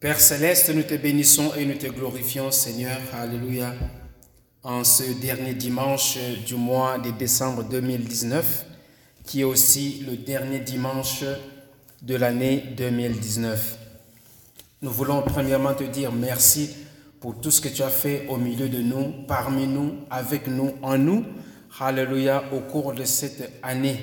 Père 0.00 0.18
céleste, 0.18 0.70
nous 0.74 0.82
te 0.82 0.94
bénissons 0.94 1.52
et 1.58 1.66
nous 1.66 1.74
te 1.74 1.86
glorifions, 1.86 2.50
Seigneur. 2.50 2.96
Alléluia. 3.12 3.74
En 4.62 4.82
ce 4.82 5.02
dernier 5.20 5.52
dimanche 5.52 6.16
du 6.46 6.54
mois 6.54 6.96
de 6.98 7.10
décembre 7.10 7.64
2019, 7.64 8.64
qui 9.26 9.42
est 9.42 9.44
aussi 9.44 10.02
le 10.08 10.16
dernier 10.16 10.60
dimanche 10.60 11.22
de 12.00 12.16
l'année 12.16 12.64
2019. 12.78 13.76
Nous 14.80 14.90
voulons 14.90 15.20
premièrement 15.20 15.74
te 15.74 15.84
dire 15.84 16.12
merci 16.12 16.70
pour 17.20 17.38
tout 17.38 17.50
ce 17.50 17.60
que 17.60 17.68
tu 17.68 17.82
as 17.82 17.90
fait 17.90 18.24
au 18.30 18.38
milieu 18.38 18.70
de 18.70 18.78
nous, 18.78 19.12
parmi 19.28 19.66
nous, 19.66 19.96
avec 20.08 20.46
nous, 20.46 20.76
en 20.80 20.96
nous. 20.96 21.26
Alléluia, 21.78 22.44
au 22.54 22.60
cours 22.60 22.94
de 22.94 23.04
cette 23.04 23.52
année. 23.62 24.00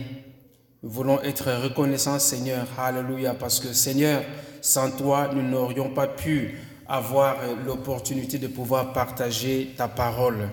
Nous 0.84 0.92
voulons 0.92 1.20
être 1.24 1.52
reconnaissants, 1.52 2.20
Seigneur. 2.20 2.68
Alléluia, 2.78 3.34
parce 3.34 3.60
que, 3.60 3.74
Seigneur, 3.74 4.22
sans 4.62 4.92
toi, 4.92 5.32
nous 5.34 5.42
n'aurions 5.42 5.90
pas 5.90 6.08
pu 6.08 6.56
avoir 6.88 7.38
l'opportunité 7.66 8.38
de 8.38 8.48
pouvoir 8.48 8.94
partager 8.94 9.74
ta 9.76 9.88
parole. 9.88 10.50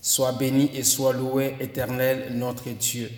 Sois 0.00 0.30
béni 0.32 0.70
et 0.72 0.84
sois 0.84 1.12
loué, 1.12 1.56
éternel, 1.58 2.28
notre 2.34 2.70
Dieu. 2.70 3.10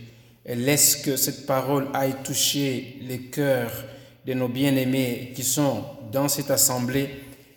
Et 0.46 0.54
laisse 0.54 0.96
que 0.96 1.16
cette 1.16 1.44
parole 1.44 1.88
aille 1.92 2.16
toucher 2.24 2.96
les 3.02 3.24
cœurs 3.24 3.84
de 4.26 4.32
nos 4.32 4.48
bien-aimés 4.48 5.32
qui 5.36 5.44
sont 5.44 5.84
dans 6.10 6.28
cette 6.28 6.50
assemblée 6.50 7.10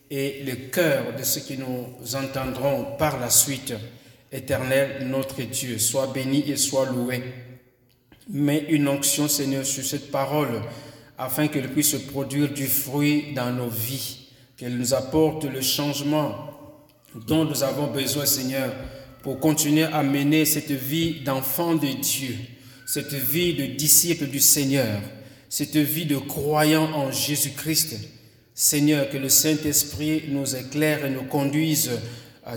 et 0.09 0.43
le 0.43 0.69
cœur 0.69 1.15
de 1.17 1.23
ceux 1.23 1.39
qui 1.39 1.57
nous 1.57 2.15
entendront 2.17 2.97
par 2.99 3.17
la 3.21 3.29
suite. 3.29 3.73
Éternel, 4.29 5.07
notre 5.07 5.41
Dieu, 5.43 5.79
sois 5.79 6.07
béni 6.07 6.43
et 6.51 6.57
sois 6.57 6.87
loué. 6.87 7.23
Mets 8.33 8.65
une 8.69 8.87
onction, 8.87 9.27
Seigneur, 9.27 9.65
sur 9.65 9.83
cette 9.83 10.09
parole 10.09 10.61
afin 11.17 11.49
qu'elle 11.49 11.69
puisse 11.69 11.95
produire 11.95 12.53
du 12.53 12.65
fruit 12.65 13.33
dans 13.35 13.51
nos 13.51 13.67
vies, 13.67 14.27
qu'elle 14.55 14.77
nous 14.77 14.93
apporte 14.93 15.43
le 15.43 15.59
changement 15.59 16.33
dont 17.27 17.43
nous 17.43 17.61
avons 17.61 17.87
besoin, 17.87 18.25
Seigneur, 18.25 18.73
pour 19.21 19.39
continuer 19.39 19.83
à 19.83 20.01
mener 20.01 20.45
cette 20.45 20.71
vie 20.71 21.19
d'enfant 21.19 21.75
de 21.75 21.87
Dieu, 21.87 22.35
cette 22.85 23.13
vie 23.13 23.53
de 23.53 23.65
disciple 23.65 24.27
du 24.27 24.39
Seigneur, 24.39 25.01
cette 25.49 25.75
vie 25.75 26.05
de 26.05 26.17
croyant 26.17 26.89
en 26.93 27.11
Jésus-Christ. 27.11 27.97
Seigneur, 28.55 29.09
que 29.09 29.17
le 29.17 29.27
Saint-Esprit 29.29 30.23
nous 30.29 30.55
éclaire 30.55 31.05
et 31.05 31.09
nous 31.09 31.23
conduise 31.23 31.91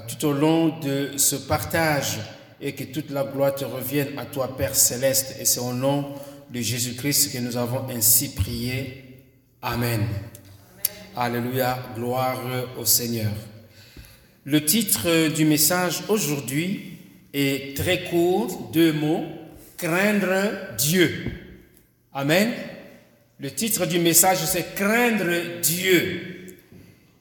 tout 0.06 0.26
au 0.26 0.32
long 0.32 0.78
de 0.78 1.10
ce 1.16 1.34
partage 1.34 2.18
et 2.60 2.72
que 2.72 2.84
toute 2.84 3.10
la 3.10 3.24
gloire 3.24 3.54
te 3.54 3.64
revienne 3.64 4.18
à 4.18 4.24
toi, 4.26 4.56
Père 4.56 4.74
céleste. 4.74 5.36
Et 5.40 5.44
c'est 5.44 5.60
au 5.60 5.72
nom 5.72 6.14
de 6.50 6.60
Jésus-Christ 6.60 7.32
que 7.32 7.38
nous 7.38 7.56
avons 7.56 7.88
ainsi 7.88 8.34
prié. 8.34 9.22
Amen. 9.62 10.00
Alléluia, 11.16 11.78
gloire 11.96 12.40
au 12.78 12.84
Seigneur. 12.84 13.32
Le 14.44 14.64
titre 14.64 15.28
du 15.28 15.44
message 15.44 16.02
aujourd'hui 16.08 16.98
est 17.32 17.76
très 17.76 18.04
court, 18.04 18.70
deux 18.72 18.92
mots, 18.92 19.24
craindre 19.76 20.74
Dieu. 20.76 21.32
Amen. 22.12 22.52
Le 23.40 23.50
titre 23.50 23.86
du 23.86 23.98
message, 23.98 24.38
c'est 24.44 24.74
craindre 24.74 25.60
Dieu. 25.62 26.34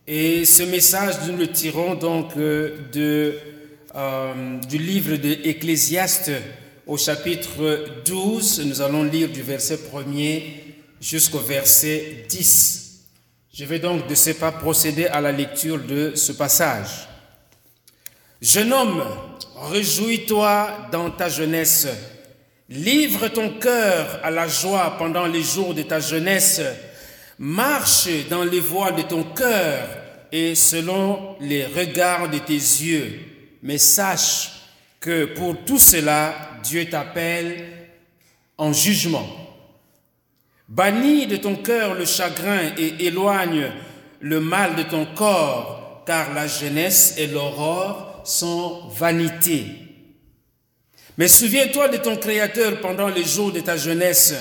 Et 0.05 0.45
ce 0.45 0.63
message, 0.63 1.15
nous 1.27 1.37
le 1.37 1.47
tirons 1.47 1.95
donc 1.95 2.35
euh, 2.35 2.77
de, 2.91 3.35
euh, 3.95 4.57
du 4.67 4.79
livre 4.79 5.17
de 5.17 5.47
Ecclésiaste 5.47 6.31
au 6.87 6.97
chapitre 6.97 8.01
12. 8.05 8.65
Nous 8.65 8.81
allons 8.81 9.03
lire 9.03 9.29
du 9.29 9.43
verset 9.43 9.77
1er 9.93 10.43
jusqu'au 10.99 11.39
verset 11.39 12.25
10. 12.27 13.03
Je 13.53 13.65
vais 13.65 13.77
donc 13.77 14.07
de 14.07 14.15
ce 14.15 14.31
pas 14.31 14.51
procéder 14.51 15.05
à 15.05 15.21
la 15.21 15.31
lecture 15.31 15.77
de 15.77 16.13
ce 16.15 16.31
passage. 16.31 17.07
Jeune 18.41 18.73
homme, 18.73 19.03
réjouis-toi 19.69 20.87
dans 20.91 21.11
ta 21.11 21.29
jeunesse. 21.29 21.87
Livre 22.69 23.27
ton 23.27 23.49
cœur 23.59 24.19
à 24.23 24.31
la 24.31 24.47
joie 24.47 24.95
pendant 24.97 25.27
les 25.27 25.43
jours 25.43 25.75
de 25.75 25.83
ta 25.83 25.99
jeunesse. 25.99 26.61
Marche 27.37 28.07
dans 28.27 28.43
les 28.43 28.59
voies 28.59 28.91
de 28.91 29.03
ton 29.03 29.23
cœur 29.23 29.87
et 30.31 30.55
selon 30.55 31.35
les 31.39 31.65
regards 31.65 32.27
de 32.27 32.39
tes 32.39 32.53
yeux. 32.53 33.32
Mais 33.63 33.77
sache 33.77 34.51
que 34.99 35.25
pour 35.25 35.55
tout 35.65 35.79
cela, 35.79 36.35
Dieu 36.63 36.85
t'appelle 36.89 37.65
en 38.57 38.73
jugement. 38.73 39.25
Bannis 40.67 41.27
de 41.27 41.37
ton 41.37 41.55
cœur 41.55 41.93
le 41.95 42.05
chagrin 42.05 42.73
et 42.77 43.05
éloigne 43.05 43.71
le 44.19 44.39
mal 44.39 44.75
de 44.75 44.83
ton 44.83 45.05
corps, 45.05 46.03
car 46.05 46.33
la 46.33 46.47
jeunesse 46.47 47.15
et 47.17 47.27
l'aurore 47.27 48.21
sont 48.25 48.89
vanité. 48.89 49.65
Mais 51.17 51.27
souviens-toi 51.27 51.89
de 51.89 51.97
ton 51.97 52.17
Créateur 52.17 52.81
pendant 52.81 53.07
les 53.07 53.23
jours 53.23 53.51
de 53.51 53.59
ta 53.59 53.77
jeunesse, 53.77 54.33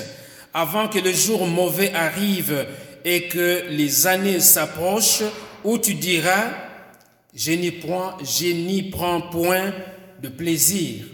avant 0.53 0.87
que 0.87 0.99
le 0.99 1.13
jour 1.13 1.47
mauvais 1.47 1.93
arrive 1.93 2.65
et 3.05 3.27
que 3.27 3.65
les 3.69 4.07
années 4.07 4.39
s'approchent, 4.39 5.23
où 5.63 5.77
tu 5.77 5.93
diras, 5.93 6.49
je 7.35 7.51
n'y 7.51 7.71
prends, 7.71 8.17
prends 8.91 9.21
point 9.21 9.73
de 10.21 10.29
plaisir. 10.29 11.05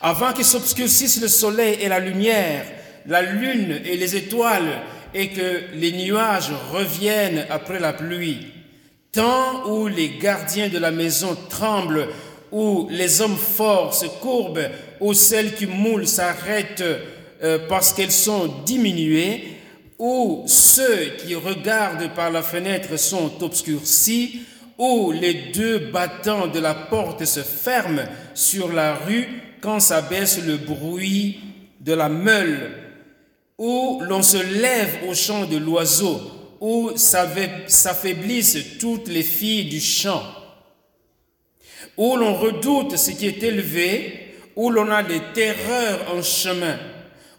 Avant 0.00 0.32
que 0.32 0.42
s'obscurcisse 0.42 1.20
le 1.20 1.28
soleil 1.28 1.78
et 1.80 1.88
la 1.88 2.00
lumière, 2.00 2.64
la 3.06 3.22
lune 3.22 3.80
et 3.84 3.96
les 3.96 4.16
étoiles, 4.16 4.82
et 5.14 5.28
que 5.28 5.74
les 5.74 5.92
nuages 5.92 6.50
reviennent 6.72 7.46
après 7.50 7.78
la 7.78 7.92
pluie, 7.92 8.46
temps 9.12 9.68
où 9.68 9.86
les 9.88 10.18
gardiens 10.18 10.68
de 10.68 10.78
la 10.78 10.90
maison 10.90 11.36
tremblent, 11.48 12.08
où 12.50 12.88
les 12.90 13.20
hommes 13.20 13.36
forts 13.36 13.94
se 13.94 14.06
courbent, 14.06 14.68
où 15.00 15.14
celles 15.14 15.54
qui 15.54 15.66
moulent 15.66 16.06
s'arrêtent 16.06 16.84
euh, 17.42 17.58
parce 17.68 17.92
qu'elles 17.92 18.12
sont 18.12 18.46
diminuées, 18.64 19.56
où 19.98 20.44
ceux 20.46 21.16
qui 21.18 21.34
regardent 21.34 22.12
par 22.14 22.30
la 22.30 22.42
fenêtre 22.42 22.98
sont 22.98 23.42
obscurcis, 23.42 24.42
où 24.78 25.12
les 25.12 25.34
deux 25.52 25.78
battants 25.78 26.46
de 26.46 26.58
la 26.58 26.74
porte 26.74 27.24
se 27.24 27.40
ferment 27.40 28.04
sur 28.34 28.72
la 28.72 28.94
rue 28.94 29.28
quand 29.60 29.80
s'abaisse 29.80 30.44
le 30.44 30.56
bruit 30.56 31.40
de 31.80 31.92
la 31.92 32.08
meule, 32.08 32.70
où 33.58 34.00
l'on 34.02 34.22
se 34.22 34.38
lève 34.60 34.98
au 35.08 35.14
chant 35.14 35.44
de 35.46 35.56
l'oiseau, 35.56 36.20
où 36.60 36.90
s'affaiblissent 36.96 38.78
toutes 38.78 39.08
les 39.08 39.22
filles 39.22 39.66
du 39.66 39.80
champ, 39.80 40.22
où 41.96 42.16
l'on 42.16 42.34
redoute 42.34 42.96
ce 42.96 43.10
qui 43.10 43.26
est 43.26 43.42
élevé, 43.42 44.34
où 44.56 44.70
l'on 44.70 44.90
a 44.90 45.02
des 45.02 45.20
terreurs 45.34 46.14
en 46.14 46.22
chemin, 46.22 46.78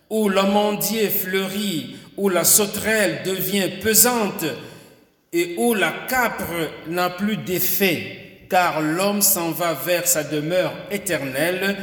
où 0.09 0.29
l'amandier 0.29 1.09
fleurit, 1.09 1.95
où 2.17 2.29
la 2.29 2.43
sauterelle 2.43 3.21
devient 3.25 3.69
pesante, 3.81 4.45
et 5.33 5.55
où 5.57 5.73
la 5.73 5.91
capre 6.07 6.69
n'a 6.87 7.09
plus 7.09 7.37
d'effet, 7.37 8.45
car 8.49 8.81
l'homme 8.81 9.23
s'en 9.23 9.51
va 9.51 9.73
vers 9.73 10.07
sa 10.07 10.23
demeure 10.23 10.73
éternelle, 10.91 11.75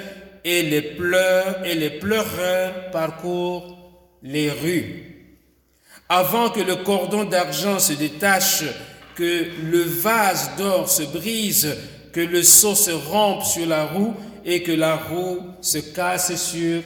et 0.44 0.62
les 0.62 0.80
pleurs 0.80 1.66
et 1.66 1.74
les 1.74 1.90
pleureurs 1.90 2.90
parcourent 2.92 3.76
les 4.22 4.50
rues. 4.50 5.36
Avant 6.08 6.50
que 6.50 6.60
le 6.60 6.76
cordon 6.76 7.24
d'argent 7.24 7.78
se 7.78 7.92
détache, 7.92 8.64
que 9.16 9.46
le 9.70 9.82
vase 9.82 10.52
d'or 10.56 10.88
se 10.88 11.02
brise, 11.02 11.76
que 12.12 12.20
le 12.20 12.42
seau 12.42 12.74
se 12.74 12.90
rompe 12.90 13.44
sur 13.44 13.66
la 13.66 13.84
roue 13.84 14.14
et 14.44 14.62
que 14.62 14.72
la 14.72 14.96
roue 14.96 15.40
se 15.60 15.78
casse 15.78 16.34
sur 16.36 16.82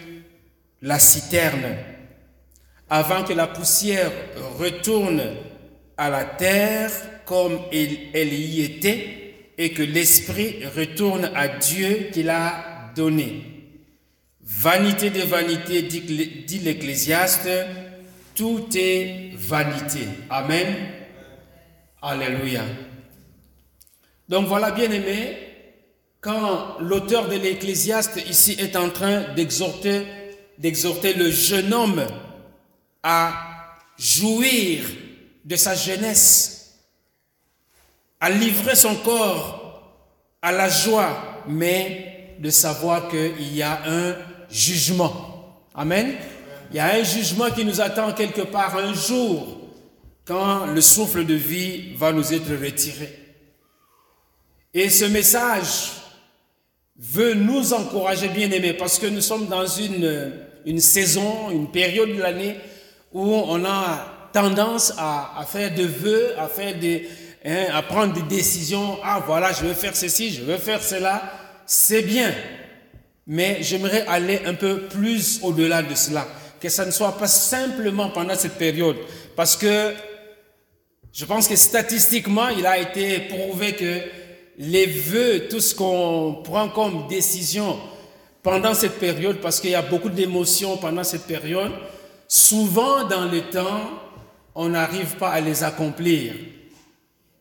la 0.83 0.99
citerne. 0.99 1.77
Avant 2.91 3.23
que 3.23 3.33
la 3.33 3.47
poussière 3.47 4.11
retourne 4.59 5.23
à 5.97 6.11
la 6.11 6.25
terre 6.25 6.91
comme 7.25 7.59
elle, 7.73 8.33
y 8.33 8.63
était 8.63 9.35
et 9.57 9.73
que 9.73 9.83
l'esprit 9.83 10.65
retourne 10.77 11.31
à 11.35 11.49
Dieu 11.49 12.09
qui 12.13 12.23
l'a 12.23 12.93
donné. 12.95 13.51
Vanité 14.43 15.11
de 15.11 15.23
vanité, 15.23 15.83
dit 15.83 16.59
l'Ecclésiaste, 16.59 17.49
tout 18.35 18.67
est 18.75 19.31
vanité. 19.35 20.01
Amen. 20.29 20.75
Alléluia. 22.03 22.63
Donc 24.29 24.47
voilà, 24.47 24.71
bien 24.73 24.91
aimé, 24.91 25.37
quand 26.21 26.79
l'auteur 26.81 27.29
de 27.29 27.37
l'Ecclésiaste 27.37 28.21
ici 28.29 28.57
est 28.59 28.77
en 28.77 28.91
train 28.91 29.35
d'exhorter, 29.35 30.03
d'exhorter 30.59 31.15
le 31.15 31.31
jeune 31.31 31.73
homme 31.73 32.05
à 33.03 33.77
jouir 33.99 34.85
de 35.45 35.57
sa 35.57 35.75
jeunesse, 35.75 36.79
à 38.21 38.31
livrer 38.31 38.75
son 38.75 38.95
corps 38.97 39.83
à 40.41 40.53
la 40.53 40.69
joie, 40.69 41.43
mais 41.47 42.37
de 42.39 42.51
savoir 42.51 43.09
qu'il 43.09 43.55
y 43.55 43.63
a 43.63 43.83
un 43.87 44.17
jugement. 44.51 45.61
Amen. 45.75 46.17
Il 46.71 46.77
y 46.77 46.81
a 46.81 46.95
un 46.95 47.03
jugement 47.03 47.51
qui 47.51 47.65
nous 47.65 47.81
attend 47.81 48.13
quelque 48.13 48.43
part 48.43 48.77
un 48.77 48.95
jour. 48.95 49.65
quand 50.25 50.67
le 50.67 50.81
souffle 50.81 51.25
de 51.27 51.35
vie 51.35 51.95
va 51.97 52.13
nous 52.13 52.33
être 52.33 52.51
retiré. 52.55 53.19
Et 54.73 54.89
ce 54.89 55.05
message 55.05 55.91
veut 56.97 57.35
nous 57.35 57.73
encourager, 57.73 58.29
bien 58.29 58.51
aimés, 58.51 58.73
parce 58.73 58.99
que 58.99 59.07
nous 59.07 59.21
sommes 59.21 59.47
dans 59.47 59.67
une, 59.67 60.33
une 60.65 60.81
saison, 60.81 61.51
une 61.51 61.71
période 61.71 62.09
de 62.09 62.21
l'année 62.21 62.57
où 63.13 63.23
on 63.23 63.65
a 63.65 64.14
tendance 64.35 64.93
à, 64.99 65.47
faire 65.47 65.73
des 65.73 65.87
vœux, 65.87 66.35
à, 66.39 66.49
faire 66.49 66.77
des, 66.79 67.09
hein, 67.47 67.67
à 67.73 67.83
prendre 67.83 68.13
des 68.13 68.23
décisions. 68.23 68.99
Ah 69.03 69.23
voilà, 69.25 69.53
je 69.53 69.65
veux 69.65 69.75
faire 69.75 69.97
ceci, 69.97 70.31
je 70.31 70.43
veux 70.43 70.59
faire 70.59 70.83
cela. 70.83 71.23
C'est 71.65 72.03
bien. 72.03 72.35
Mais 73.27 73.59
j'aimerais 73.63 74.05
aller 74.07 74.41
un 74.45 74.55
peu 74.55 74.83
plus 74.83 75.41
au-delà 75.43 75.83
de 75.83 75.95
cela. 75.95 76.27
Que 76.61 76.69
ça 76.69 76.85
ne 76.85 76.91
soit 76.91 77.17
pas 77.17 77.29
simplement 77.29 78.11
pendant 78.11 78.35
cette 78.35 78.59
période. 78.59 78.97
Parce 79.37 79.57
que 79.57 79.95
je 81.13 81.25
pense 81.25 81.47
que 81.47 81.55
statistiquement, 81.55 82.49
il 82.49 82.67
a 82.67 82.77
été 82.77 83.21
prouvé 83.21 83.75
que 83.75 84.01
les 84.59 84.87
vœux, 84.87 85.47
tout 85.49 85.61
ce 85.61 85.75
qu'on 85.75 86.43
prend 86.43 86.69
comme 86.69 87.07
décision 87.07 87.79
pendant 88.43 88.75
cette 88.75 88.99
période, 88.99 89.39
parce 89.41 89.61
qu'il 89.61 89.71
y 89.71 89.75
a 89.75 89.83
beaucoup 89.83 90.11
d'émotions 90.11 90.77
pendant 90.77 91.05
cette 91.05 91.27
période, 91.27 91.73
souvent 92.29 93.05
dans 93.05 93.27
le 93.27 93.41
temps, 93.43 94.04
on 94.55 94.69
n'arrive 94.69 95.17
pas 95.17 95.31
à 95.31 95.41
les 95.41 95.65
accomplir. 95.65 96.35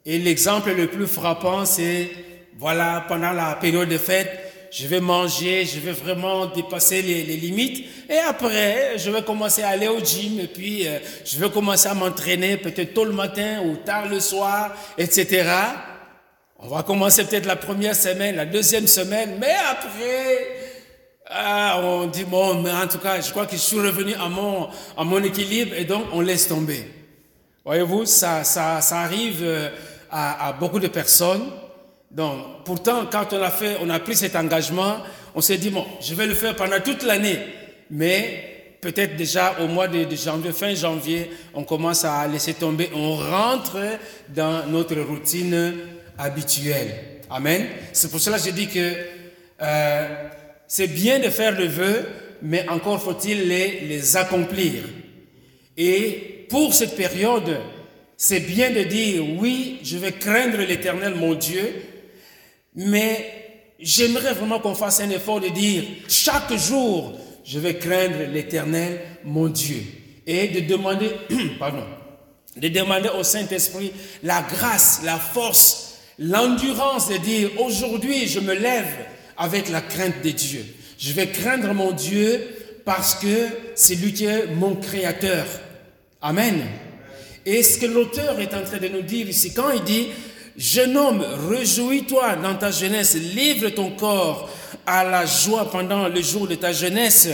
Et 0.05 0.17
l'exemple 0.19 0.71
le 0.73 0.87
plus 0.87 1.07
frappant, 1.07 1.65
c'est, 1.65 2.09
voilà, 2.57 3.05
pendant 3.07 3.31
la 3.31 3.55
période 3.55 3.89
de 3.89 3.97
fête, 3.97 4.39
je 4.71 4.87
vais 4.87 4.99
manger, 4.99 5.65
je 5.65 5.79
vais 5.79 5.91
vraiment 5.91 6.47
dépasser 6.47 7.01
les, 7.03 7.23
limites. 7.23 7.85
Et 8.09 8.17
après, 8.17 8.97
je 8.97 9.11
vais 9.11 9.21
commencer 9.21 9.61
à 9.61 9.69
aller 9.69 9.87
au 9.87 9.99
gym 9.99 10.39
et 10.39 10.47
puis 10.47 10.87
euh, 10.87 10.97
je 11.23 11.37
vais 11.37 11.49
commencer 11.51 11.87
à 11.87 11.93
m'entraîner 11.93 12.57
peut-être 12.57 12.93
tôt 12.95 13.05
le 13.05 13.13
matin 13.13 13.61
ou 13.65 13.75
tard 13.77 14.09
le 14.09 14.19
soir, 14.19 14.75
etc. 14.97 15.47
On 16.57 16.67
va 16.69 16.81
commencer 16.81 17.23
peut-être 17.25 17.45
la 17.45 17.55
première 17.55 17.95
semaine, 17.95 18.35
la 18.35 18.45
deuxième 18.45 18.87
semaine, 18.87 19.37
mais 19.39 19.53
après, 19.69 20.47
ah, 21.27 21.79
on 21.83 22.07
dit, 22.07 22.23
bon, 22.23 22.61
mais 22.61 22.71
en 22.71 22.87
tout 22.87 22.97
cas, 22.97 23.21
je 23.21 23.29
crois 23.29 23.45
que 23.45 23.53
je 23.53 23.61
suis 23.61 23.79
revenu 23.79 24.13
à 24.15 24.27
mon, 24.27 24.69
à 24.97 25.03
mon 25.03 25.21
équilibre 25.23 25.75
et 25.75 25.85
donc 25.85 26.05
on 26.13 26.21
laisse 26.21 26.47
tomber. 26.47 27.02
Voyez-vous, 27.65 28.05
ça, 28.05 28.43
ça, 28.43 28.81
ça 28.81 28.99
arrive 28.99 29.39
euh, 29.41 29.69
à, 30.11 30.49
à 30.49 30.53
beaucoup 30.53 30.79
de 30.79 30.87
personnes. 30.87 31.49
Donc, 32.11 32.63
pourtant, 32.65 33.05
quand 33.11 33.31
on 33.33 33.41
a 33.41 33.49
fait, 33.49 33.77
on 33.81 33.89
a 33.89 33.99
pris 33.99 34.15
cet 34.15 34.35
engagement, 34.35 34.97
on 35.33 35.41
s'est 35.41 35.57
dit, 35.57 35.69
bon, 35.69 35.85
je 36.01 36.13
vais 36.13 36.27
le 36.27 36.35
faire 36.35 36.55
pendant 36.55 36.79
toute 36.79 37.03
l'année. 37.03 37.39
Mais 37.89 38.53
peut-être 38.83 39.15
déjà 39.15 39.55
au 39.61 39.67
mois 39.67 39.87
de, 39.87 40.05
janvier, 40.15 40.51
fin 40.51 40.75
janvier, 40.75 41.31
on 41.53 41.63
commence 41.63 42.03
à 42.03 42.27
laisser 42.27 42.53
tomber, 42.53 42.89
on 42.93 43.15
rentre 43.15 43.77
dans 44.29 44.67
notre 44.67 44.99
routine 44.99 45.75
habituel. 46.17 47.21
Amen. 47.29 47.65
C'est 47.93 48.11
pour 48.11 48.19
cela 48.19 48.37
que 48.37 48.45
je 48.45 48.51
dis 48.51 48.67
que 48.67 48.93
euh, 49.61 50.29
c'est 50.67 50.87
bien 50.87 51.19
de 51.19 51.29
faire 51.29 51.57
le 51.57 51.65
vœu, 51.65 52.05
mais 52.41 52.67
encore 52.67 53.01
faut-il 53.01 53.47
les, 53.47 53.81
les 53.81 54.17
accomplir. 54.17 54.83
Et 55.77 56.32
pour 56.53 56.71
cette 56.71 56.95
période, 56.95 57.61
c'est 58.15 58.41
bien 58.41 58.69
de 58.69 58.83
dire, 58.83 59.23
oui, 59.39 59.79
je 59.81 59.97
vais 59.97 60.11
craindre 60.11 60.59
l'Éternel, 60.59 61.15
mon 61.15 61.33
Dieu, 61.33 61.81
mais 62.75 63.73
j'aimerais 63.79 64.33
vraiment 64.33 64.59
qu'on 64.59 64.75
fasse 64.75 64.99
un 64.99 65.09
effort 65.09 65.41
de 65.41 65.47
dire, 65.47 65.81
chaque 66.07 66.55
jour, 66.55 67.13
je 67.43 67.57
vais 67.57 67.77
craindre 67.77 68.31
l'Éternel, 68.31 69.01
mon 69.23 69.47
Dieu. 69.47 69.81
Et 70.27 70.49
de 70.49 70.59
demander, 70.59 71.09
pardon, 71.59 71.85
de 72.55 72.67
demander 72.67 73.09
au 73.09 73.23
Saint-Esprit 73.23 73.91
la 74.21 74.43
grâce, 74.43 75.01
la 75.03 75.17
force 75.17 75.95
l'endurance 76.19 77.09
de 77.09 77.17
dire 77.17 77.49
aujourd'hui 77.59 78.27
je 78.27 78.39
me 78.39 78.53
lève 78.53 79.07
avec 79.37 79.69
la 79.69 79.81
crainte 79.81 80.21
de 80.23 80.29
Dieu. 80.29 80.63
Je 80.99 81.13
vais 81.13 81.29
craindre 81.29 81.73
mon 81.73 81.93
Dieu 81.93 82.47
parce 82.85 83.15
que 83.15 83.47
c'est 83.73 83.95
lui 83.95 84.13
qui 84.13 84.25
est 84.25 84.45
mon 84.53 84.75
créateur. 84.75 85.47
Amen. 86.25 86.63
Et 87.45 87.61
ce 87.63 87.77
que 87.77 87.85
l'auteur 87.85 88.39
est 88.39 88.53
en 88.53 88.63
train 88.63 88.77
de 88.77 88.87
nous 88.87 89.01
dire 89.01 89.27
ici, 89.27 89.53
quand 89.53 89.71
il 89.71 89.83
dit, 89.83 90.07
jeune 90.55 90.95
homme, 90.95 91.21
réjouis-toi 91.49 92.37
dans 92.37 92.55
ta 92.55 92.71
jeunesse, 92.71 93.15
livre 93.15 93.67
ton 93.71 93.91
corps 93.91 94.49
à 94.85 95.03
la 95.03 95.25
joie 95.25 95.69
pendant 95.69 96.07
le 96.07 96.21
jour 96.21 96.47
de 96.47 96.55
ta 96.55 96.71
jeunesse. 96.71 97.27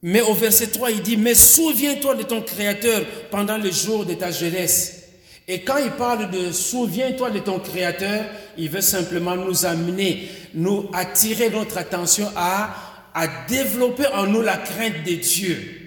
Mais 0.00 0.22
au 0.22 0.32
verset 0.32 0.68
3, 0.68 0.92
il 0.92 1.02
dit, 1.02 1.18
mais 1.18 1.34
souviens-toi 1.34 2.14
de 2.14 2.22
ton 2.22 2.40
créateur 2.40 3.02
pendant 3.30 3.58
le 3.58 3.70
jour 3.70 4.06
de 4.06 4.14
ta 4.14 4.30
jeunesse. 4.30 5.02
Et 5.46 5.60
quand 5.60 5.76
il 5.76 5.90
parle 5.90 6.30
de 6.30 6.52
souviens-toi 6.52 7.30
de 7.32 7.40
ton 7.40 7.58
Créateur, 7.58 8.24
il 8.56 8.70
veut 8.70 8.80
simplement 8.80 9.36
nous 9.36 9.66
amener, 9.66 10.30
nous 10.54 10.88
attirer 10.94 11.50
notre 11.50 11.76
attention 11.76 12.30
à, 12.34 12.74
à 13.12 13.26
développer 13.46 14.06
en 14.06 14.26
nous 14.26 14.40
la 14.40 14.56
crainte 14.56 15.04
de 15.04 15.16
Dieu. 15.16 15.83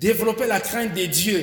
Développer 0.00 0.46
la 0.46 0.60
crainte 0.60 0.94
de 0.94 1.06
Dieu. 1.06 1.42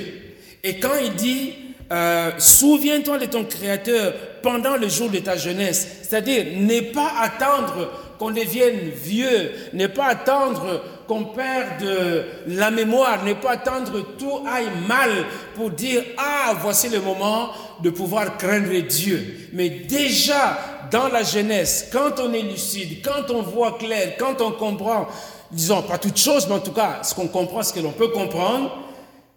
Et 0.63 0.79
quand 0.79 0.95
il 1.01 1.13
dit 1.15 1.53
euh, 1.91 2.31
souviens-toi 2.39 3.17
de 3.19 3.25
ton 3.25 3.43
Créateur 3.43 4.13
pendant 4.41 4.77
le 4.77 4.87
jour 4.87 5.09
de 5.09 5.19
ta 5.19 5.35
jeunesse, 5.35 5.99
c'est-à-dire 6.01 6.45
ne 6.55 6.91
pas 6.91 7.11
attendre 7.21 7.91
qu'on 8.17 8.31
devienne 8.31 8.89
vieux, 8.89 9.51
ne 9.73 9.87
pas 9.87 10.07
attendre 10.07 10.81
qu'on 11.07 11.25
perde 11.25 12.25
la 12.47 12.71
mémoire, 12.71 13.23
ne 13.25 13.33
pas 13.33 13.51
attendre 13.51 14.05
tout 14.17 14.39
aille 14.47 14.69
mal 14.87 15.11
pour 15.55 15.69
dire, 15.69 16.03
ah, 16.17 16.53
voici 16.61 16.89
le 16.89 16.99
moment 17.01 17.51
de 17.81 17.89
pouvoir 17.89 18.37
craindre 18.37 18.73
Dieu. 18.87 19.49
Mais 19.51 19.69
déjà, 19.69 20.57
dans 20.91 21.09
la 21.09 21.23
jeunesse, 21.23 21.89
quand 21.91 22.19
on 22.19 22.33
est 22.33 22.41
lucide, 22.41 23.03
quand 23.03 23.31
on 23.33 23.41
voit 23.41 23.77
clair, 23.77 24.13
quand 24.17 24.41
on 24.41 24.51
comprend, 24.51 25.07
disons 25.53 25.81
pas 25.83 25.97
toutes 25.97 26.17
choses, 26.17 26.47
mais 26.47 26.55
en 26.55 26.59
tout 26.59 26.71
cas, 26.73 26.99
ce 27.03 27.13
qu'on 27.13 27.27
comprend, 27.27 27.63
ce 27.63 27.73
que 27.73 27.79
l'on 27.79 27.91
peut 27.91 28.09
comprendre, 28.09 28.77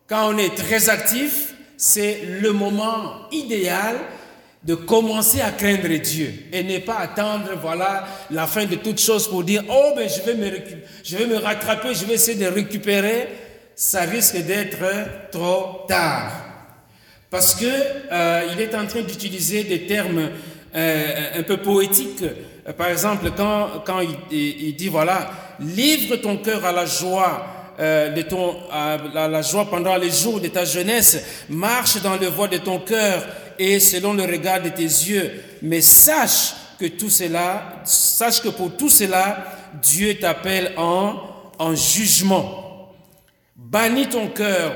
quand 0.09 0.33
on 0.33 0.39
est 0.39 0.55
très 0.57 0.89
actif, 0.89 1.55
c'est 1.77 2.23
le 2.41 2.53
moment 2.53 3.29
idéal 3.31 3.97
de 4.65 4.75
commencer 4.75 5.41
à 5.41 5.51
craindre 5.53 5.89
Dieu 5.99 6.33
et 6.53 6.65
ne 6.65 6.79
pas 6.79 6.99
attendre, 6.99 7.51
voilà, 7.61 8.07
la 8.31 8.47
fin 8.47 8.65
de 8.65 8.75
toutes 8.77 9.01
choses 9.01 9.29
pour 9.29 9.45
dire, 9.45 9.63
oh, 9.69 9.93
ben, 9.95 10.09
je 10.09 10.23
vais 10.23 10.35
me, 10.35 10.51
je 11.05 11.17
vais 11.17 11.27
me 11.27 11.37
rattraper, 11.37 11.95
je 11.95 12.05
vais 12.05 12.15
essayer 12.15 12.39
de 12.39 12.51
récupérer. 12.51 13.29
Ça 13.77 14.01
risque 14.03 14.39
d'être 14.39 15.31
trop 15.31 15.85
tard. 15.87 16.33
Parce 17.31 17.55
que 17.55 17.67
euh, 17.67 18.49
il 18.53 18.61
est 18.61 18.75
en 18.75 18.87
train 18.87 19.03
d'utiliser 19.03 19.65
des 19.65 19.87
termes 19.87 20.31
euh, 20.75 21.39
un 21.39 21.43
peu 21.43 21.59
poétiques. 21.59 22.25
Par 22.77 22.89
exemple, 22.89 23.31
quand, 23.37 23.83
quand 23.85 24.01
il, 24.01 24.17
il 24.69 24.75
dit, 24.75 24.89
voilà, 24.89 25.31
livre 25.61 26.17
ton 26.17 26.37
cœur 26.39 26.65
à 26.65 26.73
la 26.73 26.87
joie 26.87 27.47
euh, 27.79 28.23
à 28.73 29.29
la 29.29 29.43
joie 29.43 29.67
pendant 29.67 29.97
les 29.97 30.11
jours 30.11 30.41
de 30.41 30.49
ta 30.49 30.65
jeunesse, 30.65 31.45
marche 31.51 32.01
dans 32.01 32.17
le 32.17 32.27
voie 32.29 32.49
de 32.49 32.57
ton 32.57 32.79
cœur 32.79 33.23
et 33.59 33.81
selon 33.81 34.15
le 34.15 34.23
regard 34.23 34.63
de 34.63 34.71
tes 34.71 34.83
yeux. 34.83 35.43
Mais 35.61 35.83
sache 35.83 36.55
que 36.79 36.87
sache 37.85 38.41
que 38.41 38.49
pour 38.49 38.77
tout 38.77 38.89
cela, 38.89 39.45
Dieu 39.83 40.15
t'appelle 40.15 40.73
en, 40.79 41.21
en 41.59 41.75
jugement. 41.75 42.95
Bannis 43.55 44.09
ton 44.09 44.29
cœur, 44.29 44.73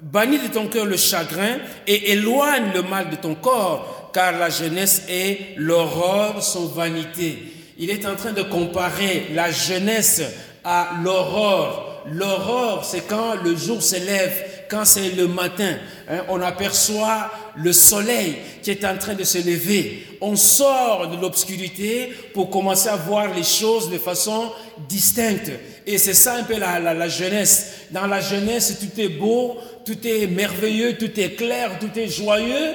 bannis 0.00 0.38
de 0.38 0.48
ton 0.48 0.68
cœur 0.68 0.86
le 0.86 0.96
chagrin 0.96 1.58
et 1.86 2.12
éloigne 2.12 2.72
le 2.74 2.82
mal 2.82 3.10
de 3.10 3.16
ton 3.16 3.34
corps, 3.34 4.10
car 4.14 4.38
la 4.38 4.48
jeunesse 4.48 5.02
et 5.08 5.54
l'aurore 5.56 6.42
sont 6.42 6.66
vanité. 6.66 7.57
Il 7.78 7.90
est 7.90 8.04
en 8.06 8.16
train 8.16 8.32
de 8.32 8.42
comparer 8.42 9.28
la 9.34 9.50
jeunesse 9.50 10.22
à 10.64 10.90
l'aurore. 11.02 12.02
L'aurore, 12.10 12.84
c'est 12.84 13.06
quand 13.06 13.34
le 13.42 13.54
jour 13.54 13.82
se 13.82 13.96
lève 13.96 14.44
quand 14.68 14.84
c'est 14.84 15.10
le 15.10 15.26
matin, 15.26 15.76
hein, 16.08 16.24
on 16.28 16.40
aperçoit 16.40 17.30
le 17.56 17.72
soleil 17.72 18.36
qui 18.62 18.70
est 18.70 18.84
en 18.84 18.96
train 18.98 19.14
de 19.14 19.24
se 19.24 19.38
lever. 19.38 20.06
On 20.20 20.36
sort 20.36 21.08
de 21.08 21.20
l'obscurité 21.20 22.12
pour 22.34 22.50
commencer 22.50 22.88
à 22.88 22.96
voir 22.96 23.34
les 23.34 23.42
choses 23.42 23.90
de 23.90 23.98
façon 23.98 24.50
distincte. 24.88 25.50
Et 25.86 25.98
c'est 25.98 26.14
ça 26.14 26.34
un 26.34 26.44
peu 26.44 26.58
la, 26.58 26.78
la, 26.80 27.08
jeunesse. 27.08 27.72
Dans 27.90 28.06
la 28.06 28.20
jeunesse, 28.20 28.76
tout 28.78 29.00
est 29.00 29.08
beau, 29.08 29.56
tout 29.84 30.06
est 30.06 30.26
merveilleux, 30.26 30.98
tout 30.98 31.18
est 31.18 31.34
clair, 31.34 31.78
tout 31.80 31.98
est 31.98 32.08
joyeux. 32.08 32.74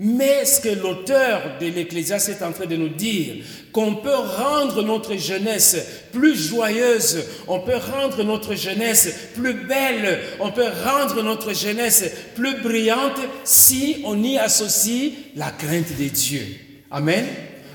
Mais 0.00 0.44
ce 0.44 0.60
que 0.60 0.68
l'auteur 0.68 1.58
de 1.60 1.66
l'Ecclésiaste 1.66 2.28
est 2.28 2.44
en 2.44 2.52
train 2.52 2.66
de 2.66 2.76
nous 2.76 2.88
dire, 2.88 3.44
qu'on 3.72 3.96
peut 3.96 4.14
rendre 4.14 4.82
notre 4.84 5.16
jeunesse 5.16 5.76
plus 6.12 6.36
joyeuse, 6.36 7.24
on 7.48 7.58
peut 7.58 7.76
rendre 7.76 8.22
notre 8.22 8.54
jeunesse 8.54 9.08
plus 9.34 9.54
belle, 9.54 10.20
on 10.38 10.52
peut 10.52 10.68
rendre 10.84 11.20
notre 11.24 11.52
jeunesse 11.52 12.04
plus 12.36 12.60
brillante 12.62 13.18
si 13.42 14.02
on 14.04 14.22
y 14.22 14.38
associe 14.38 15.14
la 15.34 15.50
crainte 15.50 15.98
de 15.98 16.08
Dieu. 16.08 16.46
Amen. 16.92 17.26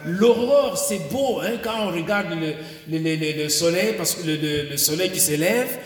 L'aurore, 0.05 0.77
c'est 0.77 1.09
beau 1.11 1.39
hein, 1.41 1.57
quand 1.61 1.87
on 1.87 1.91
regarde 1.91 2.27
le, 2.39 2.97
le, 2.97 3.43
le, 3.43 3.49
soleil, 3.49 3.95
parce 3.97 4.15
que 4.15 4.21
le, 4.25 4.77
soleil 4.77 5.11
qui 5.11 5.19
s'élève, 5.19 5.77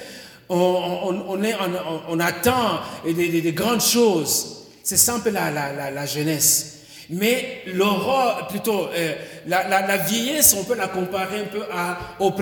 On, 0.50 1.26
on, 2.10 2.20
attend 2.20 2.80
des, 3.06 3.52
grandes 3.54 3.82
choses. 3.82 4.57
C'est 4.88 4.96
simple 4.96 5.32
la, 5.32 5.52
la, 5.52 5.92
la, 5.92 6.06
jeunesse. 6.06 6.78
Mais 7.10 7.64
l'aurore, 7.74 8.48
plutôt, 8.48 8.88
euh, 8.96 9.16
la, 9.46 9.98
vieillesse, 9.98 10.56
on 10.58 10.64
peut 10.64 10.76
la 10.76 10.88
comparer 10.88 11.42
un 11.42 11.44
peu 11.44 11.60
au 12.20 12.34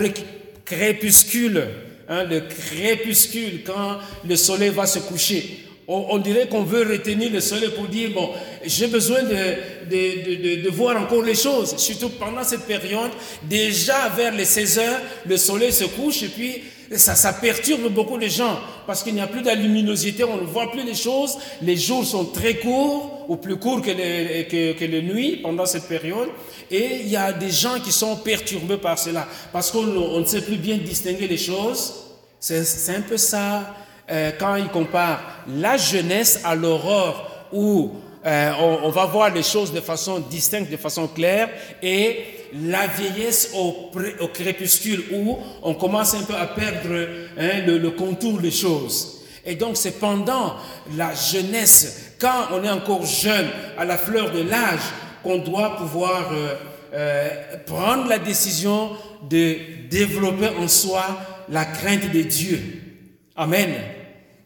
crépuscule. 0.64 1.68
Hein, 2.08 2.26
le 2.26 2.42
crépuscule, 2.42 3.64
quand 3.66 3.98
le 4.30 4.36
soleil 4.36 4.70
va 4.70 4.86
se 4.86 5.00
coucher 5.00 5.66
on, 5.88 6.18
dirait 6.18 6.48
qu'on 6.48 6.64
veut 6.64 6.82
retenir 6.82 7.32
le 7.32 7.40
soleil 7.40 7.70
pour 7.70 7.88
dire, 7.88 8.10
bon, 8.12 8.32
j'ai 8.66 8.88
besoin 8.88 9.22
de, 9.22 9.36
de, 9.88 10.64
de, 10.64 10.70
voir 10.70 11.00
encore 11.00 11.22
les 11.22 11.36
choses. 11.36 11.78
Surtout 11.78 12.10
pendant 12.10 12.44
cette 12.44 12.66
période, 12.66 13.12
déjà 13.44 14.10
vers 14.10 14.34
les 14.34 14.46
16 14.46 14.80
heures, 14.80 15.02
le 15.28 15.38
soleil 15.38 15.72
se 15.72 15.84
couche 15.84 16.24
et 16.24 16.30
puis 16.30 16.64
ça, 16.92 17.16
ça 17.16 17.34
perturbe 17.34 17.92
beaucoup 17.92 18.18
les 18.18 18.30
gens 18.30 18.60
parce 18.86 19.04
qu'il 19.04 19.14
n'y 19.14 19.22
a 19.22 19.28
plus 19.28 19.42
de 19.42 19.52
luminosité, 19.52 20.24
on 20.24 20.38
ne 20.38 20.42
voit 20.42 20.72
plus 20.72 20.84
les 20.84 20.94
choses. 20.96 21.38
Les 21.62 21.78
jours 21.78 22.06
sont 22.06 22.26
très 22.26 22.56
courts 22.56 23.26
ou 23.28 23.38
plus 23.38 23.58
courts 23.58 23.82
que 23.82 23.92
les, 23.92 24.48
que, 24.50 24.74
que 24.74 24.86
les 24.86 25.02
nuits 25.02 25.38
pendant 25.38 25.66
cette 25.66 25.88
période. 25.88 26.30
Et 26.70 27.02
il 27.02 27.10
y 27.10 27.18
a 27.18 27.34
des 27.34 27.50
gens 27.50 27.80
qui 27.80 27.92
sont 27.92 28.16
perturbés 28.18 28.78
par 28.78 29.00
cela 29.00 29.28
parce 29.52 29.72
qu'on 29.72 29.84
ne 29.84 30.26
sait 30.26 30.42
plus 30.42 30.58
bien 30.58 30.78
distinguer 30.78 31.28
les 31.28 31.38
choses. 31.38 31.94
C'est 32.40 32.96
un 32.96 33.02
peu 33.02 33.18
ça 33.18 33.76
euh, 34.12 34.32
quand 34.40 34.56
il 34.56 34.68
compare 34.68 35.20
la 35.48 35.78
jeunesse 35.78 36.42
à 36.44 36.54
l'aurore 36.54 37.48
où 37.52 37.92
euh, 38.26 38.52
on, 38.84 38.90
va 38.90 39.06
voir 39.06 39.32
les 39.32 39.44
choses 39.44 39.72
de 39.72 39.82
façon 39.82 40.20
distincte, 40.20 40.72
de 40.72 40.78
façon 40.78 41.08
claire, 41.08 41.50
et 41.84 42.24
la 42.64 42.88
vieillesse 42.88 43.52
au, 43.54 43.92
crépuscule 44.34 45.04
où 45.14 45.38
on 45.62 45.74
commence 45.74 46.14
un 46.14 46.24
peu 46.24 46.36
à 46.36 46.48
perdre 46.48 47.08
hein, 47.38 47.62
le, 47.66 47.90
contour 47.92 48.40
des 48.40 48.52
choses. 48.52 49.22
Et 49.46 49.56
donc 49.56 49.78
c'est 49.78 50.00
pendant 50.00 50.56
la 50.96 51.14
jeunesse, 51.14 52.14
quand 52.20 52.48
on 52.54 52.64
est 52.64 52.70
encore 52.70 53.06
jeune, 53.06 53.48
à 53.78 53.86
la 53.86 53.98
fleur 53.98 54.32
de 54.32 54.42
l'âge, 54.42 54.80
qu'on 55.24 55.40
doit 55.40 55.76
pouvoir 55.78 56.32
euh, 56.94 57.30
prendre 57.66 58.08
la 58.08 58.20
décision 58.20 58.92
de 59.30 59.58
développer 59.90 60.50
en 60.60 60.68
soi 60.68 61.06
la 61.50 61.66
crainte 61.66 62.12
de 62.12 62.22
Dieu. 62.22 62.62
Amen. 63.36 63.70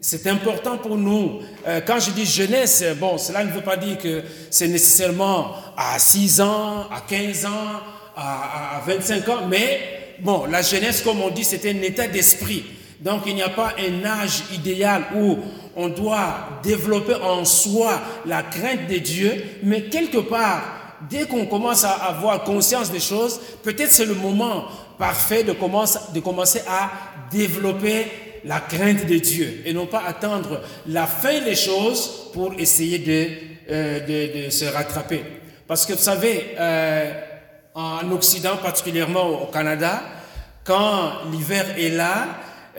C'est 0.02 0.28
important 0.28 0.78
pour 0.78 0.98
nous. 0.98 1.42
Euh, 1.68 1.82
quand 1.86 2.00
je 2.00 2.12
dis 2.12 2.26
jeunesse, 2.26 2.84
bon, 3.00 3.18
cela 3.18 3.44
ne 3.44 3.52
veut 3.52 3.62
pas 3.62 3.76
dire 3.76 3.98
que 3.98 4.24
c'est 4.50 4.70
nécessairement 4.70 5.54
à 5.76 6.00
6 6.00 6.40
ans, 6.40 6.88
à 6.90 7.02
15 7.08 7.46
ans, 7.46 7.82
à, 8.20 8.78
à 8.78 8.82
25 8.86 9.30
ans, 9.30 9.48
mais 9.50 9.80
bon, 10.20 10.46
la 10.46 10.62
jeunesse, 10.62 11.02
comme 11.02 11.22
on 11.22 11.30
dit, 11.30 11.44
c'est 11.44 11.66
un 11.70 11.82
état 11.82 12.08
d'esprit. 12.08 12.64
Donc 13.02 13.22
il 13.28 13.36
n'y 13.36 13.42
a 13.42 13.50
pas 13.50 13.74
un 13.80 14.06
âge 14.06 14.44
idéal 14.54 15.04
où 15.16 15.38
on 15.76 15.88
doit 15.88 16.60
développer 16.64 17.16
en 17.16 17.46
soi 17.46 18.02
la 18.26 18.44
crainte 18.44 18.88
de 18.90 18.98
Dieu, 18.98 19.32
mais 19.64 19.84
quelque 19.84 20.18
part, 20.18 20.98
dès 21.10 21.26
qu'on 21.26 21.46
commence 21.46 21.86
à 21.86 21.92
avoir 21.92 22.44
conscience 22.44 22.92
des 22.92 23.00
choses, 23.00 23.40
peut-être 23.64 23.92
c'est 23.92 24.06
le 24.06 24.16
moment 24.16 24.66
parfait 24.98 25.44
de 25.44 25.54
commencer, 25.54 26.00
de 26.14 26.20
commencer 26.20 26.62
à 26.68 26.92
développer 27.32 28.08
la 28.44 28.60
crainte 28.60 29.06
de 29.06 29.18
Dieu 29.18 29.62
et 29.66 29.72
non 29.74 29.86
pas 29.86 30.04
attendre 30.06 30.62
la 30.88 31.08
fin 31.08 31.40
des 31.42 31.56
choses 31.56 32.30
pour 32.34 32.54
essayer 32.58 33.00
de, 33.00 33.28
euh, 33.72 34.46
de, 34.46 34.50
se 34.50 34.66
rattraper. 34.66 35.24
Parce 35.68 35.86
que 35.86 35.94
vous 35.94 36.00
savez, 36.00 36.56
euh, 36.60 37.12
en 37.76 38.12
Occident, 38.12 38.58
particulièrement 38.62 39.44
au 39.44 39.46
Canada, 39.48 40.02
quand 40.64 41.12
l'hiver 41.32 41.66
est 41.78 41.90
là, 41.90 42.28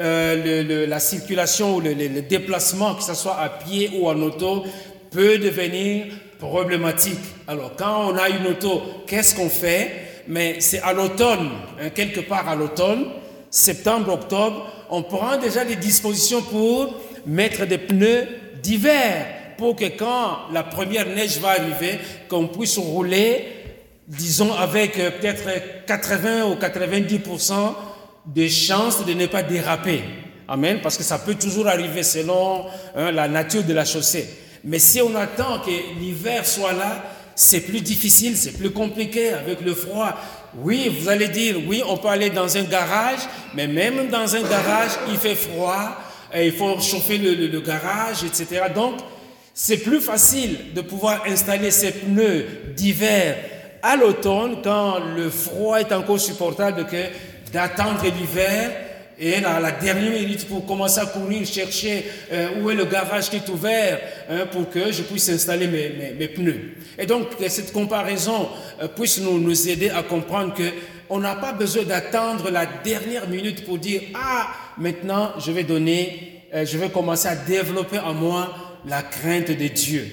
euh, 0.01 0.87
la 0.87 1.01
circulation 1.01 1.77
ou 1.77 1.81
le, 1.81 2.23
déplacement, 2.23 2.95
que 2.95 3.03
ce 3.03 3.15
soit 3.15 3.39
à 3.39 3.49
pied 3.49 3.91
ou 3.95 4.09
en 4.09 4.21
auto, 4.23 4.65
peut 5.11 5.39
devenir 5.39 6.07
problématique. 6.39 7.19
Alors, 7.47 7.73
quand 7.77 8.11
on 8.11 8.17
a 8.17 8.29
une 8.29 8.47
auto, 8.47 8.83
qu'est-ce 9.07 9.35
qu'on 9.35 9.51
fait? 9.51 10.23
Mais 10.29 10.61
c'est 10.61 10.81
à 10.81 10.93
l'automne, 10.93 11.51
hein, 11.81 11.91
quelque 11.91 12.21
part 12.21 12.49
à 12.49 12.55
l'automne, 12.55 13.07
septembre, 13.51 14.13
octobre, 14.13 14.67
on 14.91 15.03
prend 15.03 15.37
déjà 15.37 15.65
des 15.65 15.77
dispositions 15.77 16.43
pour 16.43 16.95
mettre 17.27 17.67
des 17.67 17.79
pneus 17.79 18.27
d'hiver 18.63 19.27
pour 19.61 19.77
que 19.77 19.85
quand 19.85 20.51
la 20.53 20.63
première 20.63 21.07
neige 21.07 21.39
va 21.39 21.51
arriver, 21.51 21.99
qu'on 22.29 22.47
puisse 22.47 22.79
rouler, 22.79 23.60
disons, 24.11 24.53
avec 24.53 24.99
euh, 24.99 25.11
peut-être 25.11 25.87
80 25.87 26.47
ou 26.47 26.55
90% 26.55 27.75
de 28.27 28.49
chances 28.49 29.05
de 29.07 29.13
ne 29.13 29.27
pas 29.27 29.43
déraper. 29.43 30.03
Amen. 30.49 30.81
Parce 30.83 30.97
que 30.97 31.05
ça 31.05 31.19
peut 31.19 31.37
toujours 31.37 31.69
arriver 31.69 32.03
selon 32.03 32.67
hein, 32.97 33.13
la 33.13 33.29
nature 33.29 33.63
de 33.63 33.73
la 33.73 33.85
chaussée. 33.85 34.29
Mais 34.65 34.79
si 34.79 35.01
on 35.01 35.15
attend 35.17 35.61
que 35.61 35.71
l'hiver 36.01 36.45
soit 36.45 36.73
là, 36.73 37.05
c'est 37.35 37.61
plus 37.61 37.81
difficile, 37.81 38.37
c'est 38.37 38.59
plus 38.59 38.71
compliqué 38.71 39.31
avec 39.31 39.61
le 39.63 39.75
froid. 39.75 40.15
Oui, 40.59 40.95
vous 41.01 41.09
allez 41.09 41.29
dire, 41.29 41.57
oui, 41.67 41.83
on 41.87 41.97
peut 41.97 42.09
aller 42.09 42.29
dans 42.29 42.57
un 42.57 42.65
garage, 42.65 43.21
mais 43.55 43.69
même 43.69 44.09
dans 44.09 44.35
un 44.35 44.43
garage, 44.43 44.91
il 45.09 45.17
fait 45.17 45.37
froid, 45.37 45.97
il 46.37 46.53
faut 46.53 46.79
chauffer 46.81 47.17
le, 47.17 47.61
garage, 47.61 48.25
etc. 48.25 48.65
Donc, 48.75 48.97
c'est 49.55 49.79
plus 49.79 50.01
facile 50.01 50.75
de 50.75 50.81
pouvoir 50.81 51.23
installer 51.27 51.71
ces 51.71 51.93
pneus 51.93 52.47
d'hiver 52.77 53.37
à 53.83 53.97
l'automne 53.97 54.59
quand 54.63 54.99
le 55.17 55.31
froid 55.31 55.79
est 55.79 55.93
encore 55.93 56.21
supportable 56.21 56.87
que 56.87 57.05
d'attendre 57.53 58.03
l'hiver 58.05 58.71
et 59.19 59.37
à 59.45 59.61
la 59.61 59.73
dernière 59.73 60.13
minute 60.13 60.49
pour 60.49 60.65
commencer 60.65 61.01
à 61.01 61.07
courir, 61.07 61.47
chercher 61.47 62.07
euh, 62.33 62.63
où 62.63 62.71
est 62.71 62.75
le 62.75 62.87
garage 62.87 63.29
qui 63.29 63.37
est 63.37 63.49
ouvert 63.51 64.01
hein, 64.31 64.47
pour 64.51 64.71
que 64.71 64.91
je 64.91 65.03
puisse 65.03 65.29
installer 65.29 65.67
mes, 65.67 66.29
pneus. 66.29 66.77
Et 66.99 67.05
donc, 67.05 67.27
cette 67.49 67.73
comparaison 67.73 68.49
euh, 68.81 68.89
puisse 68.89 69.21
nous, 69.21 69.39
nous 69.39 69.69
aider 69.69 69.91
à 69.91 70.03
comprendre 70.03 70.55
que 70.55 70.63
on 71.11 71.19
n'a 71.19 71.35
pas 71.35 71.53
besoin 71.53 71.83
d'attendre 71.83 72.51
la 72.51 72.65
dernière 72.67 73.29
minute 73.29 73.67
pour 73.67 73.79
dire, 73.79 74.01
ah, 74.15 74.49
maintenant, 74.79 75.33
je 75.39 75.51
vais 75.51 75.65
donner, 75.65 76.45
euh, 76.55 76.65
je 76.65 76.79
vais 76.79 76.89
commencer 76.89 77.29
à 77.29 77.37
développer 77.37 77.99
en 77.99 78.15
moi 78.15 78.55
la 78.87 79.03
crainte 79.03 79.51
de 79.51 79.67
Dieu. 79.67 80.09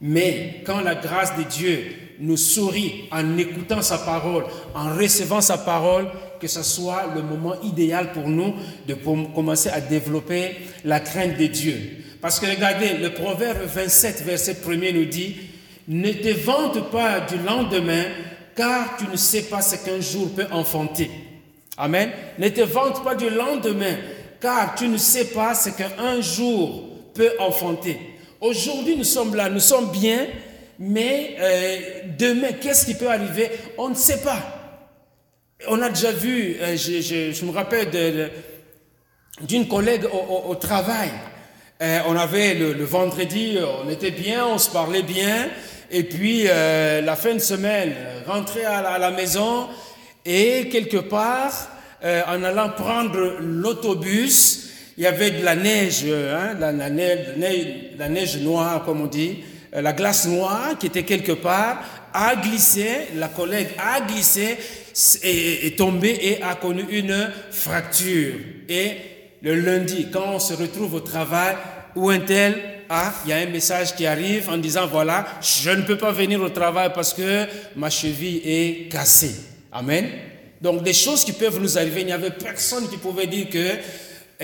Mais 0.00 0.62
quand 0.64 0.80
la 0.80 0.94
grâce 0.94 1.36
de 1.36 1.42
Dieu 1.42 1.92
nous 2.20 2.36
sourit 2.36 3.08
en 3.10 3.38
écoutant 3.38 3.82
sa 3.82 3.98
parole, 3.98 4.44
en 4.74 4.94
recevant 4.94 5.40
sa 5.40 5.58
parole, 5.58 6.06
que 6.40 6.46
ce 6.46 6.62
soit 6.62 7.12
le 7.14 7.22
moment 7.22 7.54
idéal 7.62 8.12
pour 8.12 8.28
nous 8.28 8.54
de 8.86 8.94
commencer 8.94 9.68
à 9.70 9.80
développer 9.80 10.56
la 10.84 11.00
crainte 11.00 11.36
de 11.38 11.46
Dieu. 11.46 11.76
Parce 12.20 12.38
que 12.38 12.46
regardez, 12.46 12.94
le 12.94 13.10
proverbe 13.10 13.62
27, 13.66 14.22
verset 14.22 14.56
1 14.66 14.92
nous 14.92 15.06
dit, 15.06 15.36
ne 15.88 16.12
te 16.12 16.28
vante 16.44 16.90
pas 16.90 17.20
du 17.20 17.38
lendemain, 17.38 18.04
car 18.54 18.96
tu 18.98 19.06
ne 19.10 19.16
sais 19.16 19.42
pas 19.42 19.62
ce 19.62 19.76
qu'un 19.76 20.00
jour 20.00 20.30
peut 20.34 20.46
enfanter. 20.52 21.10
Amen. 21.76 22.10
Ne 22.38 22.48
te 22.48 22.60
vante 22.60 23.02
pas 23.02 23.14
du 23.14 23.30
lendemain, 23.30 23.96
car 24.40 24.74
tu 24.74 24.88
ne 24.88 24.98
sais 24.98 25.26
pas 25.26 25.54
ce 25.54 25.70
qu'un 25.70 26.20
jour 26.20 26.84
peut 27.14 27.32
enfanter. 27.38 27.98
Aujourd'hui, 28.40 28.96
nous 28.96 29.04
sommes 29.04 29.34
là, 29.34 29.48
nous 29.48 29.60
sommes 29.60 29.90
bien, 29.90 30.26
mais 30.80 31.36
euh, 31.38 31.78
demain, 32.18 32.52
qu'est-ce 32.60 32.86
qui 32.86 32.94
peut 32.94 33.10
arriver? 33.10 33.50
On 33.76 33.90
ne 33.90 33.94
sait 33.94 34.22
pas. 34.22 34.60
On 35.68 35.82
a 35.82 35.90
déjà 35.90 36.10
vu, 36.10 36.56
euh, 36.58 36.74
je, 36.76 37.44
me 37.44 37.52
rappelle 37.52 38.30
d'une 39.42 39.68
collègue 39.68 40.06
au, 40.46 40.54
travail. 40.54 41.10
Euh, 41.82 41.98
on 42.08 42.16
avait 42.16 42.54
le, 42.54 42.84
vendredi, 42.84 43.58
on 43.84 43.90
était 43.90 44.10
bien, 44.10 44.46
on 44.46 44.56
se 44.56 44.70
parlait 44.70 45.02
bien. 45.02 45.48
Et 45.90 46.02
puis, 46.02 46.44
euh, 46.46 47.02
la 47.02 47.14
fin 47.14 47.34
de 47.34 47.40
semaine, 47.40 47.92
rentrer 48.26 48.64
à 48.64 48.98
la, 48.98 49.10
maison 49.10 49.68
et 50.24 50.68
quelque 50.70 50.98
part, 50.98 51.68
en 52.02 52.42
allant 52.42 52.70
prendre 52.70 53.36
l'autobus, 53.40 54.70
il 54.96 55.04
y 55.04 55.06
avait 55.06 55.30
de 55.30 55.44
la 55.44 55.56
neige, 55.56 56.06
hein, 56.06 56.54
la, 56.58 56.72
neige, 56.72 57.34
la 57.98 58.08
neige 58.08 58.38
noire, 58.38 58.82
comme 58.84 59.02
on 59.02 59.06
dit, 59.06 59.40
la 59.72 59.92
glace 59.92 60.26
noire 60.26 60.76
qui 60.78 60.86
était 60.86 61.04
quelque 61.04 61.32
part, 61.32 61.82
a 62.12 62.36
glissé, 62.36 63.08
la 63.16 63.28
collègue 63.28 63.68
a 63.78 64.00
glissé 64.00 64.58
est, 65.22 65.78
tombé 65.78 66.18
et 66.20 66.42
a 66.42 66.54
connu 66.54 66.84
une 66.90 67.30
fracture. 67.50 68.34
Et 68.68 68.96
le 69.42 69.54
lundi, 69.54 70.08
quand 70.12 70.34
on 70.34 70.38
se 70.38 70.54
retrouve 70.54 70.94
au 70.94 71.00
travail, 71.00 71.56
où 71.94 72.10
un 72.10 72.20
tel 72.20 72.60
ah, 72.92 73.14
il 73.24 73.30
y 73.30 73.32
a 73.32 73.36
un 73.36 73.46
message 73.46 73.94
qui 73.94 74.04
arrive 74.04 74.50
en 74.50 74.56
disant 74.56 74.88
voilà, 74.88 75.24
je 75.40 75.70
ne 75.70 75.82
peux 75.82 75.96
pas 75.96 76.10
venir 76.10 76.42
au 76.42 76.48
travail 76.48 76.90
parce 76.92 77.14
que 77.14 77.46
ma 77.76 77.88
cheville 77.88 78.42
est 78.44 78.90
cassée. 78.90 79.36
Amen. 79.70 80.08
Donc 80.60 80.82
des 80.82 80.92
choses 80.92 81.24
qui 81.24 81.32
peuvent 81.32 81.60
nous 81.60 81.78
arriver, 81.78 82.00
il 82.00 82.06
n'y 82.06 82.12
avait 82.12 82.32
personne 82.32 82.88
qui 82.88 82.96
pouvait 82.96 83.28
dire 83.28 83.48
que 83.48 83.76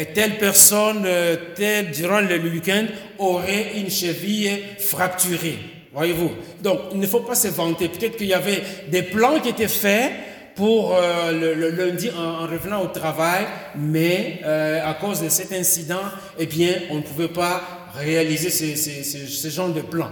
telle 0.04 0.36
personne, 0.36 1.04
euh, 1.06 1.36
telle, 1.54 1.90
durant 1.90 2.20
le 2.20 2.38
week-end, 2.38 2.84
aurait 3.18 3.72
une 3.76 3.90
cheville 3.90 4.62
fracturée. 4.78 5.58
Voyez-vous 5.94 6.30
Donc 6.62 6.80
il 6.92 7.00
ne 7.00 7.06
faut 7.06 7.20
pas 7.20 7.34
se 7.34 7.48
vanter. 7.48 7.88
Peut-être 7.88 8.18
qu'il 8.18 8.26
y 8.26 8.34
avait 8.34 8.62
des 8.88 9.02
plans 9.02 9.40
qui 9.40 9.48
étaient 9.48 9.68
faits 9.68 10.12
pour 10.54 10.94
euh, 10.94 11.32
le, 11.32 11.70
lundi 11.70 12.10
en, 12.10 12.46
revenant 12.46 12.82
au 12.82 12.88
travail, 12.88 13.46
mais 13.74 14.40
euh, 14.44 14.86
à 14.86 14.94
cause 14.94 15.22
de 15.22 15.30
cet 15.30 15.52
incident, 15.52 16.02
eh 16.38 16.44
bien, 16.44 16.74
on 16.90 16.96
ne 16.96 17.02
pouvait 17.02 17.28
pas 17.28 17.62
réaliser 17.94 18.50
ce, 18.50 19.48
genre 19.48 19.70
de 19.70 19.80
plan. 19.80 20.10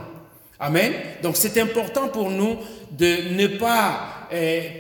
Amen. 0.59 0.93
Donc 1.23 1.37
c'est 1.37 1.61
important 1.61 2.09
pour 2.09 2.31
nous 2.31 2.57
de 2.91 3.35
ne 3.35 3.47
pas 3.49 4.29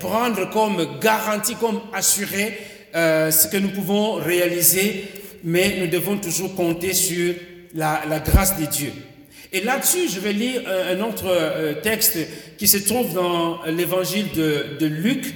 prendre 0.00 0.50
comme 0.50 0.98
garantie, 1.00 1.56
comme 1.56 1.80
assuré 1.92 2.58
ce 2.94 3.48
que 3.48 3.56
nous 3.56 3.70
pouvons 3.70 4.14
réaliser, 4.14 5.04
mais 5.42 5.76
nous 5.80 5.88
devons 5.88 6.16
toujours 6.16 6.54
compter 6.54 6.94
sur 6.94 7.34
la, 7.74 8.22
grâce 8.24 8.58
de 8.58 8.66
Dieu. 8.66 8.92
Et 9.52 9.60
là-dessus, 9.60 10.08
je 10.08 10.18
vais 10.18 10.32
lire 10.32 10.62
un, 10.66 11.00
autre 11.00 11.26
euh, 11.28 11.74
texte 11.74 12.18
qui 12.58 12.66
se 12.66 12.78
trouve 12.78 13.12
dans 13.12 13.62
l'évangile 13.66 14.26
de, 14.32 14.86
Luc 14.86 15.32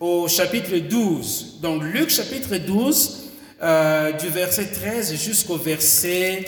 au 0.00 0.28
chapitre 0.28 0.76
12. 0.78 1.58
Donc 1.60 1.82
Luc 1.82 2.08
chapitre 2.08 2.56
12, 2.56 3.24
euh, 3.62 4.12
du 4.12 4.28
verset 4.28 4.66
13 4.66 5.14
jusqu'au 5.22 5.56
verset 5.56 6.44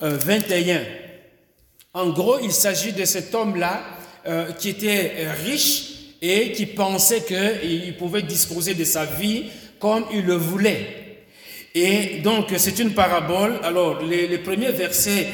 21. 0.00 0.76
Euh, 0.76 0.84
en 1.94 2.10
gros, 2.10 2.38
il 2.40 2.52
s'agit 2.52 2.92
de 2.92 3.04
cet 3.04 3.34
homme-là 3.34 3.82
qui 4.60 4.68
était 4.68 5.26
riche 5.44 6.14
et 6.22 6.52
qui 6.52 6.66
pensait 6.66 7.22
qu'il 7.22 7.96
pouvait 7.96 8.22
disposer 8.22 8.72
de 8.74 8.84
sa 8.84 9.04
vie 9.04 9.46
comme 9.82 10.04
il 10.12 10.24
le 10.24 10.34
voulait. 10.34 11.16
Et 11.74 12.20
donc, 12.22 12.54
c'est 12.56 12.78
une 12.78 12.94
parabole. 12.94 13.58
Alors, 13.64 14.00
les, 14.00 14.38
premiers 14.38 14.70
versets 14.70 15.26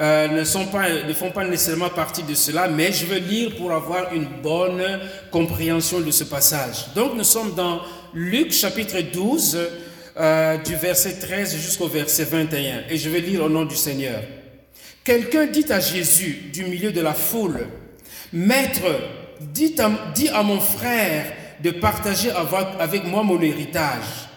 euh, 0.00 0.26
ne, 0.26 0.42
sont 0.42 0.66
pas, 0.66 0.88
ne 1.06 1.12
font 1.12 1.30
pas 1.30 1.44
nécessairement 1.44 1.90
partie 1.90 2.24
de 2.24 2.34
cela, 2.34 2.66
mais 2.66 2.90
je 2.90 3.06
veux 3.06 3.20
lire 3.20 3.54
pour 3.56 3.70
avoir 3.70 4.12
une 4.12 4.26
bonne 4.42 4.82
compréhension 5.30 6.00
de 6.00 6.10
ce 6.10 6.24
passage. 6.24 6.92
Donc 6.96 7.14
nous 7.14 7.22
sommes 7.22 7.54
dans 7.54 7.82
Luc 8.12 8.52
chapitre 8.52 9.00
12, 9.00 9.58
euh, 10.16 10.56
du 10.56 10.74
verset 10.74 11.20
13 11.20 11.56
jusqu'au 11.56 11.86
verset 11.86 12.24
21, 12.24 12.90
et 12.90 12.96
je 12.96 13.08
vais 13.08 13.20
lire 13.20 13.44
au 13.44 13.48
nom 13.48 13.64
du 13.64 13.76
Seigneur. 13.76 14.20
Quelqu'un 15.04 15.46
dit 15.46 15.66
à 15.70 15.78
Jésus 15.78 16.50
du 16.52 16.64
milieu 16.64 16.90
de 16.90 17.00
la 17.00 17.14
foule, 17.14 17.68
Maître, 18.32 18.82
dis 19.52 19.76
à 19.78 20.42
mon 20.42 20.58
frère 20.58 21.26
de 21.64 21.70
partager 21.70 22.30
avec 22.78 23.04
moi 23.04 23.22
mon 23.22 23.40
héritage. 23.40 24.28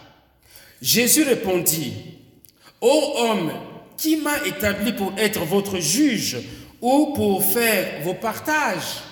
Jésus 0.80 1.24
répondit, 1.24 1.92
Ô 2.80 3.12
homme, 3.18 3.52
qui 3.98 4.16
m'a 4.16 4.38
établi 4.46 4.94
pour 4.94 5.12
être 5.18 5.44
votre 5.44 5.78
juge 5.78 6.38
ou 6.80 7.12
pour 7.14 7.44
faire 7.44 8.02
vos 8.02 8.14
partages? 8.14 9.02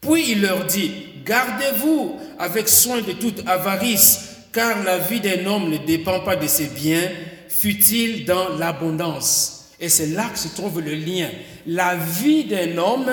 Puis 0.00 0.32
il 0.32 0.42
leur 0.42 0.64
dit, 0.64 0.90
gardez-vous 1.24 2.18
avec 2.40 2.68
soin 2.68 3.00
de 3.02 3.12
toute 3.12 3.46
avarice, 3.46 4.30
car 4.52 4.82
la 4.82 4.98
vie 4.98 5.20
d'un 5.20 5.46
homme 5.46 5.70
ne 5.70 5.76
dépend 5.76 6.20
pas 6.20 6.34
de 6.34 6.48
ses 6.48 6.66
biens, 6.66 7.08
fut-il 7.48 8.24
dans 8.24 8.56
l'abondance. 8.56 9.70
Et 9.78 9.88
c'est 9.88 10.08
là 10.08 10.28
que 10.32 10.38
se 10.38 10.48
trouve 10.48 10.80
le 10.80 10.94
lien. 10.94 11.28
La 11.66 11.94
vie 11.94 12.44
d'un 12.44 12.78
homme 12.78 13.12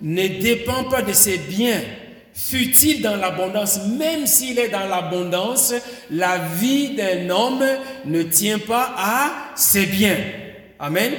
ne 0.00 0.26
dépend 0.26 0.84
pas 0.84 1.02
de 1.02 1.12
ses 1.12 1.38
biens, 1.38 1.82
fut-il 2.34 3.02
dans 3.02 3.16
l'abondance, 3.16 3.80
même 3.98 4.26
s'il 4.26 4.58
est 4.58 4.68
dans 4.68 4.86
l'abondance, 4.86 5.74
la 6.10 6.38
vie 6.38 6.94
d'un 6.94 7.30
homme 7.30 7.64
ne 8.04 8.22
tient 8.22 8.58
pas 8.58 8.94
à 8.96 9.32
ses 9.54 9.86
biens. 9.86 10.18
Amen. 10.78 11.12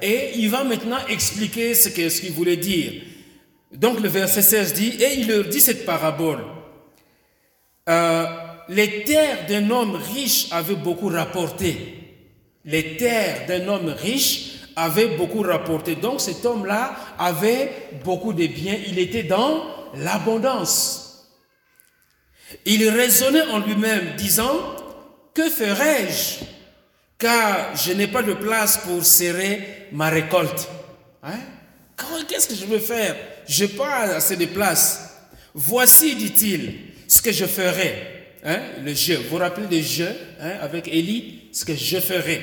Et 0.00 0.32
il 0.36 0.50
va 0.50 0.64
maintenant 0.64 0.98
expliquer 1.08 1.74
ce 1.74 1.88
qu'il 1.88 2.32
voulait 2.32 2.56
dire. 2.56 2.92
Donc 3.72 4.00
le 4.00 4.08
verset 4.08 4.42
16 4.42 4.74
dit, 4.74 4.96
et 5.00 5.18
il 5.18 5.28
leur 5.28 5.44
dit 5.44 5.60
cette 5.60 5.84
parabole. 5.84 6.44
Euh, 7.88 8.24
les 8.68 9.04
terres 9.04 9.46
d'un 9.48 9.70
homme 9.70 9.96
riche 10.14 10.48
avaient 10.52 10.74
beaucoup 10.74 11.08
rapporté. 11.08 11.76
Les 12.64 12.96
terres 12.96 13.46
d'un 13.46 13.68
homme 13.68 13.88
riche 13.88 14.52
avaient 14.76 15.16
beaucoup 15.16 15.42
rapporté. 15.42 15.96
Donc 15.96 16.20
cet 16.20 16.44
homme-là 16.46 16.96
avait 17.18 17.70
beaucoup 18.04 18.32
de 18.32 18.46
biens. 18.46 18.76
Il 18.88 18.98
était 18.98 19.22
dans 19.24 19.62
l'abondance. 19.98 21.28
Il 22.64 22.88
raisonnait 22.88 23.46
en 23.46 23.58
lui-même, 23.58 24.16
disant, 24.16 24.76
que 25.34 25.48
ferai-je? 25.48 26.44
Car 27.18 27.76
je 27.76 27.92
n'ai 27.92 28.06
pas 28.06 28.22
de 28.22 28.34
place 28.34 28.78
pour 28.78 29.04
serrer 29.04 29.88
ma 29.92 30.08
récolte. 30.10 30.68
Hein? 31.22 31.38
Qu'est-ce 32.28 32.48
que 32.48 32.54
je 32.54 32.66
veux 32.66 32.78
faire? 32.78 33.16
Je 33.46 33.64
n'ai 33.64 33.70
pas 33.70 34.02
assez 34.16 34.36
de 34.36 34.46
place. 34.46 35.20
Voici, 35.54 36.16
dit-il, 36.16 36.92
ce 37.08 37.22
que 37.22 37.32
je 37.32 37.46
ferai. 37.46 38.34
Hein? 38.44 38.60
Le 38.82 38.94
jeu. 38.94 39.16
Vous 39.16 39.30
vous 39.30 39.36
rappelez 39.36 39.66
le 39.78 39.82
jeu 39.82 40.08
hein, 40.40 40.58
avec 40.60 40.88
Élie? 40.88 41.48
Ce 41.52 41.64
que 41.64 41.74
je 41.74 41.98
ferai. 41.98 42.42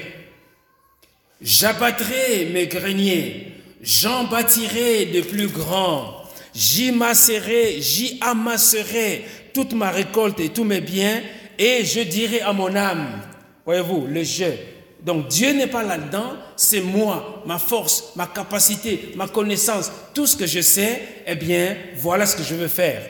J'abattrai 1.42 2.46
mes 2.54 2.68
greniers, 2.68 3.54
j'en 3.82 4.26
bâtirai 4.26 5.08
de 5.08 5.22
plus 5.22 5.48
grands 5.48 6.21
j'y 6.54 6.92
masserai, 6.92 7.82
j'y 7.82 8.18
amasserai 8.22 9.26
toute 9.54 9.74
ma 9.74 9.90
récolte 9.90 10.40
et 10.40 10.50
tous 10.50 10.64
mes 10.64 10.82
biens, 10.82 11.22
et 11.58 11.84
je 11.84 12.02
dirai 12.02 12.42
à 12.42 12.54
mon 12.54 12.76
âme, 12.76 13.22
voyez-vous, 13.66 14.08
le 14.08 14.24
jeu. 14.24 14.54
Donc 15.02 15.28
Dieu 15.28 15.52
n'est 15.54 15.68
pas 15.68 15.84
là-dedans, 15.84 16.34
c'est 16.56 16.82
moi, 16.82 17.42
ma 17.46 17.58
force, 17.58 18.14
ma 18.16 18.28
capacité, 18.28 19.12
ma 19.16 19.28
connaissance, 19.28 19.92
tout 20.14 20.28
ce 20.28 20.38
que 20.38 20.46
je 20.46 20.62
sais, 20.62 21.02
eh 21.26 21.36
bien, 21.36 21.76
voilà 21.98 22.26
ce 22.26 22.36
que 22.36 22.44
je 22.44 22.56
veux 22.56 22.68
faire. 22.68 23.02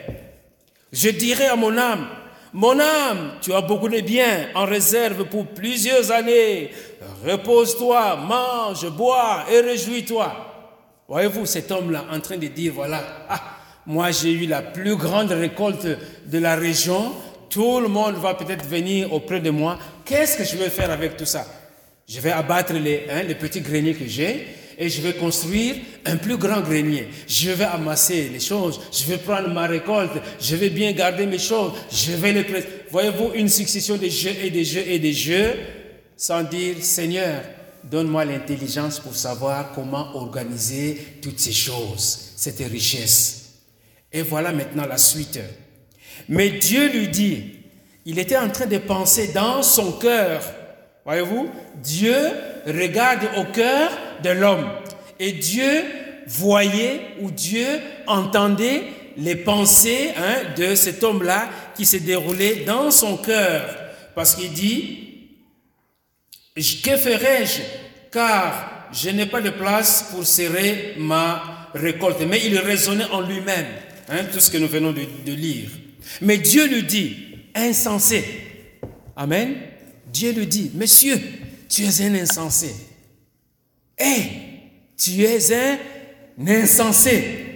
Je 0.92 1.10
dirai 1.10 1.46
à 1.46 1.56
mon 1.56 1.78
âme, 1.78 2.08
mon 2.54 2.78
âme, 2.80 3.34
tu 3.42 3.54
as 3.54 3.62
beaucoup 3.62 3.88
de 3.88 4.02
biens 4.02 4.50
en 4.56 4.66
réserve 4.66 5.26
pour 5.26 5.48
plusieurs 5.48 6.12
années. 6.12 6.72
Repose-toi, 7.26 8.18
mange, 8.18 8.90
bois 8.90 9.46
et 9.50 9.62
réjouis-toi. 9.62 10.51
Voyez-vous 11.12 11.46
cet 11.46 11.70
homme-là 11.72 12.06
en 12.10 12.22
train 12.22 12.38
de 12.38 12.48
dire, 12.48 12.72
voilà, 12.74 13.04
ah, 13.28 13.42
moi 13.86 14.12
j'ai 14.12 14.32
eu 14.32 14.46
la 14.46 14.62
plus 14.62 14.96
grande 14.96 15.30
récolte 15.30 15.86
de 16.26 16.38
la 16.38 16.56
région, 16.56 17.12
tout 17.50 17.82
le 17.82 17.90
monde 17.90 18.16
va 18.16 18.34
peut-être 18.34 18.66
venir 18.66 19.12
auprès 19.12 19.42
de 19.42 19.50
moi, 19.50 19.78
qu'est-ce 20.06 20.38
que 20.38 20.46
je 20.46 20.56
vais 20.56 20.70
faire 20.70 20.90
avec 20.90 21.18
tout 21.18 21.26
ça? 21.26 21.46
Je 22.08 22.18
vais 22.22 22.32
abattre 22.32 22.72
les, 22.72 23.08
hein, 23.12 23.24
les 23.28 23.36
petits 23.36 23.60
greniers 23.60 23.94
que 23.94 24.08
j'ai 24.08 24.48
et 24.78 24.88
je 24.88 25.02
vais 25.02 25.12
construire 25.12 25.76
un 26.06 26.16
plus 26.16 26.38
grand 26.38 26.62
grenier. 26.62 27.10
Je 27.28 27.52
vais 27.52 27.66
amasser 27.66 28.30
les 28.32 28.40
choses, 28.40 28.80
je 28.94 29.04
vais 29.12 29.18
prendre 29.18 29.50
ma 29.50 29.68
récolte, 29.68 30.14
je 30.40 30.56
vais 30.56 30.70
bien 30.70 30.94
garder 30.94 31.26
mes 31.26 31.40
choses, 31.40 31.74
je 31.92 32.14
vais 32.14 32.32
les... 32.32 32.46
Voyez-vous 32.90 33.32
une 33.36 33.50
succession 33.50 33.98
de 33.98 34.08
jeux 34.08 34.36
et 34.42 34.50
de 34.50 34.64
jeux 34.64 34.88
et 34.88 34.98
de 34.98 35.12
jeux 35.12 35.56
sans 36.16 36.44
dire, 36.44 36.76
Seigneur, 36.80 37.42
donne-moi 37.84 38.26
l'intelligence 38.26 39.00
pour 39.00 39.16
savoir 39.16 39.72
comment 39.74 40.16
organiser 40.16 41.18
toutes 41.22 41.40
ces 41.40 41.52
choses, 41.52 42.34
cette 42.36 42.60
richesse. 42.60 43.54
Et 44.12 44.22
voilà 44.22 44.52
maintenant 44.52 44.86
la 44.86 44.98
suite. 44.98 45.40
Mais 46.28 46.52
Dieu 46.52 46.92
lui 46.92 47.08
dit, 47.08 47.56
il 48.06 48.20
était 48.20 48.38
en 48.38 48.50
train 48.50 48.66
de 48.66 48.78
penser 48.78 49.32
dans 49.34 49.64
son 49.64 49.94
cœur. 49.94 50.42
Voyez-vous, 51.06 51.50
Dieu 51.82 52.16
regarde 52.66 53.28
au 53.38 53.46
cœur 53.52 53.92
de 54.24 54.30
l'homme. 54.30 54.68
Et 55.20 55.32
Dieu 55.34 55.84
voyait 56.28 57.02
ou 57.22 57.32
Dieu 57.32 57.66
entendait 58.08 58.84
les 59.18 59.36
pensées 59.36 60.12
hein, 60.18 60.54
de 60.58 60.76
cet 60.76 61.04
homme-là 61.04 61.50
qui 61.76 61.86
s'est 61.86 62.00
déroulé 62.00 62.64
dans 62.66 62.92
son 62.92 63.18
cœur. 63.18 63.64
Parce 64.16 64.36
qu'il 64.36 64.52
dit, 64.52 65.11
que 66.56 66.98
ferai-je? 66.98 67.62
Car 68.12 68.90
je 68.94 69.10
n'ai 69.10 69.26
pas 69.26 69.42
de 69.42 69.52
place 69.52 70.10
pour 70.12 70.26
serrer 70.26 70.96
ma 70.98 71.70
récolte. 71.74 72.22
Mais 72.28 72.42
il 72.46 72.58
raisonnait 72.58 73.06
en 73.06 73.22
lui-même, 73.22 73.68
hein, 74.10 74.26
tout 74.32 74.40
ce 74.40 74.50
que 74.52 74.58
nous 74.58 74.68
venons 74.68 74.92
de, 74.92 75.32
lire. 75.32 75.70
Mais 76.22 76.38
Dieu 76.38 76.68
lui 76.68 76.84
dit, 76.84 77.16
insensé. 77.56 78.24
Amen. 79.16 79.56
Dieu 80.12 80.34
lui 80.34 80.48
dit, 80.48 80.72
monsieur, 80.74 81.20
tu 81.70 81.84
es 81.84 82.02
un 82.02 82.16
insensé. 82.16 82.76
Hé, 83.98 84.16
tu 84.98 85.24
es 85.24 85.54
un 85.54 85.78
insensé. 86.48 87.48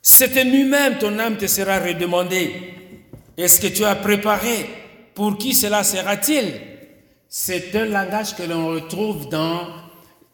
C'est 0.00 0.42
lui-même 0.42 0.98
ton 0.98 1.18
âme 1.18 1.36
te 1.36 1.46
sera 1.46 1.80
redemandée. 1.80 2.50
Est-ce 3.36 3.60
que 3.60 3.66
tu 3.66 3.84
as 3.84 3.94
préparé? 3.94 4.70
Pour 5.14 5.36
qui 5.36 5.52
cela 5.52 5.84
sera-t-il? 5.84 6.67
C'est 7.28 7.74
un 7.76 7.84
langage 7.84 8.34
que 8.36 8.42
l'on 8.42 8.68
retrouve 8.68 9.28
dans 9.28 9.68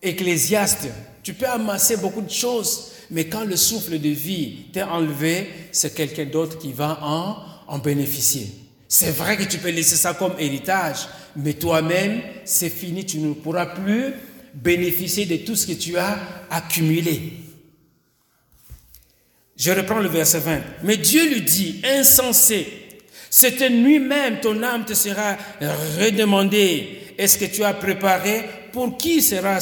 Ecclésiaste. 0.02 0.88
Tu 1.22 1.34
peux 1.34 1.46
amasser 1.48 1.96
beaucoup 1.96 2.20
de 2.20 2.30
choses, 2.30 2.92
mais 3.10 3.26
quand 3.26 3.44
le 3.44 3.56
souffle 3.56 3.98
de 3.98 4.08
vie 4.10 4.66
t'est 4.72 4.82
enlevé, 4.82 5.48
c'est 5.72 5.94
quelqu'un 5.94 6.26
d'autre 6.26 6.58
qui 6.58 6.72
va 6.72 6.98
en, 7.02 7.36
en 7.66 7.78
bénéficier. 7.78 8.48
C'est 8.86 9.10
vrai 9.10 9.36
que 9.36 9.44
tu 9.44 9.58
peux 9.58 9.70
laisser 9.70 9.96
ça 9.96 10.14
comme 10.14 10.34
héritage, 10.38 11.08
mais 11.36 11.54
toi-même, 11.54 12.20
c'est 12.44 12.70
fini, 12.70 13.04
tu 13.04 13.18
ne 13.18 13.32
pourras 13.32 13.66
plus 13.66 14.12
bénéficier 14.54 15.26
de 15.26 15.36
tout 15.38 15.56
ce 15.56 15.66
que 15.66 15.72
tu 15.72 15.96
as 15.96 16.18
accumulé. 16.50 17.32
Je 19.56 19.70
reprends 19.72 20.00
le 20.00 20.08
verset 20.08 20.40
20. 20.40 20.60
Mais 20.82 20.96
Dieu 20.96 21.28
lui 21.32 21.42
dit, 21.42 21.80
insensé, 21.84 22.83
cette 23.36 23.68
nuit 23.68 23.98
même 23.98 24.38
ton 24.38 24.62
âme 24.62 24.84
te 24.84 24.94
sera 24.94 25.36
redemandée. 25.98 27.00
Est-ce 27.18 27.36
que 27.36 27.46
tu 27.46 27.64
as 27.64 27.74
préparé? 27.74 28.44
Pour 28.70 28.96
qui, 28.96 29.20
sera, 29.20 29.58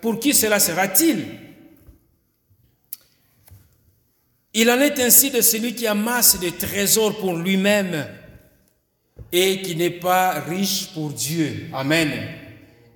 pour 0.00 0.18
qui 0.18 0.34
cela 0.34 0.58
sera-t-il? 0.58 1.24
Il 4.54 4.68
en 4.68 4.80
est 4.80 4.98
ainsi 4.98 5.30
de 5.30 5.40
celui 5.40 5.76
qui 5.76 5.86
amasse 5.86 6.40
des 6.40 6.50
trésors 6.50 7.16
pour 7.18 7.36
lui-même 7.36 8.08
et 9.30 9.62
qui 9.62 9.76
n'est 9.76 9.90
pas 9.90 10.40
riche 10.40 10.88
pour 10.92 11.12
Dieu. 11.12 11.68
Amen. 11.74 12.10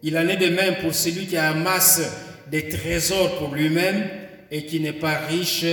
Il 0.02 0.18
en 0.18 0.26
est 0.26 0.38
de 0.38 0.48
même 0.48 0.78
pour 0.80 0.92
celui 0.92 1.28
qui 1.28 1.36
amasse 1.36 2.02
des 2.50 2.68
trésors 2.68 3.38
pour 3.38 3.54
lui-même 3.54 4.10
et 4.50 4.66
qui 4.66 4.80
n'est 4.80 4.92
pas 4.92 5.20
riche 5.28 5.66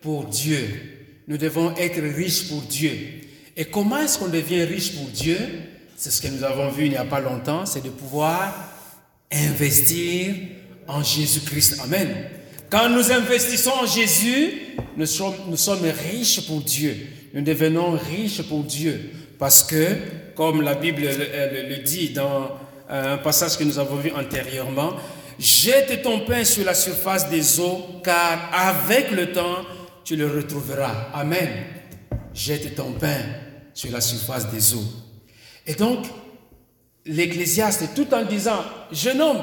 pour 0.00 0.24
Dieu. 0.24 0.66
Nous 1.28 1.38
devons 1.38 1.76
être 1.76 2.00
riches 2.00 2.48
pour 2.48 2.62
Dieu. 2.62 3.20
Et 3.60 3.64
comment 3.64 3.98
est-ce 3.98 4.20
qu'on 4.20 4.28
devient 4.28 4.62
riche 4.62 4.92
pour 4.92 5.08
Dieu? 5.08 5.36
C'est 5.96 6.12
ce 6.12 6.22
que 6.22 6.28
nous 6.28 6.44
avons 6.44 6.68
vu 6.68 6.84
il 6.84 6.90
n'y 6.90 6.96
a 6.96 7.04
pas 7.04 7.18
longtemps, 7.18 7.66
c'est 7.66 7.82
de 7.82 7.90
pouvoir 7.90 8.54
investir 9.32 10.32
en 10.86 11.02
Jésus-Christ. 11.02 11.80
Amen. 11.82 12.08
Quand 12.70 12.88
nous 12.88 13.10
investissons 13.10 13.72
en 13.82 13.84
Jésus, 13.84 14.76
nous 14.96 15.06
sommes, 15.06 15.84
riches 16.08 16.46
pour 16.46 16.60
Dieu. 16.60 17.08
Nous 17.34 17.42
devenons 17.42 17.98
riches 17.98 18.42
pour 18.42 18.62
Dieu. 18.62 19.10
Parce 19.40 19.64
que, 19.64 19.96
comme 20.36 20.62
la 20.62 20.76
Bible 20.76 21.02
le, 21.02 21.68
le 21.68 21.82
dit 21.82 22.10
dans 22.10 22.50
euh, 22.88 23.14
un 23.14 23.18
passage 23.18 23.58
que 23.58 23.64
nous 23.64 23.80
avons 23.80 23.96
vu 23.96 24.12
antérieurement, 24.12 24.92
jette 25.36 26.02
ton 26.02 26.20
pain 26.20 26.44
sur 26.44 26.64
la 26.64 26.74
surface 26.74 27.28
des 27.28 27.58
eaux, 27.58 27.84
car 28.04 28.50
avec 28.52 29.10
le 29.10 29.32
temps, 29.32 29.64
tu 30.04 30.14
le 30.14 30.28
retrouveras. 30.28 31.10
Amen. 31.12 31.48
Jette 32.32 32.76
ton 32.76 32.92
pain 32.92 33.47
sur 33.78 33.92
la 33.92 34.00
surface 34.00 34.50
des 34.50 34.74
eaux. 34.74 34.84
Et 35.64 35.74
donc, 35.74 36.04
l'Ecclésiaste, 37.06 37.94
tout 37.94 38.12
en 38.12 38.24
disant, 38.24 38.64
jeune 38.90 39.20
homme, 39.20 39.40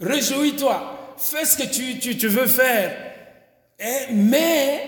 réjouis-toi, 0.00 1.14
fais 1.18 1.44
ce 1.44 1.58
que 1.58 2.14
tu, 2.14 2.26
veux 2.26 2.46
faire. 2.46 2.96
Et, 3.78 4.14
mais, 4.14 4.82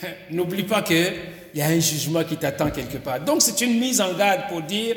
n'oublie 0.30 0.62
pas 0.62 0.80
qu'il 0.80 1.12
y 1.54 1.60
a 1.60 1.66
un 1.66 1.80
jugement 1.80 2.24
qui 2.24 2.38
t'attend 2.38 2.70
quelque 2.70 2.96
part. 2.96 3.20
Donc, 3.20 3.42
c'est 3.42 3.60
une 3.60 3.78
mise 3.78 4.00
en 4.00 4.14
garde 4.14 4.48
pour 4.48 4.62
dire, 4.62 4.96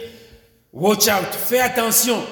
watch 0.72 1.10
out, 1.10 1.34
fais 1.34 1.60
attention. 1.60 2.24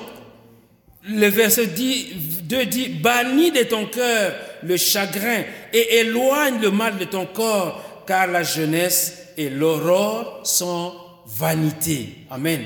Le 1.03 1.27
verset 1.27 1.67
2 1.67 2.65
dit, 2.67 2.87
bannis 2.87 3.51
de 3.51 3.63
ton 3.63 3.85
cœur 3.85 4.33
le 4.63 4.77
chagrin 4.77 5.43
et 5.73 5.99
éloigne 5.99 6.61
le 6.61 6.71
mal 6.71 6.97
de 6.97 7.05
ton 7.05 7.25
corps, 7.25 7.83
car 8.09 8.25
la 8.25 8.41
jeunesse 8.41 9.13
et 9.37 9.51
l'aurore 9.51 10.41
sont 10.43 10.93
vanité. 11.27 12.25
Amen. 12.31 12.65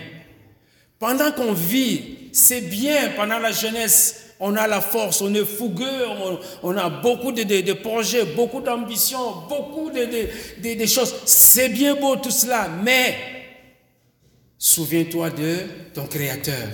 Pendant 0.97 1.33
qu'on 1.33 1.51
vit, 1.51 2.29
c'est 2.31 2.61
bien 2.61 3.09
pendant 3.17 3.39
la 3.39 3.51
jeunesse, 3.51 4.35
on 4.39 4.55
a 4.55 4.67
la 4.67 4.79
force, 4.79 5.19
on 5.21 5.33
est 5.33 5.43
fougueux, 5.43 6.05
on, 6.63 6.77
a 6.77 6.89
beaucoup 6.89 7.33
de, 7.33 7.73
projets, 7.73 8.23
beaucoup 8.23 8.61
d'ambitions, 8.61 9.33
beaucoup 9.49 9.91
de, 9.91 10.85
choses. 10.85 11.13
C'est 11.25 11.67
bien 11.67 11.95
beau 11.95 12.15
tout 12.15 12.31
cela, 12.31 12.69
mais 12.81 13.17
souviens-toi 14.57 15.29
de 15.31 15.57
ton 15.93 16.05
Créateur. 16.05 16.69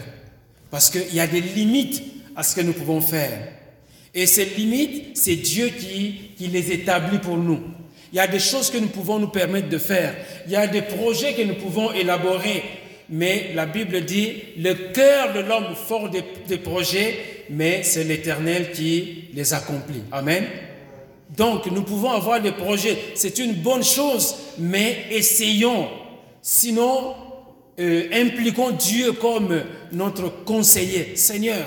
Parce 0.70 0.92
qu'il 0.92 1.16
y 1.16 1.20
a 1.20 1.26
des 1.26 1.42
limites 1.42 2.04
à 2.36 2.44
ce 2.44 2.56
que 2.56 2.62
nous 2.62 2.74
pouvons 2.74 3.02
faire. 3.02 3.52
Et 4.14 4.28
ces 4.28 4.46
limites, 4.46 5.18
c'est 5.18 5.38
Dieu 5.38 5.70
qui 5.70 6.36
les 6.40 6.72
établit 6.72 7.18
pour 7.18 7.36
nous. 7.38 7.79
Il 8.12 8.16
y 8.16 8.20
a 8.20 8.28
des 8.28 8.40
choses 8.40 8.72
que 8.72 8.78
nous 8.78 8.88
pouvons 8.88 9.20
nous 9.20 9.28
permettre 9.28 9.70
de 9.70 9.78
faire. 9.78 10.16
Il 10.48 10.52
y 10.52 10.56
a 10.56 10.68
des 10.68 10.82
projets 10.82 11.34
que 11.34 11.44
nous 11.44 11.56
pouvons 11.56 11.92
élaborer. 11.92 12.64
Mais 13.10 13.52
la 13.56 13.66
Bible 13.66 14.02
dit, 14.06 14.34
le 14.58 14.74
cœur 14.94 15.34
de 15.34 15.40
l'homme 15.40 15.76
fort 15.76 16.10
des, 16.10 16.58
projets, 16.58 17.46
mais 17.50 17.82
c'est 17.84 18.04
l'Éternel 18.04 18.72
qui 18.72 19.26
les 19.34 19.54
accomplit. 19.54 20.04
Amen. 20.12 20.46
Donc, 21.36 21.68
nous 21.68 21.84
pouvons 21.84 22.12
avoir 22.12 22.42
des 22.42 22.52
projets. 22.52 22.98
C'est 23.16 23.40
une 23.40 23.54
bonne 23.54 23.84
chose, 23.84 24.36
mais 24.58 25.06
essayons. 25.12 25.88
Sinon, 26.42 27.14
euh, 27.80 28.10
impliquons 28.14 28.72
Dieu 28.72 29.14
comme 29.14 29.62
notre 29.92 30.44
conseiller. 30.44 31.16
Seigneur, 31.16 31.66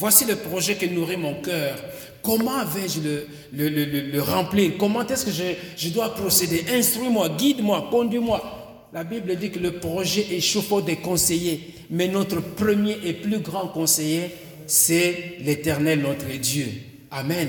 voici 0.00 0.24
le 0.24 0.36
projet 0.36 0.76
que 0.76 0.86
nourrit 0.86 1.18
mon 1.18 1.34
cœur. 1.42 1.76
Comment 2.22 2.64
vais-je 2.64 3.00
le, 3.00 3.26
le, 3.52 3.68
le, 3.68 4.00
le, 4.10 4.22
remplir? 4.22 4.72
Comment 4.78 5.06
est-ce 5.06 5.26
que 5.26 5.30
je, 5.30 5.88
dois 5.90 6.14
procéder? 6.14 6.64
Instruis-moi, 6.72 7.28
guide-moi, 7.36 7.88
conduis-moi. 7.90 8.88
La 8.94 9.04
Bible 9.04 9.36
dit 9.36 9.50
que 9.50 9.58
le 9.58 9.72
projet 9.72 10.26
est 10.32 10.40
chauffe 10.40 10.84
des 10.84 10.96
conseillers, 10.96 11.74
mais 11.90 12.08
notre 12.08 12.40
premier 12.40 12.96
et 13.04 13.12
plus 13.12 13.40
grand 13.40 13.68
conseiller, 13.68 14.30
c'est 14.66 15.36
l'Éternel, 15.40 16.00
notre 16.00 16.26
Dieu. 16.38 16.68
Amen. 17.10 17.48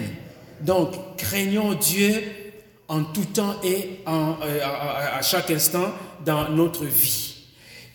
Donc, 0.59 0.91
craignons 1.17 1.73
Dieu 1.73 2.21
en 2.89 3.05
tout 3.05 3.25
temps 3.25 3.55
et 3.63 4.01
euh, 4.07 4.59
à, 4.61 5.21
chaque 5.21 5.51
instant 5.51 5.93
dans 6.25 6.49
notre 6.49 6.83
vie. 6.83 7.35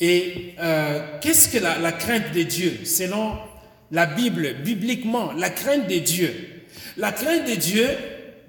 Et 0.01 0.55
euh, 0.59 1.19
qu'est-ce 1.21 1.49
que 1.49 1.59
la 1.59 1.93
crainte 1.93 2.33
de 2.35 2.43
Dieu? 2.43 2.81
Selon 2.85 3.33
la 3.91 4.07
Bible, 4.07 4.55
bibliquement, 4.65 5.33
la 5.37 5.51
crainte 5.51 5.87
de 5.87 5.99
Dieu, 5.99 6.33
la 6.97 7.13
crainte 7.13 7.47
de 7.47 7.55
Dieu, 7.55 7.89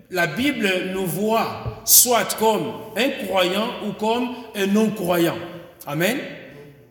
la 0.09 0.27
Bible 0.27 0.69
nous 0.93 1.05
voit 1.05 1.81
soit 1.85 2.37
comme 2.37 2.71
un 2.95 3.25
croyant 3.25 3.69
ou 3.85 3.93
comme 3.93 4.35
un 4.55 4.67
non-croyant. 4.67 5.37
Amen. 5.85 6.17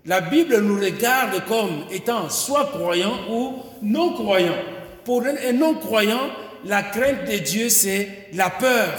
La 0.05 0.21
Bible 0.21 0.61
nous 0.61 0.79
regarde 0.79 1.43
comme 1.49 1.85
étant 1.91 2.29
soit 2.29 2.67
croyant 2.67 3.15
ou 3.31 3.55
non-croyant. 3.83 4.57
Pour 5.05 5.23
un 5.25 5.53
non-croyant, 5.53 6.31
la 6.65 6.83
crainte 6.83 7.25
de 7.31 7.39
Dieu, 7.39 7.69
c'est 7.69 8.29
la 8.33 8.51
peur. 8.51 8.93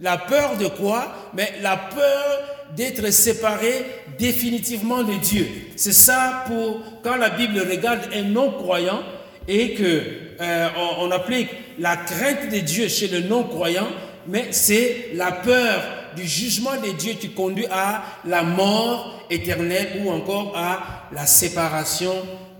La 0.00 0.18
peur 0.18 0.56
de 0.56 0.66
quoi? 0.66 1.30
Mais 1.34 1.54
la 1.62 1.76
peur 1.76 2.55
d'être 2.74 3.10
séparé 3.12 3.84
définitivement 4.18 5.02
de 5.02 5.14
Dieu. 5.14 5.46
C'est 5.76 5.92
ça 5.92 6.44
pour 6.46 6.82
quand 7.02 7.16
la 7.16 7.30
Bible 7.30 7.60
regarde 7.60 8.00
un 8.14 8.22
non-croyant 8.22 9.02
et 9.48 9.74
que 9.74 10.02
euh, 10.40 10.68
on, 10.98 11.10
applique 11.10 11.48
la 11.78 11.96
crainte 11.96 12.50
de 12.52 12.58
Dieu 12.58 12.88
chez 12.88 13.08
le 13.08 13.20
non-croyant, 13.20 13.88
mais 14.26 14.46
c'est 14.50 15.10
la 15.14 15.32
peur 15.32 15.82
du 16.16 16.26
jugement 16.26 16.76
de 16.84 16.90
Dieu 16.92 17.12
qui 17.14 17.30
conduit 17.30 17.66
à 17.70 18.02
la 18.26 18.42
mort 18.42 19.24
éternelle 19.30 20.02
ou 20.04 20.10
encore 20.10 20.56
à 20.56 21.08
la 21.12 21.26
séparation 21.26 22.12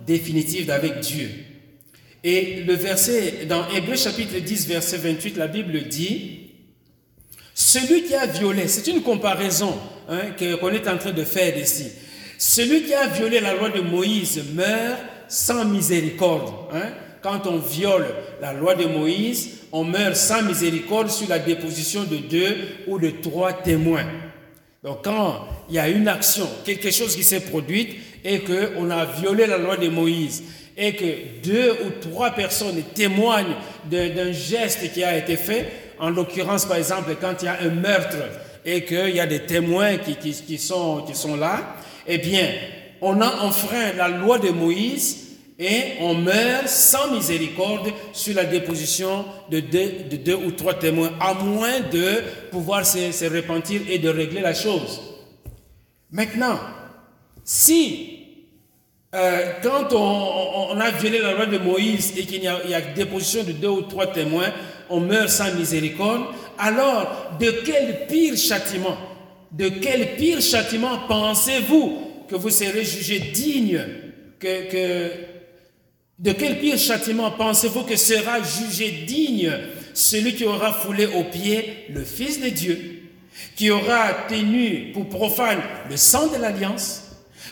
définitive 0.06 0.66
d'avec 0.66 1.00
Dieu. 1.00 1.30
Et 2.22 2.62
le 2.66 2.74
verset, 2.74 3.46
dans 3.48 3.68
Hébreu 3.68 3.96
chapitre 3.96 4.38
10, 4.38 4.68
verset 4.68 4.98
28, 4.98 5.36
la 5.36 5.46
Bible 5.46 5.84
dit, 5.84 6.45
celui 7.58 8.02
qui 8.02 8.14
a 8.14 8.26
violé, 8.26 8.68
c'est 8.68 8.86
une 8.86 9.00
comparaison 9.00 9.78
hein, 10.10 10.32
qu'on 10.60 10.68
est 10.68 10.86
en 10.86 10.98
train 10.98 11.12
de 11.12 11.24
faire 11.24 11.56
ici, 11.56 11.86
celui 12.36 12.82
qui 12.82 12.92
a 12.92 13.06
violé 13.06 13.40
la 13.40 13.54
loi 13.54 13.70
de 13.70 13.80
Moïse 13.80 14.44
meurt 14.52 14.98
sans 15.26 15.64
miséricorde. 15.64 16.52
Hein? 16.74 16.90
Quand 17.22 17.46
on 17.46 17.56
viole 17.56 18.04
la 18.42 18.52
loi 18.52 18.74
de 18.74 18.84
Moïse, 18.84 19.60
on 19.72 19.84
meurt 19.84 20.16
sans 20.16 20.42
miséricorde 20.42 21.08
sur 21.08 21.30
la 21.30 21.38
déposition 21.38 22.04
de 22.04 22.18
deux 22.18 22.56
ou 22.86 22.98
de 22.98 23.08
trois 23.08 23.54
témoins. 23.54 24.04
Donc 24.84 25.04
quand 25.04 25.48
il 25.70 25.76
y 25.76 25.78
a 25.78 25.88
une 25.88 26.08
action, 26.08 26.46
quelque 26.62 26.90
chose 26.90 27.16
qui 27.16 27.24
s'est 27.24 27.40
produite 27.40 27.96
et 28.22 28.40
qu'on 28.40 28.90
a 28.90 29.06
violé 29.06 29.46
la 29.46 29.56
loi 29.56 29.78
de 29.78 29.88
Moïse 29.88 30.42
et 30.76 30.94
que 30.94 31.42
deux 31.42 31.72
ou 31.72 32.00
trois 32.02 32.32
personnes 32.32 32.82
témoignent 32.94 33.56
d'un 33.90 34.30
geste 34.32 34.92
qui 34.92 35.02
a 35.02 35.16
été 35.16 35.36
fait, 35.36 35.85
en 35.98 36.10
l'occurrence 36.10 36.64
par 36.64 36.76
exemple 36.76 37.16
quand 37.20 37.42
il 37.42 37.46
y 37.46 37.48
a 37.48 37.58
un 37.60 37.70
meurtre 37.70 38.16
et 38.64 38.84
qu'il 38.84 39.14
y 39.14 39.20
a 39.20 39.26
des 39.26 39.40
témoins 39.40 39.96
qui, 39.96 40.58
sont, 40.58 41.04
là, 41.38 41.76
eh 42.06 42.18
bien, 42.18 42.48
on 43.00 43.20
a 43.20 43.42
enfreint 43.42 43.92
la 43.96 44.08
loi 44.08 44.38
de 44.38 44.50
Moïse 44.50 45.36
et 45.58 45.92
on 46.00 46.14
meurt 46.14 46.68
sans 46.68 47.12
miséricorde 47.12 47.92
sur 48.12 48.34
la 48.34 48.44
déposition 48.44 49.24
de 49.50 49.60
deux, 49.60 49.92
de 50.10 50.16
deux 50.16 50.34
ou 50.34 50.50
trois 50.50 50.74
témoins, 50.74 51.12
à 51.20 51.34
moins 51.34 51.80
de 51.80 52.22
pouvoir 52.50 52.84
se, 52.84 53.12
se, 53.12 53.24
repentir 53.24 53.82
et 53.88 53.98
de 53.98 54.08
régler 54.08 54.40
la 54.40 54.52
chose. 54.52 55.00
Maintenant, 56.10 56.58
si 57.44 58.16
euh, 59.14 59.52
quand 59.62 59.92
on, 59.94 60.78
a 60.78 60.90
violé 60.90 61.20
la 61.20 61.32
loi 61.32 61.46
de 61.46 61.56
Moïse 61.58 62.12
et 62.18 62.26
qu'il 62.26 62.42
y, 62.42 62.48
a 62.48 62.80
déposition 62.94 63.44
de 63.44 63.52
deux 63.52 63.68
ou 63.68 63.82
trois 63.82 64.08
témoins, 64.08 64.52
on 64.90 65.00
meurt 65.00 65.28
sans 65.28 65.52
miséricorde, 65.54 66.26
alors 66.58 67.32
de 67.38 67.50
quel 67.64 68.06
pire 68.06 68.36
châtiment, 68.36 68.96
de 69.52 69.68
quel 69.68 70.16
pire 70.16 70.40
châtiment 70.40 71.00
pensez-vous 71.08 71.98
que 72.28 72.36
vous 72.36 72.50
serez 72.50 72.84
jugé 72.84 73.18
digne 73.18 73.80
de 76.18 76.32
quel 76.32 76.58
pire 76.58 76.78
châtiment 76.78 77.30
pensez-vous 77.30 77.82
que 77.82 77.96
sera 77.96 78.38
jugé 78.42 79.04
digne 79.06 79.52
celui 79.94 80.34
qui 80.34 80.44
aura 80.44 80.72
foulé 80.72 81.06
aux 81.06 81.24
pieds 81.24 81.86
le 81.90 82.04
Fils 82.04 82.40
de 82.40 82.48
Dieu, 82.48 83.02
qui 83.54 83.70
aura 83.70 84.12
tenu 84.28 84.92
pour 84.92 85.08
profane 85.08 85.60
le 85.88 85.96
sang 85.96 86.26
de 86.26 86.36
l'alliance, 86.36 87.02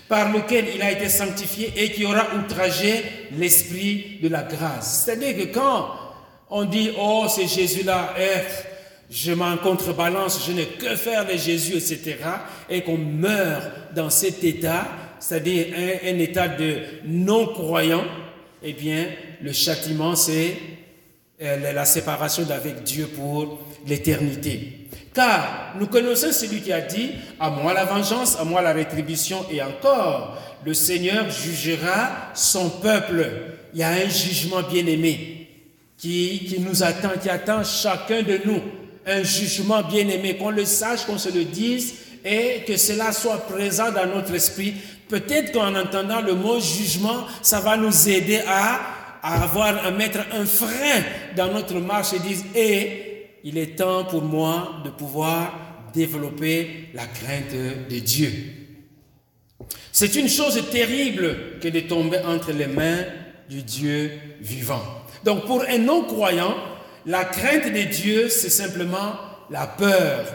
par 0.09 0.33
lequel 0.33 0.67
il 0.75 0.83
a 0.83 0.93
été 0.93 1.09
sanctifié 1.09 1.73
et 1.77 1.91
qui 1.91 2.05
aura 2.05 2.27
outragé 2.37 3.03
l'esprit 3.39 4.19
de 4.23 4.29
la 4.29 4.43
grâce? 4.43 5.05
C'est-à-dire 5.05 5.37
que 5.37 5.55
quand 5.55 5.89
on 6.57 6.65
dit, 6.65 6.93
oh, 6.97 7.27
c'est 7.29 7.49
Jésus-là, 7.49 8.15
eh, 8.17 8.43
je 9.11 9.33
m'en 9.33 9.57
contrebalance, 9.57 10.47
je 10.47 10.53
n'ai 10.53 10.67
que 10.67 10.95
faire 10.95 11.27
de 11.27 11.37
Jésus, 11.37 11.73
etc., 11.75 12.17
et 12.71 12.83
qu'on 12.83 12.97
meurt 12.97 13.93
dans 13.93 14.09
cet 14.09 14.45
état, 14.45 14.87
c'est-à-dire 15.19 15.75
un, 15.75 16.19
état 16.21 16.47
de 16.47 16.77
non-croyant, 17.07 18.05
eh 18.63 18.73
bien, 18.73 19.07
le 19.43 19.53
châtiment, 19.53 20.15
c'est 20.15 20.57
euh, 21.43 21.73
la 21.73 21.85
séparation 21.85 22.45
d'avec 22.45 22.85
Dieu 22.85 23.09
pour 23.09 23.59
l'éternité. 23.89 24.87
Car 25.13 25.75
nous 25.81 25.89
connaissons 25.89 26.31
celui 26.31 26.61
qui 26.61 26.73
a 26.73 26.83
dit, 26.83 27.11
à 27.41 27.51
moi 27.51 27.75
la 27.75 27.85
vengeance, 27.85 28.39
à 28.39 28.45
moi 28.45 28.63
la 28.63 28.73
rétribution, 28.73 29.45
et 29.51 29.61
encore, 29.61 30.41
le 30.65 30.73
Seigneur 30.73 31.29
jugera 31.31 32.31
son 32.33 32.71
peuple. 32.71 33.29
Il 33.73 33.81
y 33.81 33.83
a 33.83 33.89
un 33.89 34.09
jugement 34.09 34.63
bien-aimé 34.63 35.34
qui, 36.05 36.57
nous 36.61 36.83
attend, 36.83 37.13
qui 37.21 37.31
attend 37.31 37.65
chacun 37.65 38.23
de 38.23 38.39
nous. 38.45 38.61
Un 39.07 39.23
jugement 39.23 39.83
bien-aimé, 39.83 40.37
qu'on 40.37 40.51
le 40.51 40.65
sache, 40.65 41.05
qu'on 41.07 41.19
se 41.19 41.31
le 41.31 41.45
dise, 41.45 41.95
et 42.25 42.63
que 42.67 42.77
cela 42.77 43.13
soit 43.13 43.47
présent 43.47 43.91
dans 43.91 44.07
notre 44.07 44.35
esprit. 44.35 44.75
Peut-être 45.09 45.53
qu'en 45.53 45.75
entendant 45.75 46.21
le 46.21 46.35
mot 46.35 46.61
jugement, 46.61 47.27
ça 47.43 47.61
va 47.61 47.77
nous 47.77 48.09
aider 48.09 48.41
à, 48.47 48.81
à 49.23 49.43
avoir, 49.45 49.85
à 49.85 49.91
mettre 49.91 50.21
un 50.33 50.47
frein 50.47 51.03
dans 51.37 51.53
notre 51.53 51.75
marche 51.77 52.13
et 52.15 52.19
dire, 52.19 52.39
et 52.55 53.29
il 53.45 53.59
est 53.59 53.77
temps 53.77 54.05
pour 54.05 54.23
moi 54.23 54.81
de 54.85 54.91
pouvoir 54.91 55.91
développer 55.95 56.89
la 56.95 57.07
crainte 57.07 57.55
de 57.91 57.99
Dieu. 57.99 58.31
C'est 59.93 60.17
une 60.17 60.29
chose 60.29 60.63
terrible 60.71 61.59
que 61.61 61.69
de 61.69 61.81
tomber 61.81 62.19
entre 62.27 62.53
les 62.53 62.67
mains 62.67 63.05
du 63.49 63.63
Dieu 63.63 64.11
vivant. 64.41 65.04
Donc 65.25 65.47
pour 65.47 65.65
un 65.69 65.79
non-croyant, 65.79 66.55
la 67.07 67.25
crainte 67.25 67.73
de 67.73 67.83
Dieu, 67.83 68.29
c'est 68.29 68.51
simplement 68.51 69.15
la 69.51 69.67
peur. 69.67 70.27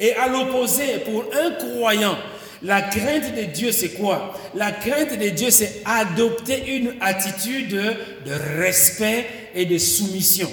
Et 0.00 0.14
à 0.14 0.28
l'opposé, 0.28 0.98
pour 1.04 1.24
un 1.34 1.50
croyant, 1.52 2.16
la 2.62 2.82
crainte 2.82 3.36
de 3.36 3.42
Dieu, 3.42 3.72
c'est 3.72 3.90
quoi? 3.90 4.34
La 4.54 4.72
crainte 4.72 5.18
de 5.18 5.28
Dieu, 5.28 5.50
c'est 5.50 5.82
adopter 5.84 6.76
une 6.76 6.94
attitude 7.00 7.70
de 7.70 8.60
respect 8.60 9.26
et 9.54 9.64
de 9.64 9.78
soumission. 9.78 10.50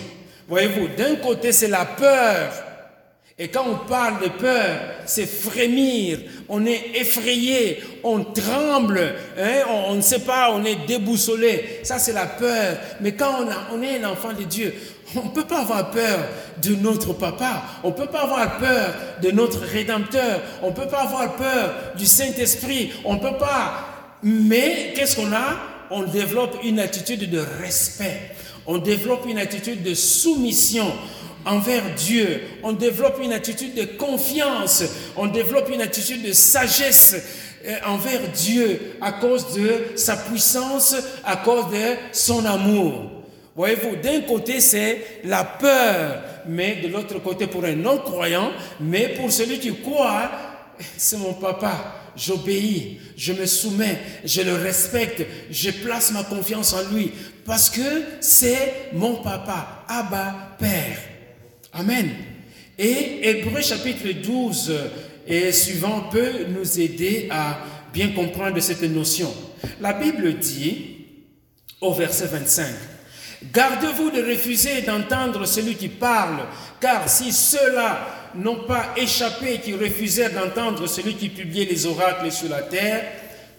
Voyez-vous, 0.48 0.89
d'un 0.95 1.15
côté, 1.15 1.52
c'est 1.52 1.67
la 1.67 1.86
peur. 1.86 2.64
Et 3.38 3.50
quand 3.50 3.65
on 3.67 3.86
parle 3.86 4.21
de 4.24 4.30
peur, 4.30 4.80
c'est 5.06 5.26
frémir, 5.26 6.19
on 6.48 6.65
est 6.65 6.91
effrayé, 6.95 7.84
on 8.02 8.24
tremble, 8.24 9.13
hein, 9.38 9.63
on, 9.89 9.95
ne 9.95 10.02
sait 10.02 10.19
pas, 10.19 10.54
on 10.54 10.63
est 10.63 10.88
déboussolé. 10.88 11.82
Ça, 11.84 12.00
c'est 12.00 12.13
la 12.13 12.28
peur. 12.28 12.78
Mais 13.02 13.12
quand 13.12 13.41
on, 13.41 13.76
on 13.78 13.82
est 13.82 14.02
un 14.02 14.12
enfant 14.12 14.32
de 14.32 14.43
Dieu, 14.43 14.74
on 15.17 15.26
ne 15.26 15.32
peut 15.32 15.43
pas 15.43 15.60
avoir 15.63 15.91
peur 15.91 16.19
de 16.62 16.76
notre 16.76 17.12
papa, 17.12 17.63
on 17.84 17.89
ne 17.89 17.93
peut 17.93 18.06
pas 18.06 18.21
avoir 18.21 18.58
peur 18.58 18.95
de 19.21 19.32
notre 19.32 19.60
rédempteur, 19.60 20.39
on 20.63 20.69
ne 20.69 20.74
peut 20.74 20.88
pas 20.88 21.02
avoir 21.02 21.36
peur 21.36 21.74
du 21.98 22.06
Saint-Esprit, 22.06 22.93
on 23.04 23.15
ne 23.15 23.19
peut 23.19 23.38
pas. 23.38 23.86
Mais 24.24 24.93
qu'est-ce 24.95 25.17
qu'on 25.17 25.34
a? 25.34 25.60
On 25.91 26.04
développe 26.04 26.58
une 26.63 26.80
attitude 26.80 27.30
de 27.30 27.43
respect. 27.60 28.32
On 28.65 28.78
développe 28.78 29.26
une 29.28 29.38
attitude 29.38 29.84
de 29.84 29.93
soumission 29.93 30.91
envers 31.45 31.93
Dieu, 31.95 32.41
on 32.63 32.73
développe 32.73 33.19
une 33.21 33.34
attitude 33.34 33.75
de 33.75 33.86
confiance, 33.86 34.84
on 35.15 35.27
développe 35.27 35.69
une 35.69 35.81
attitude 35.81 36.23
de 36.23 36.34
sagesse 36.34 37.15
euh, 37.65 37.75
envers 37.86 38.21
Dieu 38.29 38.97
à 39.01 39.12
cause 39.13 39.53
de 39.53 39.97
sa 39.97 40.17
puissance, 40.17 40.95
à 41.23 41.38
cause 41.38 41.71
de 41.71 41.95
son 42.12 42.45
amour. 42.45 43.12
Voyez-vous, 43.55 43.95
d'un 43.95 44.21
côté 44.21 44.60
c'est 44.60 45.21
la 45.23 45.43
peur, 45.43 46.21
mais 46.47 46.77
de 46.77 46.89
l'autre 46.89 47.19
côté 47.19 47.47
pour 47.47 47.63
un 47.63 47.75
non-croyant, 47.75 48.51
mais 48.79 49.10
pour 49.10 49.31
celui 49.31 49.60
qui 49.60 49.73
croit, 49.81 50.29
c'est 50.97 51.17
mon 51.17 51.34
papa, 51.34 51.95
j'obéis, 52.17 52.99
je 53.15 53.34
me 53.34 53.45
soumets, 53.45 53.99
je 54.25 54.41
le 54.41 54.55
respecte, 54.55 55.25
je 55.49 55.71
place 55.71 56.12
ma 56.12 56.23
confiance 56.23 56.73
en 56.73 56.93
lui, 56.93 57.12
parce 57.45 57.69
que 57.69 58.03
c'est 58.19 58.89
mon 58.93 59.15
papa, 59.15 59.86
Abba, 59.88 60.55
Père. 60.60 61.14
Amen. 61.78 62.10
Et 62.80 63.30
Hébreu 63.30 63.62
chapitre 63.62 64.10
12 64.10 64.74
et 65.28 65.52
suivant 65.52 66.08
peut 66.10 66.46
nous 66.48 66.80
aider 66.80 67.28
à 67.30 67.58
bien 67.94 68.12
comprendre 68.12 68.58
cette 68.62 68.84
notion. 68.84 69.30
La 69.82 69.92
Bible 69.92 70.36
dit 70.36 71.06
au 71.82 71.94
verset 71.94 72.28
25, 72.28 72.66
Gardez-vous 73.52 74.10
de 74.10 74.22
refuser 74.22 74.84
d'entendre 74.84 75.46
celui 75.46 75.76
qui 75.76 75.90
parle, 75.90 76.46
car 76.80 77.10
si 77.10 77.34
ceux-là 77.34 78.32
n'ont 78.36 78.64
pas 78.64 78.94
échappé, 78.96 79.60
qui 79.60 79.74
refusèrent 79.74 80.34
d'entendre 80.34 80.88
celui 80.88 81.16
qui 81.16 81.28
publiait 81.28 81.66
les 81.66 81.86
oracles 81.86 82.32
sur 82.32 82.50
la 82.50 82.62
terre, 82.62 83.04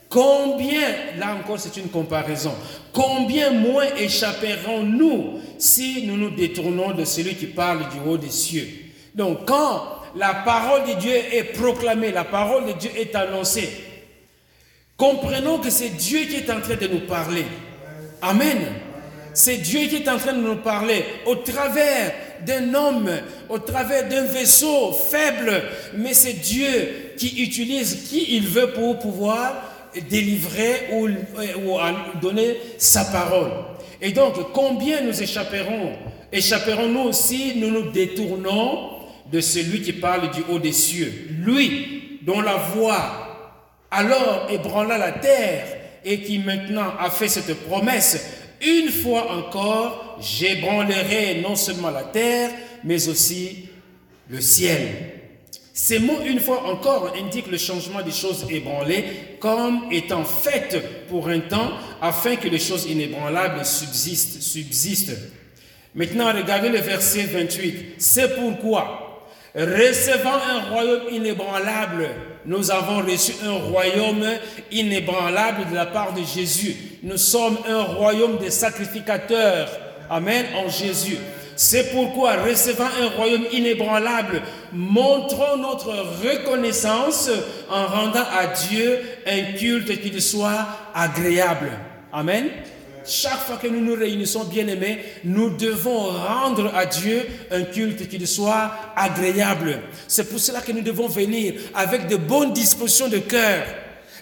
combien, 0.08 0.88
là 1.18 1.36
encore 1.40 1.58
c'est 1.58 1.76
une 1.76 1.88
comparaison, 1.88 2.54
combien 2.92 3.50
moins 3.50 3.86
échapperons-nous 3.98 5.40
si 5.58 6.06
nous 6.06 6.16
nous 6.16 6.30
détournons 6.30 6.92
de 6.92 7.04
celui 7.04 7.34
qui 7.34 7.46
parle 7.46 7.88
du 7.90 8.08
haut 8.08 8.18
des 8.18 8.30
cieux? 8.30 8.68
Donc 9.14 9.46
quand 9.46 9.82
la 10.16 10.34
parole 10.34 10.84
de 10.84 11.00
Dieu 11.00 11.14
est 11.14 11.44
proclamée, 11.44 12.12
la 12.12 12.24
parole 12.24 12.66
de 12.66 12.72
Dieu 12.72 12.90
est 12.96 13.14
annoncée, 13.14 13.68
comprenons 14.96 15.58
que 15.58 15.70
c'est 15.70 15.90
Dieu 15.90 16.20
qui 16.20 16.36
est 16.36 16.50
en 16.50 16.60
train 16.60 16.76
de 16.76 16.86
nous 16.86 17.06
parler. 17.06 17.44
Amen. 18.22 18.58
C'est 19.34 19.58
Dieu 19.58 19.80
qui 19.88 19.96
est 19.96 20.08
en 20.08 20.16
train 20.16 20.32
de 20.32 20.40
nous 20.40 20.56
parler 20.56 21.04
au 21.26 21.36
travers 21.36 22.14
d'un 22.46 22.72
homme, 22.72 23.10
au 23.50 23.58
travers 23.58 24.08
d'un 24.08 24.24
vaisseau 24.24 24.92
faible, 24.92 25.62
mais 25.94 26.14
c'est 26.14 26.32
Dieu 26.32 27.12
qui 27.18 27.42
utilise 27.42 28.08
qui 28.08 28.36
il 28.36 28.48
veut 28.48 28.72
pour 28.72 28.98
pouvoir 28.98 29.75
délivrer 30.02 30.88
ou, 30.92 31.08
ou 31.08 31.78
donner 32.20 32.56
sa 32.78 33.04
parole. 33.04 33.50
Et 34.00 34.12
donc, 34.12 34.52
combien 34.52 35.02
nous 35.02 35.22
échapperons? 35.22 35.92
Échapperons-nous 36.32 37.12
si 37.12 37.54
nous 37.56 37.70
nous 37.70 37.90
détournons 37.90 38.90
de 39.30 39.40
celui 39.40 39.82
qui 39.82 39.92
parle 39.92 40.30
du 40.30 40.42
haut 40.48 40.58
des 40.58 40.72
cieux 40.72 41.12
Lui, 41.42 42.20
dont 42.22 42.40
la 42.40 42.56
voix 42.56 43.22
alors 43.90 44.48
ébranla 44.50 44.98
la 44.98 45.12
terre 45.12 45.66
et 46.04 46.20
qui 46.20 46.38
maintenant 46.38 46.92
a 46.98 47.10
fait 47.10 47.28
cette 47.28 47.54
promesse 47.66 48.44
une 48.62 48.88
fois 48.88 49.32
encore, 49.32 50.18
j'ébranlerai 50.20 51.40
non 51.42 51.56
seulement 51.56 51.90
la 51.90 52.04
terre, 52.04 52.50
mais 52.84 53.08
aussi 53.08 53.68
le 54.30 54.40
ciel. 54.40 55.15
Ces 55.78 55.98
mots, 55.98 56.20
une 56.24 56.40
fois 56.40 56.64
encore, 56.64 57.12
indiquent 57.22 57.50
le 57.50 57.58
changement 57.58 58.00
des 58.00 58.10
choses 58.10 58.46
ébranlées 58.48 59.04
comme 59.38 59.92
étant 59.92 60.24
faites 60.24 61.06
pour 61.06 61.28
un 61.28 61.40
temps 61.40 61.70
afin 62.00 62.36
que 62.36 62.48
les 62.48 62.58
choses 62.58 62.86
inébranlables 62.86 63.62
subsistent. 63.62 64.40
subsistent. 64.40 65.12
Maintenant, 65.94 66.32
regardez 66.32 66.70
le 66.70 66.78
verset 66.78 67.24
28. 67.24 67.96
C'est 67.98 68.36
pourquoi, 68.36 69.28
recevant 69.54 70.38
un 70.48 70.70
royaume 70.70 71.12
inébranlable, 71.12 72.08
nous 72.46 72.70
avons 72.70 73.02
reçu 73.02 73.32
un 73.44 73.58
royaume 73.58 74.24
inébranlable 74.72 75.68
de 75.68 75.74
la 75.74 75.84
part 75.84 76.14
de 76.14 76.22
Jésus. 76.22 76.74
Nous 77.02 77.18
sommes 77.18 77.58
un 77.68 77.82
royaume 77.82 78.38
de 78.38 78.48
sacrificateurs. 78.48 79.68
Amen, 80.08 80.46
en 80.56 80.70
Jésus. 80.70 81.18
C'est 81.56 81.90
pourquoi, 81.90 82.36
recevant 82.36 82.88
un 83.00 83.08
royaume 83.08 83.46
inébranlable, 83.50 84.42
montrons 84.72 85.56
notre 85.56 85.90
reconnaissance 86.22 87.30
en 87.70 87.86
rendant 87.86 88.26
à 88.38 88.46
Dieu 88.68 89.00
un 89.26 89.56
culte 89.56 90.00
qui 90.02 90.20
soit 90.20 90.66
agréable. 90.94 91.70
Amen. 92.12 92.50
Chaque 93.06 93.38
fois 93.38 93.56
que 93.56 93.68
nous 93.68 93.80
nous 93.80 93.94
réunissons, 93.94 94.44
bien-aimés, 94.44 94.98
nous 95.24 95.50
devons 95.50 96.10
rendre 96.10 96.74
à 96.74 96.84
Dieu 96.86 97.24
un 97.50 97.62
culte 97.62 98.08
qui 98.08 98.26
soit 98.26 98.70
agréable. 98.96 99.78
C'est 100.08 100.28
pour 100.28 100.40
cela 100.40 100.60
que 100.60 100.72
nous 100.72 100.82
devons 100.82 101.06
venir 101.06 101.54
avec 101.74 102.08
de 102.08 102.16
bonnes 102.16 102.52
dispositions 102.52 103.08
de 103.08 103.18
cœur. 103.18 103.64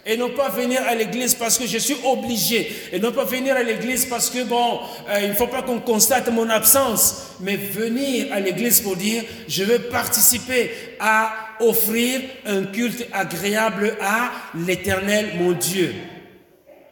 Et 0.06 0.16
non 0.16 0.30
pas 0.30 0.50
venir 0.50 0.82
à 0.86 0.94
l'église 0.94 1.34
parce 1.34 1.56
que 1.56 1.66
je 1.66 1.78
suis 1.78 1.96
obligé. 2.04 2.70
Et 2.92 2.98
non 2.98 3.12
pas 3.12 3.24
venir 3.24 3.56
à 3.56 3.62
l'église 3.62 4.04
parce 4.04 4.28
que, 4.28 4.44
bon, 4.44 4.80
euh, 5.08 5.20
il 5.22 5.30
ne 5.30 5.34
faut 5.34 5.46
pas 5.46 5.62
qu'on 5.62 5.80
constate 5.80 6.30
mon 6.30 6.48
absence. 6.50 7.28
Mais 7.40 7.56
venir 7.56 8.32
à 8.32 8.40
l'église 8.40 8.80
pour 8.80 8.96
dire, 8.96 9.24
je 9.48 9.64
veux 9.64 9.78
participer 9.78 10.70
à 11.00 11.32
offrir 11.60 12.20
un 12.44 12.64
culte 12.64 13.06
agréable 13.12 13.96
à 14.00 14.30
l'éternel, 14.66 15.30
mon 15.38 15.52
Dieu. 15.52 15.94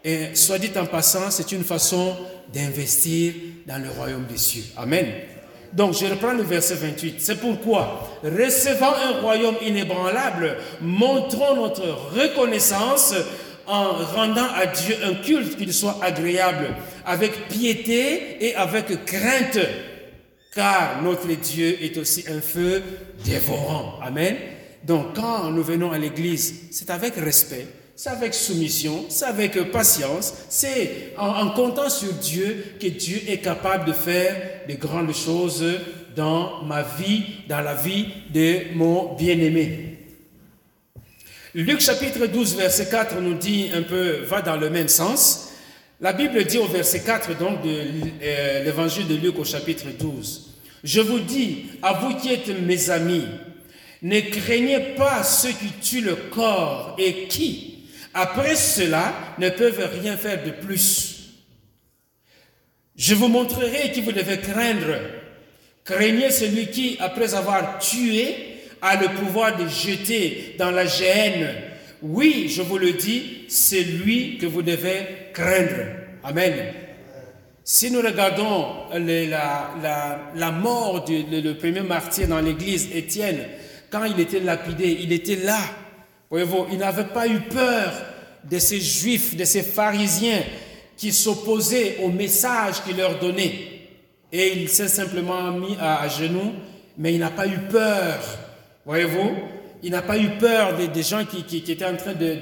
Et 0.04 0.34
soit 0.34 0.58
dit 0.58 0.70
en 0.76 0.86
passant, 0.86 1.30
c'est 1.30 1.52
une 1.52 1.64
façon 1.64 2.16
d'investir 2.52 3.34
dans 3.66 3.78
le 3.82 3.90
royaume 3.90 4.26
des 4.26 4.38
cieux. 4.38 4.64
Amen. 4.76 5.06
Donc 5.72 5.94
je 5.94 6.06
reprends 6.06 6.32
le 6.32 6.42
verset 6.42 6.74
28. 6.74 7.16
C'est 7.18 7.40
pourquoi, 7.40 8.10
recevant 8.22 8.94
un 8.94 9.20
royaume 9.20 9.56
inébranlable, 9.62 10.56
montrons 10.80 11.56
notre 11.56 11.82
reconnaissance 12.14 13.14
en 13.66 13.92
rendant 13.92 14.48
à 14.54 14.66
Dieu 14.66 14.96
un 15.04 15.14
culte 15.14 15.56
qui 15.56 15.72
soit 15.72 15.98
agréable, 16.02 16.74
avec 17.06 17.48
piété 17.48 18.44
et 18.44 18.54
avec 18.54 19.04
crainte, 19.04 19.58
car 20.54 21.00
notre 21.02 21.28
Dieu 21.28 21.78
est 21.82 21.96
aussi 21.96 22.24
un 22.28 22.40
feu 22.40 22.82
dévorant. 23.24 23.98
Amen. 24.02 24.36
Donc 24.84 25.14
quand 25.14 25.50
nous 25.50 25.62
venons 25.62 25.92
à 25.92 25.98
l'église, 25.98 26.68
c'est 26.70 26.90
avec 26.90 27.14
respect, 27.16 27.66
c'est 27.94 28.10
avec 28.10 28.34
soumission, 28.34 29.04
c'est 29.08 29.26
avec 29.26 29.70
patience, 29.70 30.34
c'est 30.48 31.14
en, 31.18 31.50
comptant 31.50 31.90
sur 31.90 32.12
Dieu 32.14 32.64
que 32.80 32.86
Dieu 32.86 33.20
est 33.28 33.38
capable 33.38 33.86
de 33.86 33.92
faire 33.92 34.62
de 34.68 34.74
grandes 34.74 35.14
choses 35.14 35.64
dans 36.16 36.62
ma 36.64 36.82
vie, 36.82 37.24
dans 37.48 37.60
la 37.60 37.74
vie 37.74 38.06
de 38.32 38.74
mon 38.74 39.14
bien-aimé. 39.14 39.98
Luc 41.54 41.80
chapitre 41.80 42.26
12, 42.26 42.56
verset 42.56 42.88
4 42.88 43.20
nous 43.20 43.34
dit 43.34 43.68
un 43.74 43.82
peu, 43.82 44.22
va 44.24 44.40
dans 44.40 44.56
le 44.56 44.70
même 44.70 44.88
sens. 44.88 45.50
La 46.00 46.14
Bible 46.14 46.44
dit 46.44 46.58
au 46.58 46.66
verset 46.66 47.00
4 47.00 47.38
donc 47.38 47.62
de 47.62 47.82
euh, 48.22 48.64
l'évangile 48.64 49.06
de 49.06 49.14
Luc 49.14 49.38
au 49.38 49.44
chapitre 49.44 49.86
12, 49.98 50.54
Je 50.82 51.00
vous 51.00 51.20
dis, 51.20 51.66
à 51.82 51.92
vous 51.92 52.16
qui 52.16 52.32
êtes 52.32 52.48
mes 52.48 52.90
amis, 52.90 53.26
ne 54.02 54.20
craignez 54.20 54.80
pas 54.96 55.22
ceux 55.22 55.50
qui 55.50 55.68
tuent 55.80 56.00
le 56.00 56.16
corps 56.16 56.96
et 56.98 57.28
qui, 57.28 57.71
après 58.14 58.56
cela, 58.56 59.14
ne 59.38 59.48
peuvent 59.48 59.90
rien 60.02 60.16
faire 60.16 60.42
de 60.44 60.50
plus. 60.50 61.12
Je 62.96 63.14
vous 63.14 63.28
montrerai 63.28 63.90
qui 63.92 64.02
vous 64.02 64.12
devez 64.12 64.38
craindre. 64.38 64.98
Craignez 65.84 66.30
celui 66.30 66.68
qui, 66.68 66.96
après 67.00 67.34
avoir 67.34 67.78
tué, 67.78 68.36
a 68.82 69.00
le 69.00 69.08
pouvoir 69.08 69.56
de 69.56 69.66
jeter 69.66 70.54
dans 70.58 70.70
la 70.70 70.86
géhenne. 70.86 71.54
Oui, 72.02 72.48
je 72.48 72.62
vous 72.62 72.78
le 72.78 72.92
dis, 72.92 73.44
c'est 73.48 73.82
lui 73.82 74.38
que 74.38 74.46
vous 74.46 74.62
devez 74.62 75.30
craindre. 75.32 75.86
Amen. 76.22 76.74
Si 77.64 77.90
nous 77.90 78.00
regardons 78.00 78.66
la, 78.92 80.50
mort 80.50 81.04
du 81.04 81.24
premier 81.58 81.82
martyr 81.82 82.28
dans 82.28 82.40
l'église, 82.40 82.88
Étienne, 82.94 83.46
quand 83.90 84.04
il 84.04 84.18
était 84.20 84.40
lapidé, 84.40 84.98
il 85.00 85.12
était 85.12 85.36
là. 85.36 85.58
Voyez-vous, 86.32 86.64
il 86.72 86.78
n'avait 86.78 87.04
pas 87.04 87.28
eu 87.28 87.40
peur 87.40 87.92
de 88.50 88.58
ces 88.58 88.80
juifs, 88.80 89.36
de 89.36 89.44
ces 89.44 89.62
pharisiens 89.62 90.42
qui 90.96 91.12
s'opposaient 91.12 91.98
au 92.02 92.08
message 92.08 92.82
qu'il 92.86 92.96
leur 92.96 93.18
donnait. 93.18 93.52
Et 94.32 94.54
il 94.56 94.70
s'est 94.70 94.88
simplement 94.88 95.52
mis 95.52 95.76
à, 95.78 96.08
genoux, 96.08 96.54
mais 96.96 97.12
il 97.12 97.20
n'a 97.20 97.28
pas 97.28 97.46
eu 97.46 97.58
peur. 97.70 98.18
Voyez-vous, 98.86 99.30
il 99.82 99.90
n'a 99.90 100.00
pas 100.00 100.16
eu 100.16 100.30
peur 100.38 100.74
des, 100.74 101.02
gens 101.02 101.22
qui, 101.26 101.70
étaient 101.70 101.84
en 101.84 101.96
train 101.96 102.14
de, 102.14 102.38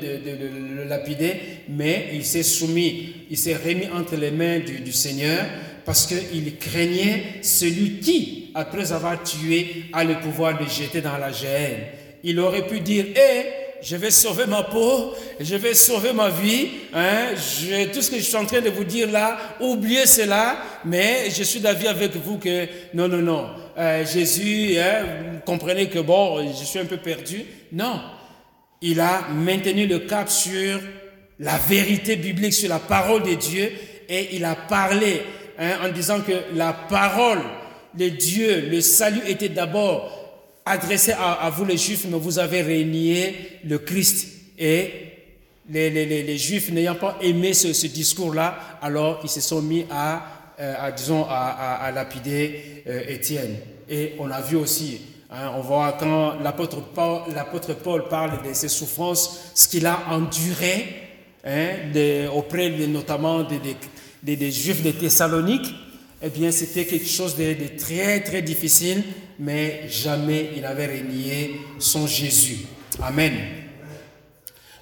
le 0.76 0.84
lapider, 0.84 1.34
mais 1.68 2.10
il 2.12 2.24
s'est 2.24 2.44
soumis, 2.44 3.26
il 3.28 3.36
s'est 3.36 3.56
remis 3.56 3.88
entre 3.92 4.14
les 4.14 4.30
mains 4.30 4.60
du 4.60 4.92
Seigneur 4.92 5.44
parce 5.84 6.06
qu'il 6.06 6.58
craignait 6.58 7.40
celui 7.42 7.98
qui, 7.98 8.52
après 8.54 8.92
avoir 8.92 9.20
tué, 9.24 9.86
a 9.92 10.04
le 10.04 10.20
pouvoir 10.20 10.60
de 10.60 10.66
jeter 10.66 11.00
dans 11.00 11.18
la 11.18 11.32
gêne. 11.32 11.80
Il 12.22 12.38
aurait 12.38 12.68
pu 12.68 12.78
dire, 12.78 13.06
hé, 13.16 13.69
je 13.82 13.96
vais 13.96 14.10
sauver 14.10 14.46
ma 14.46 14.62
peau, 14.62 15.14
je 15.38 15.56
vais 15.56 15.74
sauver 15.74 16.12
ma 16.12 16.28
vie. 16.28 16.68
Hein, 16.94 17.34
tout 17.92 18.02
ce 18.02 18.10
que 18.10 18.16
je 18.16 18.22
suis 18.22 18.36
en 18.36 18.46
train 18.46 18.60
de 18.60 18.70
vous 18.70 18.84
dire 18.84 19.10
là, 19.10 19.38
oubliez 19.60 20.06
cela, 20.06 20.56
mais 20.84 21.30
je 21.30 21.42
suis 21.42 21.60
d'avis 21.60 21.88
avec 21.88 22.16
vous 22.16 22.38
que 22.38 22.66
non, 22.94 23.08
non, 23.08 23.18
non. 23.18 23.46
Euh, 23.78 24.04
Jésus, 24.04 24.76
hein, 24.78 25.04
vous 25.32 25.40
comprenez 25.40 25.88
que 25.88 25.98
bon, 26.00 26.46
je 26.46 26.64
suis 26.64 26.78
un 26.78 26.84
peu 26.84 26.98
perdu. 26.98 27.44
Non, 27.72 28.00
il 28.82 29.00
a 29.00 29.28
maintenu 29.32 29.86
le 29.86 30.00
cap 30.00 30.28
sur 30.28 30.80
la 31.38 31.56
vérité 31.56 32.16
biblique, 32.16 32.52
sur 32.52 32.68
la 32.68 32.78
parole 32.78 33.22
de 33.22 33.34
Dieu, 33.34 33.72
et 34.08 34.36
il 34.36 34.44
a 34.44 34.54
parlé 34.54 35.22
Hein, 35.62 35.76
en 35.84 35.92
disant 35.92 36.22
que 36.22 36.32
la 36.54 36.72
parole 36.72 37.42
de 37.92 38.08
Dieu, 38.08 38.66
le 38.70 38.80
salut 38.80 39.20
était 39.26 39.50
d'abord 39.50 40.19
adressé 40.64 41.12
à, 41.12 41.50
vous 41.50 41.64
les 41.64 41.76
Juifs, 41.76 42.06
mais 42.08 42.18
vous 42.18 42.38
avez 42.38 42.62
régné 42.62 43.60
le 43.64 43.78
Christ. 43.78 44.28
Et 44.58 45.10
les, 45.70 45.90
les, 45.90 46.38
Juifs 46.38 46.70
n'ayant 46.70 46.94
pas 46.94 47.16
aimé 47.22 47.54
ce, 47.54 47.86
discours-là, 47.86 48.58
alors 48.82 49.20
ils 49.22 49.30
se 49.30 49.40
sont 49.40 49.62
mis 49.62 49.86
à, 49.90 50.22
euh, 50.60 50.90
disons, 50.96 51.26
à, 51.28 51.90
lapider 51.94 52.82
euh, 52.86 53.02
Étienne. 53.08 53.56
Et 53.88 54.14
on 54.18 54.30
a 54.30 54.40
vu 54.40 54.56
aussi, 54.56 55.00
hein, 55.30 55.52
on 55.56 55.60
voit 55.60 55.96
quand 55.98 56.34
l'apôtre 56.40 56.82
Paul, 57.82 58.08
parle 58.08 58.42
de 58.46 58.52
ses 58.52 58.68
souffrances, 58.68 59.52
ce 59.54 59.68
qu'il 59.68 59.86
a 59.86 59.98
enduré 60.10 60.86
hein, 61.44 61.68
auprès 62.34 62.70
notamment 62.70 63.42
des, 63.42 64.36
des, 64.36 64.50
Juifs 64.50 64.82
de 64.82 64.90
Thessalonique, 64.90 65.74
eh 66.22 66.28
bien, 66.28 66.50
c'était 66.50 66.84
quelque 66.84 67.08
chose 67.08 67.34
de, 67.36 67.54
très, 67.78 68.20
très 68.20 68.42
difficile, 68.42 69.02
mais 69.38 69.82
jamais 69.88 70.50
il 70.54 70.62
n'avait 70.62 70.86
renié 70.86 71.60
son 71.78 72.06
Jésus. 72.06 72.66
Amen. 73.02 73.32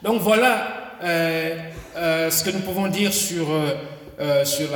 Donc 0.02 0.20
voilà 0.20 0.96
euh, 1.02 1.56
euh, 1.96 2.30
ce 2.30 2.42
que 2.42 2.50
nous 2.50 2.60
pouvons 2.60 2.88
dire 2.88 3.12
sur, 3.12 3.46
euh, 3.50 4.44
sur 4.44 4.68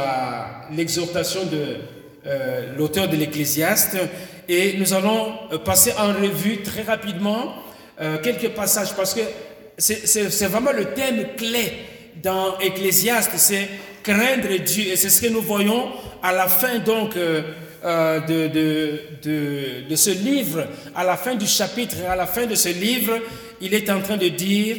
l'exhortation 0.70 1.40
de 1.46 1.76
l'auteur 2.76 3.08
de 3.08 3.16
l'Ecclésiaste. 3.16 3.96
Et 4.48 4.76
nous 4.78 4.92
allons 4.94 5.32
passer 5.64 5.92
en 5.98 6.08
revue 6.08 6.62
très 6.62 6.82
rapidement 6.82 7.54
quelques 8.22 8.50
passages, 8.50 8.94
parce 8.94 9.14
que 9.14 9.20
c'est 9.78 10.46
vraiment 10.46 10.72
le 10.72 10.92
thème 10.94 11.26
clé 11.36 11.72
dans 12.22 12.58
Ecclésiaste, 12.58 13.32
c'est 13.36 13.68
craindre 14.02 14.56
Dieu. 14.64 14.92
Et 14.92 14.96
c'est 14.96 15.10
ce 15.10 15.20
que 15.22 15.28
nous 15.28 15.42
voyons 15.42 15.90
à 16.22 16.32
la 16.32 16.48
fin 16.48 16.78
donc 16.78 17.16
euh, 17.16 17.42
euh, 17.84 18.20
de, 19.18 19.96
ce 19.96 20.10
livre, 20.10 20.66
à 20.94 21.04
la 21.04 21.16
fin 21.16 21.34
du 21.34 21.46
chapitre, 21.46 21.96
à 22.08 22.16
la 22.16 22.26
fin 22.26 22.46
de 22.46 22.54
ce 22.54 22.68
livre, 22.68 23.18
il 23.60 23.74
est 23.74 23.90
en 23.90 24.00
train 24.00 24.16
de 24.16 24.28
dire, 24.28 24.76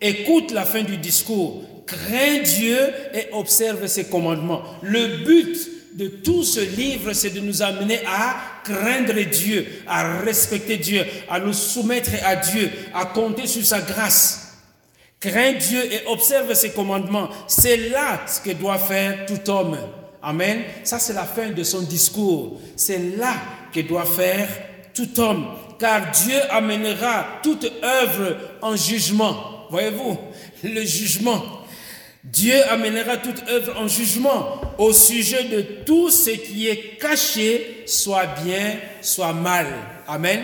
écoute 0.00 0.52
la 0.52 0.64
fin 0.64 0.82
du 0.82 0.96
discours, 0.96 1.64
crains 1.86 2.42
Dieu 2.44 2.78
et 3.12 3.26
observe 3.32 3.86
ses 3.86 4.04
commandements. 4.04 4.62
Le 4.82 5.24
but 5.24 5.56
de 5.94 6.08
tout 6.08 6.42
ce 6.42 6.60
livre, 6.60 7.12
c'est 7.12 7.30
de 7.30 7.40
nous 7.40 7.62
amener 7.62 8.00
à 8.06 8.36
craindre 8.64 9.20
Dieu, 9.30 9.66
à 9.86 10.20
respecter 10.20 10.76
Dieu, 10.76 11.04
à 11.28 11.38
nous 11.40 11.52
soumettre 11.52 12.10
à 12.24 12.36
Dieu, 12.36 12.70
à 12.94 13.06
compter 13.06 13.46
sur 13.46 13.64
sa 13.64 13.80
grâce. 13.80 14.43
Crains 15.24 15.52
Dieu 15.52 15.82
et 15.90 16.06
observe 16.06 16.52
ses 16.52 16.72
commandements. 16.72 17.30
C'est 17.46 17.88
là 17.88 18.20
ce 18.26 18.40
que 18.40 18.50
doit 18.50 18.76
faire 18.76 19.24
tout 19.24 19.50
homme. 19.50 19.78
Amen. 20.22 20.64
Ça, 20.82 20.98
c'est 20.98 21.14
la 21.14 21.24
fin 21.24 21.48
de 21.50 21.62
son 21.62 21.80
discours. 21.80 22.60
C'est 22.76 23.16
là 23.16 23.34
que 23.72 23.80
doit 23.80 24.04
faire 24.04 24.46
tout 24.92 25.18
homme. 25.18 25.46
Car 25.78 26.10
Dieu 26.10 26.38
amènera 26.50 27.40
toute 27.42 27.72
œuvre 27.82 28.36
en 28.60 28.76
jugement. 28.76 29.66
Voyez-vous, 29.70 30.18
le 30.62 30.84
jugement. 30.84 31.42
Dieu 32.22 32.56
amènera 32.70 33.16
toute 33.16 33.48
œuvre 33.48 33.80
en 33.80 33.88
jugement 33.88 34.60
au 34.76 34.92
sujet 34.92 35.44
de 35.44 35.62
tout 35.86 36.10
ce 36.10 36.30
qui 36.30 36.68
est 36.68 36.98
caché, 37.00 37.84
soit 37.86 38.26
bien, 38.44 38.76
soit 39.00 39.32
mal. 39.32 39.66
Amen. 40.06 40.42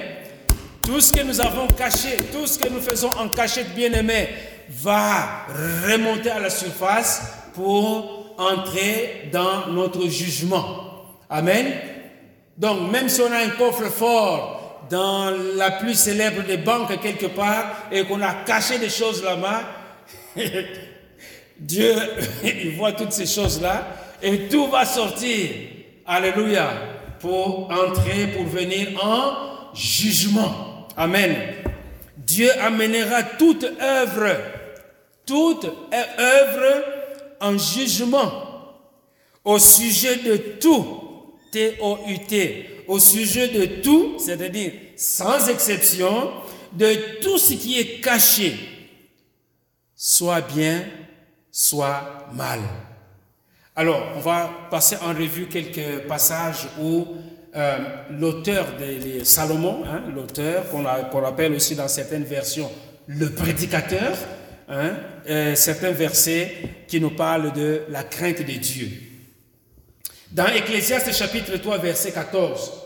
Tout 0.83 1.01
ce 1.01 1.13
que 1.13 1.23
nous 1.23 1.39
avons 1.41 1.67
caché, 1.67 2.17
tout 2.33 2.47
ce 2.47 2.59
que 2.59 2.69
nous 2.69 2.81
faisons 2.81 3.11
en 3.19 3.29
cachette, 3.29 3.75
bien 3.75 3.93
aimé, 3.93 4.29
va 4.71 5.47
remonter 5.89 6.31
à 6.31 6.39
la 6.39 6.51
surface 6.51 7.23
pour 7.55 8.35
entrer 8.39 9.29
dans 9.33 9.67
notre 9.69 10.07
jugement. 10.09 11.05
Amen. 11.29 11.67
Donc, 12.57 12.91
même 12.91 13.09
si 13.09 13.21
on 13.21 13.33
a 13.33 13.39
un 13.39 13.51
coffre 13.51 13.91
fort 13.91 14.87
dans 14.89 15.31
la 15.57 15.73
plus 15.73 15.95
célèbre 15.95 16.43
des 16.45 16.57
banques 16.57 17.01
quelque 17.01 17.27
part 17.27 17.89
et 17.91 18.05
qu'on 18.05 18.21
a 18.23 18.33
caché 18.47 18.79
des 18.79 18.89
choses 18.89 19.23
là-bas, 19.23 19.63
Dieu, 21.59 21.95
voit 22.77 22.93
toutes 22.93 23.13
ces 23.13 23.27
choses-là 23.27 23.87
et 24.23 24.49
tout 24.49 24.67
va 24.69 24.85
sortir. 24.85 25.51
Alléluia. 26.07 26.71
Pour 27.21 27.71
entrer, 27.71 28.29
pour 28.35 28.47
venir 28.47 28.89
en 29.05 29.75
jugement. 29.75 30.89
Amen. 30.97 31.37
Dieu 32.17 32.51
amènera 32.61 33.23
toute 33.23 33.65
œuvre 33.81 34.37
toute 35.31 35.71
œuvre 36.19 36.85
en 37.41 37.57
jugement. 37.57 38.33
Au 39.45 39.61
sujet 39.61 40.17
de 40.17 40.37
tout, 40.59 41.37
T-O-U-T, 41.53 42.85
au 42.89 42.99
sujet 42.99 43.47
de 43.47 43.81
tout, 43.81 44.17
c'est-à-dire 44.19 44.73
sans 44.97 45.49
exception, 45.49 46.33
de 46.73 47.21
tout 47.23 47.39
ce 47.39 47.55
qui 47.55 47.79
est 47.79 48.01
caché, 48.01 48.57
soit 49.95 50.41
bien, 50.41 50.83
soit 51.53 52.27
mal. 52.35 52.59
Alors, 53.77 54.03
on 54.17 54.21
va 54.21 54.51
passer 54.69 54.97
en 54.97 55.11
revue 55.11 55.47
quelques 55.47 56.09
passages 56.09 56.67
où 56.81 57.07
euh, 57.55 57.79
l'auteur 58.11 58.67
de 58.81 59.23
Salomon, 59.23 59.85
hein, 59.87 60.03
l'auteur 60.13 60.65
qu'on 60.71 61.25
appelle 61.25 61.53
aussi 61.53 61.77
dans 61.77 61.89
certaines 61.89 62.25
versions 62.25 62.71
le 63.07 63.31
prédicateur, 63.31 64.17
hein, 64.71 64.97
euh, 65.29 65.55
certains 65.55 65.91
versets 65.91 66.57
qui 66.89 67.01
nous 67.01 67.11
parlent 67.11 67.53
de 67.53 67.83
la 67.91 68.05
crainte 68.05 68.41
de 68.41 68.53
Dieu. 68.53 68.89
Dans 70.31 70.47
Ecclésiaste 70.47 71.13
chapitre 71.13 71.57
3, 71.57 71.79
verset 71.79 72.13
14, 72.13 72.81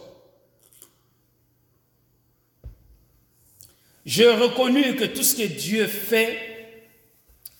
Je 4.06 4.24
reconnus 4.24 4.96
que 4.98 5.04
tout 5.04 5.22
ce 5.22 5.34
que 5.34 5.46
Dieu 5.46 5.86
fait 5.86 6.38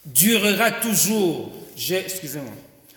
durera 0.04 0.70
toujours. 0.70 1.52
Excusez-moi. 1.76 2.52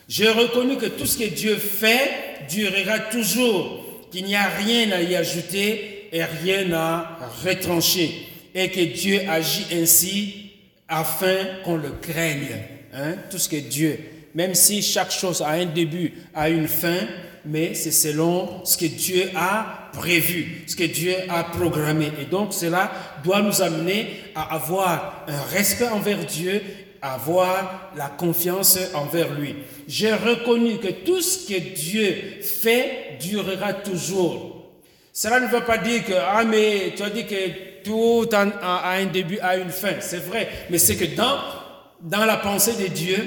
J'ai 0.09 0.29
reconnu 0.29 0.77
que 0.77 0.85
tout 0.85 1.05
ce 1.05 1.17
que 1.17 1.29
Dieu 1.29 1.55
fait 1.55 2.09
durera 2.49 2.99
toujours, 2.99 3.83
qu'il 4.11 4.25
n'y 4.25 4.35
a 4.35 4.47
rien 4.47 4.91
à 4.91 5.01
y 5.01 5.15
ajouter 5.15 6.09
et 6.11 6.23
rien 6.23 6.71
à 6.73 7.19
retrancher, 7.45 8.27
et 8.53 8.69
que 8.69 8.81
Dieu 8.81 9.21
agit 9.29 9.67
ainsi 9.73 10.46
afin 10.87 11.37
qu'on 11.63 11.77
le 11.77 11.91
craigne. 12.01 12.55
Hein? 12.93 13.15
Tout 13.29 13.37
ce 13.37 13.49
que 13.49 13.57
Dieu, 13.57 13.99
même 14.33 14.53
si 14.53 14.81
chaque 14.81 15.11
chose 15.11 15.41
a 15.41 15.49
un 15.49 15.65
début, 15.65 16.13
a 16.33 16.49
une 16.49 16.67
fin, 16.67 17.07
mais 17.45 17.73
c'est 17.73 17.91
selon 17.91 18.65
ce 18.65 18.77
que 18.77 18.85
Dieu 18.85 19.29
a 19.35 19.89
prévu, 19.93 20.63
ce 20.67 20.75
que 20.75 20.83
Dieu 20.83 21.15
a 21.29 21.43
programmé. 21.43 22.11
Et 22.21 22.25
donc 22.25 22.53
cela 22.53 22.91
doit 23.23 23.41
nous 23.41 23.61
amener 23.61 24.07
à 24.35 24.55
avoir 24.55 25.25
un 25.27 25.41
respect 25.55 25.87
envers 25.87 26.25
Dieu, 26.25 26.61
à 27.01 27.15
avoir 27.15 27.91
la 27.95 28.07
confiance 28.07 28.77
envers 28.93 29.33
lui. 29.33 29.55
J'ai 29.87 30.13
reconnu 30.13 30.77
que 30.77 30.91
tout 30.91 31.21
ce 31.21 31.47
que 31.47 31.59
Dieu 31.59 32.41
fait 32.41 33.17
durera 33.19 33.73
toujours. 33.73 34.65
Cela 35.13 35.39
ne 35.39 35.47
veut 35.47 35.63
pas 35.63 35.77
dire 35.77 36.05
que, 36.05 36.13
ah 36.13 36.43
mais 36.43 36.93
tu 36.95 37.01
as 37.01 37.09
dit 37.09 37.25
que 37.25 37.35
tout 37.87 38.29
a, 38.33 38.91
un 38.95 39.05
début, 39.05 39.39
a 39.39 39.57
une 39.57 39.69
fin. 39.69 39.93
C'est 40.01 40.23
vrai, 40.23 40.49
mais 40.69 40.77
c'est 40.77 40.95
que 40.97 41.15
dans, 41.15 41.37
dans 42.01 42.25
la 42.25 42.37
pensée 42.37 42.73
de 42.73 42.87
Dieu, 42.87 43.17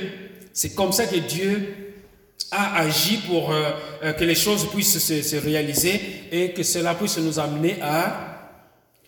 c'est 0.53 0.75
comme 0.75 0.93
ça 0.93 1.07
que 1.07 1.17
Dieu 1.17 1.97
a 2.51 2.81
agi 2.81 3.19
pour 3.29 3.53
euh, 3.53 3.71
euh, 4.03 4.13
que 4.13 4.25
les 4.25 4.35
choses 4.35 4.69
puissent 4.71 4.99
se, 4.99 5.37
réaliser 5.37 6.01
et 6.33 6.51
que 6.51 6.63
cela 6.63 6.95
puisse 6.95 7.17
nous 7.19 7.39
amener 7.39 7.77
à, 7.81 8.51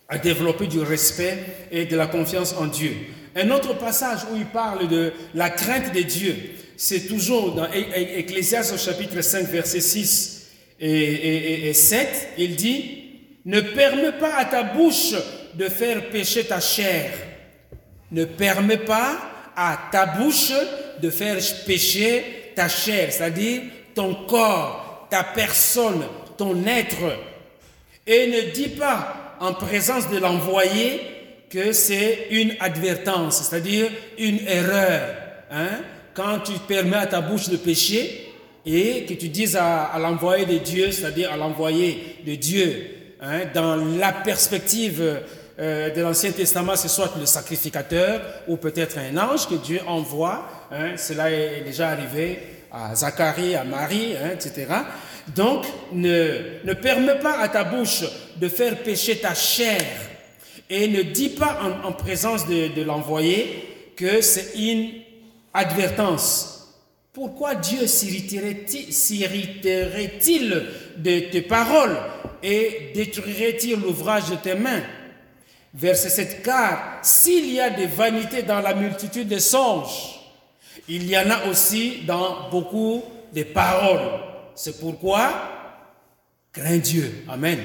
à 0.09 0.19
développer 0.19 0.67
du 0.69 0.81
respect 0.81 1.39
et 1.71 1.85
de 1.85 1.97
la 1.97 2.07
confiance 2.07 2.55
en 2.59 2.67
Dieu. 2.67 2.93
Un 3.35 3.51
autre 3.51 3.77
passage 3.77 4.21
où 4.33 4.37
il 4.37 4.47
parle 4.47 4.89
de 4.89 5.13
la 5.35 5.51
crainte 5.51 5.93
de 5.95 6.01
Dieu, 6.01 6.37
c'est 6.77 7.09
toujours 7.09 7.55
dans 7.55 7.67
Ecclésiaste 7.73 8.79
chapitre 8.79 9.21
5, 9.21 9.49
verset 9.49 9.81
6 9.81 10.51
et, 10.81 11.69
et 11.69 11.75
7. 11.75 12.29
Il 12.39 12.57
dit, 12.57 13.03
ne 13.45 13.61
permets 13.61 14.13
pas 14.13 14.35
à 14.37 14.45
ta 14.45 14.63
bouche 14.63 15.15
de 15.55 15.69
faire 15.69 16.11
pécher 16.11 16.45
ta 16.45 16.61
chair. 16.61 17.13
Ne 18.11 18.25
permets 18.25 18.79
pas 18.79 19.19
à 19.57 19.79
ta 19.91 20.07
bouche 20.07 20.53
de 21.01 21.11
faire 21.11 21.39
pécher 21.67 22.53
ta 22.55 22.69
chair, 22.69 23.13
c'est-à-dire 23.13 23.63
ton 23.95 24.15
corps, 24.27 25.07
ta 25.11 25.25
personne, 25.25 26.03
ton 26.37 26.67
être. 26.67 27.19
Et 28.07 28.27
ne 28.27 28.53
dis 28.53 28.69
pas 28.69 29.37
en 29.41 29.55
présence 29.55 30.09
de 30.11 30.19
l'envoyé 30.19 31.01
que 31.51 31.73
c'est 31.73 32.29
une 32.31 32.55
advertence, 32.61 33.43
c'est-à-dire 33.43 33.91
une 34.19 34.41
erreur. 34.47 35.15
Hein? 35.51 35.81
Quand 36.15 36.41
tu 36.41 36.53
permets 36.67 36.97
à 36.97 37.07
ta 37.07 37.21
bouche 37.21 37.49
de 37.49 37.57
pécher 37.57 38.33
et 38.65 39.05
que 39.05 39.15
tu 39.15 39.29
dises 39.29 39.57
à, 39.57 39.93
l'envoyé 39.99 40.47
de 40.47 40.59
Dieu, 40.59 40.91
c'est-à-dire 40.93 41.33
à, 41.33 41.37
l'envoyé 41.37 42.19
de 42.27 42.35
Dieu, 42.37 43.17
hein, 43.21 43.41
dans 43.53 43.77
la 43.77 44.13
perspective 44.13 45.21
euh, 45.63 45.91
de 45.91 46.03
l'Ancien 46.03 46.33
Testament, 46.33 46.75
c'est 46.75 46.89
soit 46.89 47.13
le 47.17 47.25
sacrificateur 47.25 48.21
ou 48.49 48.57
peut-être 48.57 48.99
un 48.99 49.17
ange 49.17 49.49
que 49.49 49.55
Dieu 49.55 49.81
envoie. 49.87 50.45
Hein, 50.73 50.97
cela 50.97 51.31
est 51.31 51.63
déjà 51.65 51.91
arrivé 51.91 52.41
à 52.73 52.95
Zacharie, 52.97 53.55
à 53.55 53.63
Marie, 53.63 54.17
hein, 54.17 54.31
etc. 54.35 54.67
Donc, 55.37 55.65
ne, 55.93 56.65
ne 56.65 56.73
permets 56.75 57.21
pas 57.21 57.39
à 57.39 57.49
ta 57.49 57.63
bouche 57.63 58.03
de 58.37 58.49
faire 58.49 58.79
pécher 58.79 59.19
ta 59.19 59.35
chair 59.35 59.85
et 60.69 60.89
ne 60.89 61.03
dis 61.03 61.29
pas 61.29 61.61
en, 61.85 61.93
présence 61.93 62.49
de, 62.49 62.83
l'envoyé 62.83 63.93
que 63.95 64.21
c'est 64.21 64.59
une 64.59 64.91
advertance. 65.55 66.75
Pourquoi 67.13 67.55
Dieu 67.55 67.87
s'irriterait-il 67.87 68.91
de 70.97 71.19
tes 71.31 71.43
paroles 71.43 71.97
et 72.43 72.91
détruirait-il 72.95 73.81
l'ouvrage 73.81 74.31
de 74.31 74.37
tes 74.37 74.55
mains? 74.55 74.83
Verset 75.75 76.11
7, 76.11 76.43
car 76.43 76.99
s'il 77.03 77.51
y 77.51 77.59
a 77.61 77.71
des 77.71 77.87
vanités 77.87 78.43
dans 78.43 78.61
la 78.61 78.75
multitude 78.75 79.29
des 79.29 79.41
songes, 79.41 80.21
il 80.87 81.09
y 81.09 81.17
en 81.17 81.31
a 81.31 81.47
aussi 81.47 82.03
dans 82.07 82.51
beaucoup 82.51 83.03
de 83.33 83.43
paroles. 83.45 84.21
C'est 84.55 84.79
pourquoi 84.79 85.33
crains 86.53 86.79
Dieu. 86.79 87.25
Amen. 87.29 87.59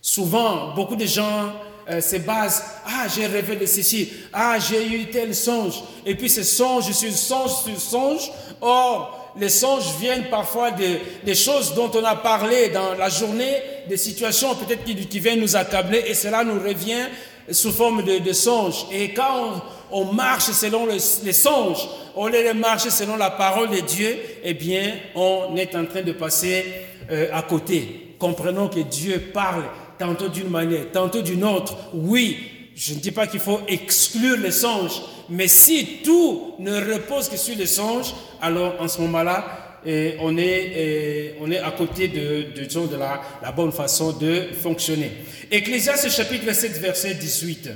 Souvent, 0.00 0.74
beaucoup 0.74 0.94
de 0.94 1.06
gens 1.06 1.52
euh, 1.88 2.00
se 2.00 2.16
basent, 2.16 2.62
ah, 2.86 3.06
j'ai 3.08 3.26
rêvé 3.26 3.56
de 3.56 3.66
ceci, 3.66 4.12
ah, 4.32 4.58
j'ai 4.58 4.86
eu 4.86 5.10
tel 5.10 5.34
songe, 5.34 5.82
et 6.06 6.14
puis 6.14 6.30
ce 6.30 6.42
songe 6.42 6.90
sur 6.92 7.12
songe 7.12 7.64
sur 7.64 7.80
songe. 7.80 8.30
Or, 8.60 9.23
les 9.38 9.48
songes 9.48 9.96
viennent 10.00 10.28
parfois 10.30 10.70
de, 10.70 10.84
des 11.24 11.34
choses 11.34 11.74
dont 11.74 11.90
on 11.94 12.04
a 12.04 12.16
parlé 12.16 12.68
dans 12.68 12.94
la 12.94 13.08
journée, 13.08 13.54
des 13.88 13.96
situations 13.96 14.54
peut-être 14.54 14.84
qui, 14.84 14.94
qui, 14.94 15.20
viennent 15.20 15.40
nous 15.40 15.56
accabler, 15.56 16.04
et 16.06 16.14
cela 16.14 16.44
nous 16.44 16.60
revient 16.60 17.08
sous 17.50 17.72
forme 17.72 18.02
de, 18.04 18.18
de 18.18 18.32
songe. 18.32 18.86
Et 18.92 19.12
quand 19.12 19.62
on, 19.90 20.12
marche 20.12 20.50
selon 20.52 20.86
les 20.86 21.32
songes, 21.32 21.88
au 22.14 22.28
lieu 22.28 22.44
de 22.46 22.52
marcher 22.52 22.90
selon 22.90 23.16
la 23.16 23.30
parole 23.30 23.70
de 23.70 23.80
Dieu, 23.80 24.16
eh 24.42 24.54
bien, 24.54 24.94
on 25.14 25.56
est 25.56 25.74
en 25.74 25.84
train 25.84 26.02
de 26.02 26.12
passer 26.12 26.64
euh, 27.10 27.28
à 27.32 27.42
côté. 27.42 28.14
Comprenons 28.18 28.68
que 28.68 28.80
Dieu 28.80 29.30
parle 29.32 29.64
tantôt 29.98 30.28
d'une 30.28 30.48
manière, 30.48 30.90
tantôt 30.92 31.22
d'une 31.22 31.44
autre. 31.44 31.76
Oui, 31.92 32.38
je 32.74 32.94
ne 32.94 32.98
dis 32.98 33.10
pas 33.10 33.26
qu'il 33.26 33.40
faut 33.40 33.60
exclure 33.68 34.38
les 34.38 34.52
songes, 34.52 35.02
mais 35.28 35.48
si 35.48 36.00
tout 36.04 36.54
ne 36.58 36.92
repose 36.92 37.28
que 37.28 37.36
sur 37.36 37.56
les 37.56 37.66
songes, 37.66 38.14
alors 38.40 38.74
en 38.80 38.88
ce 38.88 39.00
moment-là, 39.02 39.64
et 39.86 40.16
on 40.20 40.36
est, 40.38 41.36
on 41.40 41.50
est 41.50 41.58
à 41.58 41.70
côté 41.72 42.08
de, 42.08 42.54
de, 42.56 42.96
la, 42.96 43.20
la, 43.42 43.52
bonne 43.52 43.72
façon 43.72 44.12
de 44.12 44.48
fonctionner. 44.62 45.12
Ecclésiaste 45.50 46.10
chapitre 46.10 46.50
7, 46.52 46.80
verset 46.80 47.14
18. 47.14 47.68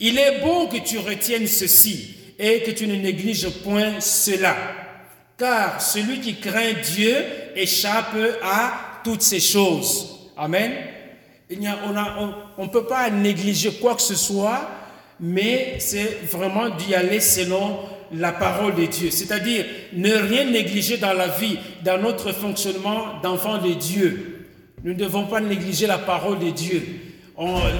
Il 0.00 0.18
est 0.18 0.40
bon 0.40 0.66
que 0.66 0.78
tu 0.78 0.98
retiennes 0.98 1.46
ceci 1.46 2.14
et 2.38 2.62
que 2.62 2.70
tu 2.70 2.86
ne 2.86 2.96
négliges 2.96 3.48
point 3.62 4.00
cela, 4.00 4.56
car 5.36 5.80
celui 5.80 6.20
qui 6.20 6.36
craint 6.36 6.72
Dieu 6.94 7.16
échappe 7.54 8.16
à 8.42 9.00
toutes 9.04 9.22
ces 9.22 9.40
choses. 9.40 10.30
Amen. 10.36 10.72
On 12.58 12.64
ne 12.64 12.68
peut 12.68 12.86
pas 12.86 13.10
négliger 13.10 13.72
quoi 13.72 13.94
que 13.94 14.02
ce 14.02 14.14
soit, 14.14 14.68
mais 15.22 15.76
c'est 15.78 16.18
vraiment 16.30 16.68
d'y 16.68 16.96
aller 16.96 17.20
selon 17.20 17.78
la 18.12 18.32
parole 18.32 18.74
de 18.74 18.86
Dieu. 18.86 19.10
C'est-à-dire 19.10 19.64
ne 19.92 20.12
rien 20.12 20.44
négliger 20.44 20.96
dans 20.96 21.12
la 21.12 21.28
vie, 21.28 21.58
dans 21.84 21.96
notre 21.96 22.32
fonctionnement 22.32 23.20
d'enfant 23.22 23.58
de 23.58 23.72
Dieu. 23.72 24.48
Nous 24.82 24.92
ne 24.92 24.98
devons 24.98 25.26
pas 25.26 25.40
négliger 25.40 25.86
la 25.86 25.98
parole 25.98 26.40
de 26.40 26.50
Dieu. 26.50 26.82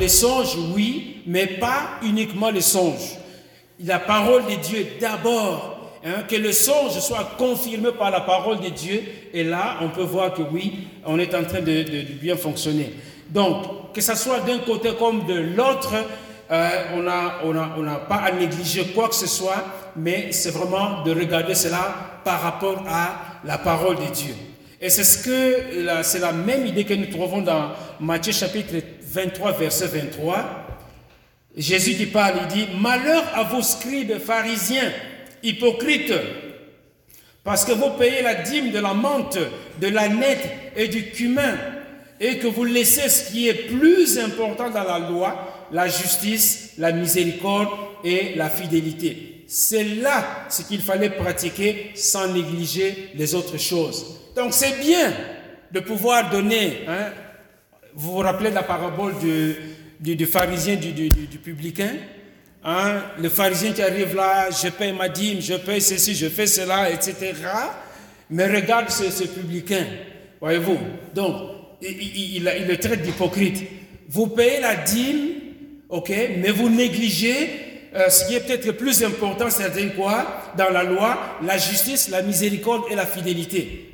Les 0.01 0.09
songes, 0.09 0.57
oui, 0.75 1.17
mais 1.27 1.47
pas 1.47 1.99
uniquement 2.03 2.51
les 2.51 2.61
songes. 2.61 3.19
La 3.85 3.99
parole 3.99 4.45
de 4.47 4.55
Dieu 4.63 4.87
d'abord. 5.01 5.71
Hein, 6.05 6.25
que 6.29 6.35
le 6.35 6.51
songe 6.51 6.99
soit 6.99 7.37
confirmé 7.39 7.91
par 7.97 8.11
la 8.11 8.21
parole 8.21 8.59
de 8.59 8.71
Dieu. 8.71 9.03
Et 9.33 9.45
là, 9.45 9.79
on 9.83 9.89
peut 9.89 10.03
voir 10.03 10.35
que 10.35 10.43
oui, 10.43 10.89
on 11.07 11.17
est 11.21 11.33
en 11.33 11.45
train 11.45 11.61
de, 11.61 11.83
de 11.83 12.01
bien 12.21 12.37
fonctionner. 12.37 12.93
Donc, 13.29 13.93
que 13.93 14.01
ce 14.01 14.17
soit 14.17 14.41
d'un 14.41 14.59
côté 14.59 14.91
comme 14.99 15.27
de 15.27 15.35
l'autre, 15.35 15.95
euh, 16.51 16.69
on 16.95 17.03
n'a 17.03 17.37
on 17.45 17.57
on 17.57 18.07
pas 18.09 18.17
à 18.17 18.33
négliger 18.33 18.87
quoi 18.95 19.09
que 19.09 19.15
ce 19.15 19.27
soit, 19.27 19.65
mais 19.97 20.33
c'est 20.33 20.51
vraiment 20.51 21.03
de 21.03 21.13
regarder 21.13 21.55
cela 21.55 21.95
par 22.25 22.43
rapport 22.43 22.85
à 22.89 23.41
la 23.45 23.59
parole 23.59 23.97
de 23.97 24.13
Dieu. 24.13 24.35
Et 24.81 24.91
c'est 24.91 25.05
ce 25.05 26.19
la 26.21 26.33
même 26.33 26.67
idée 26.67 26.85
que 26.85 26.95
nous 26.95 27.07
trouvons 27.07 27.41
dans 27.41 27.71
Matthieu 28.01 28.33
chapitre 28.33 28.75
23, 29.01 29.53
verset 29.53 29.87
23. 29.87 30.63
Jésus 31.57 31.95
qui 31.95 32.07
parle, 32.07 32.35
il 32.43 32.47
dit, 32.49 32.67
Malheur 32.81 33.25
à 33.35 33.45
vos 33.45 33.63
scribes 33.63 34.19
pharisiens, 34.19 34.91
hypocrites, 35.43 36.13
parce 37.45 37.65
que 37.65 37.73
vous 37.73 37.91
payez 37.91 38.23
la 38.23 38.35
dîme 38.35 38.71
de 38.71 38.79
la 38.79 38.95
menthe, 38.95 39.39
de 39.81 39.89
la 39.89 40.09
nette 40.09 40.51
et 40.77 40.89
du 40.89 41.11
cumin, 41.11 41.55
et 42.19 42.39
que 42.39 42.47
vous 42.47 42.65
laissez 42.65 43.09
ce 43.09 43.31
qui 43.31 43.49
est 43.49 43.69
plus 43.69 44.19
important 44.19 44.71
dans 44.71 44.85
la 44.85 44.99
loi, 44.99 45.62
la 45.73 45.89
justice, 45.89 46.73
la 46.79 46.93
miséricorde 46.93 47.69
et 48.05 48.35
la 48.37 48.51
fidélité. 48.51 49.45
C'est 49.47 49.85
là 49.85 50.47
ce 50.49 50.63
qu'il 50.63 50.81
fallait 50.81 51.11
pratiquer 51.11 51.93
sans 51.95 52.29
négliger 52.29 53.11
les 53.15 53.35
autres 53.35 53.59
choses. 53.59 54.21
Donc 54.37 54.53
c'est 54.53 54.79
bien 54.81 55.13
de 55.71 55.81
pouvoir 55.81 56.31
donner. 56.31 56.81
Hein, 56.89 57.13
vous 57.95 58.13
vous 58.13 58.19
rappelez 58.19 58.51
de 58.51 58.55
la 58.55 58.63
parabole 58.63 59.15
du, 59.19 60.15
du, 60.17 60.27
pharisien, 60.27 60.77
du, 60.77 60.93
du, 60.93 61.09
du 61.09 61.39
publicain 61.39 61.93
hein, 62.65 63.03
Le 63.19 63.29
pharisien 63.29 63.73
qui 63.73 63.83
arrive 63.83 64.15
là, 64.15 64.49
je 64.51 64.69
paye 64.69 64.93
ma 64.93 65.09
dîme, 65.09 65.41
je 65.41 65.55
paye 65.55 65.81
ceci, 65.81 66.15
je 66.15 66.29
fais 66.29 66.47
cela, 66.47 66.91
etc. 66.91 67.35
Mais 68.31 68.47
regarde 68.47 68.89
ce, 68.89 69.11
ce 69.11 69.25
publicain, 69.25 69.85
voyez-vous. 70.41 70.79
Donc, 71.15 71.35
il, 71.83 72.37
il, 72.37 72.53
il 72.61 72.67
le 72.67 72.77
traite 72.79 73.03
d'hypocrite. 73.03 73.63
Vous 74.09 74.29
payez 74.29 74.61
la 74.61 74.77
dîme, 74.77 75.42
ok, 75.93 76.11
mais 76.39 76.51
vous 76.51 76.69
négligez 76.69 77.51
euh, 77.95 78.09
ce 78.09 78.27
qui 78.27 78.35
est 78.35 78.41
peut-être 78.41 78.73
plus 78.73 79.05
important, 79.05 79.47
c'est 79.51 79.95
quoi? 79.95 80.27
Dans 80.57 80.71
la 80.71 80.83
loi, 80.83 81.19
la 81.47 81.59
justice, 81.59 82.09
la 82.09 82.23
miséricorde 82.23 82.85
et 82.91 82.95
la 82.95 83.05
fidélité. 83.07 83.91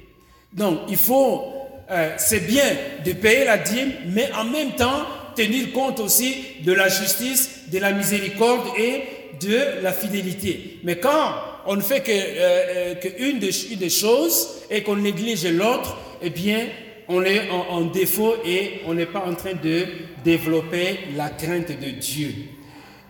Donc, 0.52 0.78
il 0.88 0.96
faut, 0.96 1.52
euh, 1.90 2.12
c'est 2.16 2.46
bien 2.46 2.64
de 3.04 3.12
payer 3.12 3.44
la 3.44 3.58
dîme, 3.58 3.92
mais 4.14 4.30
en 4.32 4.44
même 4.44 4.72
temps, 4.76 5.04
tenir 5.34 5.72
compte 5.72 5.98
aussi 5.98 6.36
de 6.64 6.72
la 6.72 6.88
justice, 6.88 7.68
de 7.72 7.78
la 7.80 7.92
miséricorde 7.92 8.68
et 8.78 9.02
de 9.44 9.82
la 9.82 9.92
fidélité. 9.92 10.78
Mais 10.84 10.98
quand 10.98 11.34
on 11.66 11.74
ne 11.74 11.82
fait 11.82 12.02
qu'une 12.02 12.14
euh, 12.16 12.94
que 12.94 13.38
des, 13.38 13.76
des, 13.76 13.90
choses 13.90 14.62
et 14.70 14.82
qu'on 14.82 14.96
néglige 14.96 15.46
l'autre, 15.46 15.96
eh 16.22 16.30
bien, 16.30 16.66
on 17.08 17.24
est 17.24 17.48
en, 17.50 17.80
défaut 17.82 18.36
et 18.44 18.82
on 18.86 18.94
n'est 18.94 19.06
pas 19.06 19.24
en 19.26 19.34
train 19.34 19.54
de 19.54 19.86
développer 20.22 20.98
la 21.16 21.30
crainte 21.30 21.68
de 21.68 21.90
Dieu. 21.90 22.34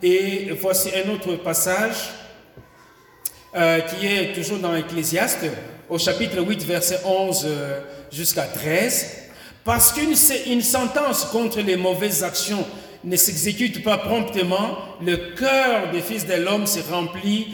Et 0.03 0.51
voici 0.61 0.91
un 0.95 1.11
autre 1.11 1.35
passage 1.37 2.11
euh, 3.57 3.81
qui 3.81 4.07
est 4.07 4.33
toujours 4.35 4.59
dans 4.59 4.77
Ecclésiaste, 4.77 5.47
au 5.89 5.99
chapitre 5.99 6.41
8, 6.41 6.65
verset 6.65 7.01
11 7.05 7.45
euh, 7.45 7.81
jusqu'à 8.13 8.45
13. 8.45 9.25
Parce 9.65 9.93
qu'une 9.93 10.15
une 10.47 10.63
sentence 10.63 11.25
contre 11.27 11.61
les 11.61 11.77
mauvaises 11.77 12.23
actions 12.23 12.65
ne 13.03 13.17
s'exécute 13.17 13.83
pas 13.83 13.99
promptement, 13.99 14.79
le 15.05 15.35
cœur 15.35 15.91
des 15.91 16.01
fils 16.01 16.27
de 16.27 16.35
l'homme 16.35 16.67
se 16.67 16.81
remplit, 16.91 17.49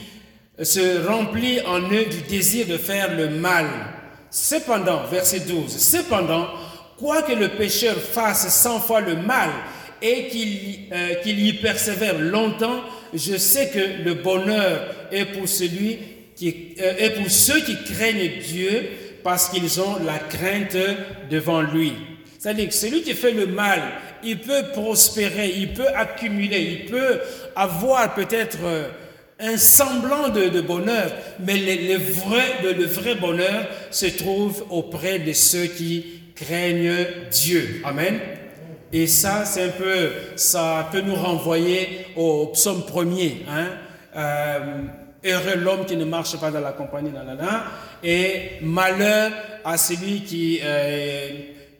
se 0.63 1.07
remplit 1.07 1.61
en 1.63 1.81
eux 1.81 2.05
du 2.05 2.21
désir 2.29 2.67
de 2.67 2.77
faire 2.77 3.17
le 3.17 3.31
mal. 3.31 3.67
Cependant, 4.35 5.05
verset 5.09 5.43
12, 5.47 5.79
cependant, 5.79 6.49
quoique 6.99 7.31
le 7.31 7.51
pécheur 7.51 7.95
fasse 7.95 8.49
cent 8.49 8.81
fois 8.81 9.01
le 9.01 9.15
mal 9.15 9.49
et 10.03 10.29
euh, 10.93 11.15
qu'il 11.23 11.47
y 11.47 11.53
persévère 11.53 12.19
longtemps, 12.19 12.81
je 13.15 13.37
sais 13.37 13.69
que 13.69 14.03
le 14.03 14.15
bonheur 14.15 14.93
est 15.13 15.27
pour 15.27 15.49
celui 15.49 16.01
qui 16.35 16.75
euh, 16.81 16.97
est 16.99 17.11
pour 17.11 17.31
ceux 17.31 17.61
qui 17.61 17.77
craignent 17.85 18.41
Dieu 18.45 18.83
parce 19.23 19.51
qu'ils 19.51 19.81
ont 19.81 20.03
la 20.05 20.19
crainte 20.19 20.77
devant 21.31 21.63
lui. 21.63 21.93
C'est-à-dire 22.37 22.71
que 22.71 22.75
celui 22.75 23.03
qui 23.03 23.15
fait 23.15 23.31
le 23.31 23.47
mal, 23.47 23.81
il 24.25 24.41
peut 24.41 24.65
prospérer, 24.73 25.55
il 25.57 25.75
peut 25.75 25.87
accumuler, 25.95 26.83
il 26.83 26.91
peut 26.91 27.21
avoir 27.55 28.17
peut-être 28.17 28.59
euh, 28.65 28.89
un 29.45 29.59
semblant 29.59 30.29
de, 30.29 30.61
bonheur, 30.61 31.13
mais 31.39 31.57
le, 31.57 31.99
vrai, 31.99 33.15
bonheur 33.17 33.67
se 33.91 34.07
trouve 34.07 34.65
auprès 34.71 35.19
de 35.19 35.33
ceux 35.33 35.67
qui 35.67 36.23
craignent 36.35 37.07
Dieu. 37.31 37.83
Amen. 37.85 38.19
Et 38.93 39.07
ça, 39.07 39.45
c'est 39.45 39.65
un 39.65 39.71
peu, 39.71 40.11
ça 40.37 40.89
peut 40.91 41.01
nous 41.01 41.15
renvoyer 41.15 42.07
au 42.17 42.47
psaume 42.49 42.87
premier. 42.87 43.45
Hein? 43.49 43.67
Euh, 44.17 44.59
heureux 45.25 45.57
l'homme 45.57 45.85
qui 45.85 45.97
ne 45.97 46.05
marche 46.05 46.39
pas 46.39 46.51
dans 46.51 46.61
la 46.61 46.73
compagnie, 46.73 47.11
nanana, 47.11 47.65
et 48.03 48.53
malheur 48.63 49.33
à 49.65 49.77
celui 49.77 50.23
qui, 50.23 50.61
euh, 50.63 51.29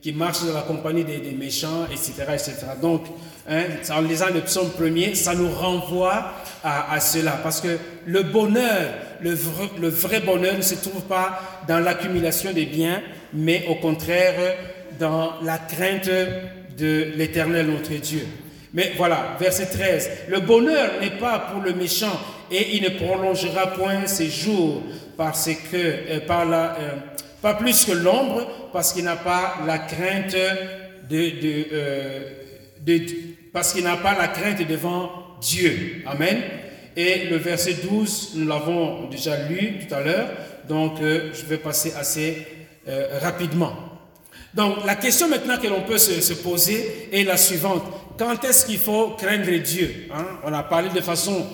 qui 0.03 0.13
marche 0.13 0.45
dans 0.45 0.53
la 0.55 0.63
compagnie 0.63 1.05
des, 1.05 1.19
méchants, 1.33 1.87
etc., 1.91 2.13
etc. 2.33 2.57
Donc, 2.83 3.03
hein, 3.49 3.65
en 3.91 4.01
lisant 4.01 4.31
le 4.33 4.41
psaume 4.41 4.71
premier, 4.71 5.15
ça 5.15 5.35
nous 5.35 5.51
renvoie 5.51 6.33
à, 6.63 6.99
cela. 7.01 7.33
Parce 7.43 7.61
que 7.61 7.79
le 8.07 8.23
bonheur, 8.23 8.95
le 9.21 9.35
vrai, 9.35 9.69
le 9.81 9.89
vrai 9.89 10.21
bonheur 10.21 10.57
ne 10.57 10.63
se 10.63 10.75
trouve 10.77 11.03
pas 11.03 11.41
dans 11.69 11.79
l'accumulation 11.79 12.53
des 12.53 12.67
biens, 12.67 13.03
mais 13.33 13.65
au 13.69 13.75
contraire 13.77 14.35
dans 14.99 15.35
la 15.43 15.59
crainte 15.59 16.11
de 16.79 17.13
l'Éternel 17.17 17.67
notre 17.67 17.93
Dieu. 18.01 18.27
Mais 18.73 18.93
voilà, 18.97 19.37
verset 19.39 19.67
13. 19.67 20.11
Le 20.29 20.41
bonheur 20.41 20.93
n'est 21.01 21.19
pas 21.19 21.39
pour 21.39 21.63
le 21.63 21.73
méchant 21.75 22.19
et 22.51 22.77
il 22.77 22.83
ne 22.83 22.89
prolongera 22.89 23.69
point 23.69 24.07
ses 24.07 24.29
jours 24.29 24.83
parce 25.17 25.49
que, 25.71 25.77
euh, 25.77 26.21
par 26.27 26.45
la, 26.45 26.77
euh, 26.79 26.91
pas 27.41 27.55
plus 27.55 27.85
que 27.85 27.93
l'ombre, 27.93 28.47
parce 28.73 28.93
qu'il 28.93 29.05
n'a 29.05 29.17
pas 29.17 29.59
la 29.65 29.79
crainte 29.79 30.35
de, 31.09 31.17
de, 31.17 31.67
euh, 31.73 32.21
parce 33.53 33.73
qu'il 33.73 33.85
n'a 33.85 33.97
pas 33.97 34.17
la 34.17 34.29
crainte 34.29 34.67
devant 34.67 35.11
Dieu. 35.41 36.03
Amen. 36.07 36.43
Et 36.97 37.27
le 37.27 37.37
verset 37.37 37.75
12, 37.89 38.33
nous 38.37 38.47
l'avons 38.47 39.09
déjà 39.09 39.49
lu 39.49 39.79
tout 39.81 39.95
à 39.95 40.01
l'heure, 40.01 40.29
donc 40.69 40.99
je 41.01 41.45
vais 41.47 41.59
passer 41.59 41.93
assez 41.99 42.47
rapidement. 43.21 43.95
Donc 44.55 44.85
la 44.87 44.95
question 44.95 45.29
maintenant 45.29 45.59
que 45.59 45.67
l'on 45.67 45.83
peut 45.83 45.99
se, 45.99 46.33
poser 46.35 47.09
est 47.13 47.25
la 47.25 47.37
suivante. 47.37 47.83
Quand 48.17 48.45
est-ce 48.45 48.67
qu'il 48.67 48.79
faut 48.79 49.11
craindre 49.19 49.51
Dieu 49.59 50.07
hein? 50.13 50.25
On 50.45 50.53
a 50.53 50.63
parlé 50.63 50.91
de 50.91 51.01
façon 51.01 51.45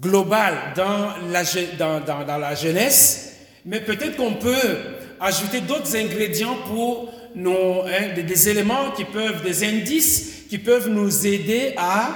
globale 0.00 0.54
dans, 0.74 1.14
la 1.30 2.54
jeunesse, 2.56 3.36
mais 3.64 3.80
peut-être 3.80 4.16
qu'on 4.16 4.34
peut 4.34 4.78
ajouter 5.20 5.60
d'autres 5.60 5.94
ingrédients 5.96 6.56
pour 6.66 7.13
hein, 7.36 8.14
des, 8.14 8.48
éléments 8.48 8.90
qui 8.96 9.04
peuvent, 9.04 9.42
des 9.42 9.64
indices 9.64 10.44
qui 10.48 10.58
peuvent 10.58 10.88
nous 10.88 11.26
aider 11.26 11.74
à, 11.76 12.10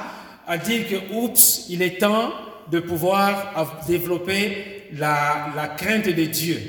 à 0.46 0.58
dire 0.58 0.88
que, 0.88 1.14
oups, 1.14 1.66
il 1.68 1.82
est 1.82 1.98
temps 1.98 2.32
de 2.70 2.80
pouvoir 2.80 3.82
développer 3.86 4.86
la, 4.96 5.52
la 5.56 5.68
crainte 5.68 6.08
de 6.08 6.24
Dieu. 6.24 6.60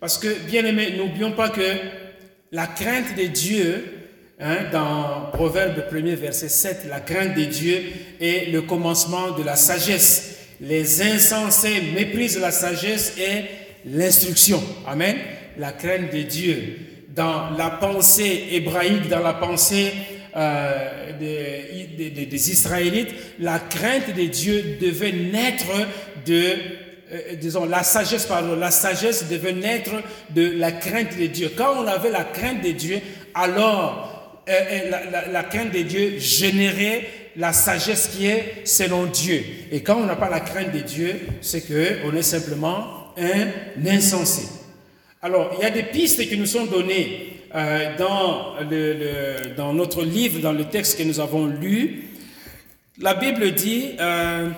Parce 0.00 0.18
que, 0.18 0.28
bien 0.46 0.64
aimé, 0.64 0.94
n'oublions 0.96 1.32
pas 1.32 1.48
que 1.48 1.62
la 2.52 2.66
crainte 2.66 3.16
de 3.16 3.24
Dieu, 3.24 3.84
hein, 4.40 4.58
dans 4.72 5.30
Proverbe 5.32 5.82
1er 5.92 6.14
verset 6.14 6.48
7, 6.48 6.86
la 6.88 7.00
crainte 7.00 7.34
de 7.34 7.44
Dieu 7.44 7.82
est 8.20 8.50
le 8.50 8.62
commencement 8.62 9.32
de 9.32 9.42
la 9.42 9.56
sagesse. 9.56 10.36
Les 10.60 11.02
insensés 11.02 11.82
méprisent 11.94 12.40
la 12.40 12.50
sagesse 12.50 13.14
et 13.18 13.44
l'instruction. 13.84 14.62
Amen. 14.86 15.16
La 15.58 15.72
crainte 15.72 16.12
de 16.12 16.22
Dieu. 16.22 16.78
Dans 17.18 17.50
la 17.58 17.70
pensée 17.70 18.46
hébraïque, 18.52 19.08
dans 19.08 19.18
la 19.18 19.32
pensée 19.32 19.92
euh, 20.36 21.18
des, 21.18 22.50
Israélites, 22.50 23.12
la 23.40 23.58
crainte 23.58 24.14
de 24.14 24.22
Dieu 24.26 24.78
devait 24.80 25.10
naître 25.10 25.66
de 26.24 26.54
euh, 27.12 27.34
disons, 27.40 27.64
la 27.64 27.82
sagesse, 27.82 28.28
la 28.60 28.70
sagesse 28.70 29.28
devait 29.28 29.52
naître 29.52 29.90
de 30.30 30.48
la 30.58 30.70
crainte 30.70 31.18
de 31.18 31.26
Dieu. 31.26 31.50
Quand 31.56 31.82
on 31.82 31.88
avait 31.88 32.10
la 32.10 32.22
crainte 32.22 32.62
de 32.62 32.70
Dieu, 32.70 33.00
alors 33.34 34.44
euh, 34.48 34.90
la, 35.10 35.26
la, 35.26 35.42
crainte 35.42 35.72
de 35.72 35.82
Dieu 35.82 36.20
générait 36.20 37.08
la 37.34 37.52
sagesse 37.52 38.10
qui 38.16 38.28
est 38.28 38.62
selon 38.64 39.06
Dieu. 39.06 39.42
Et 39.72 39.82
quand 39.82 39.96
on 39.96 40.06
n'a 40.06 40.14
pas 40.14 40.30
la 40.30 40.38
crainte 40.38 40.70
de 40.70 40.82
Dieu, 40.82 41.18
c'est 41.40 41.62
que 41.62 41.98
on 42.04 42.14
est 42.14 42.22
simplement 42.22 43.12
un 43.16 43.48
insensé. 43.88 44.57
Alors, 45.20 45.50
il 45.58 45.62
y 45.62 45.66
a 45.66 45.70
des 45.70 45.82
pistes 45.82 46.28
qui 46.28 46.38
nous 46.38 46.46
sont 46.46 46.66
données 46.66 47.40
euh, 47.52 47.96
dans, 49.56 49.72
notre 49.72 50.04
livre, 50.04 50.38
dans 50.38 50.52
le 50.52 50.64
texte 50.66 50.96
que 50.96 51.02
nous 51.02 51.18
avons 51.18 51.46
lu. 51.46 52.04
La 53.00 53.14
Bible 53.14 53.50
dit, 53.50 53.96
euh, 53.98 54.48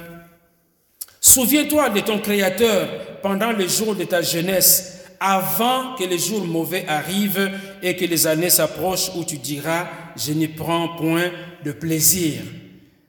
Souviens-toi 1.19 1.89
de 1.91 2.01
ton 2.01 2.19
Créateur 2.19 2.89
pendant 3.23 3.53
les 3.53 3.71
jours 3.71 3.95
de 3.95 4.05
ta 4.05 4.21
jeunesse, 4.21 5.07
avant 5.19 5.95
que 5.95 6.05
les 6.05 6.19
jours 6.19 6.45
mauvais 6.45 6.85
arrivent 6.89 7.51
et 7.83 7.97
que 7.97 8.05
les 8.05 8.27
années 8.27 8.51
s'approchent 8.51 9.13
où 9.17 9.25
tu 9.25 9.39
diras, 9.39 9.87
je 10.15 10.33
n'y 10.33 10.49
prends 10.49 10.89
point 10.97 11.31
de 11.65 11.73
plaisir. 11.73 12.43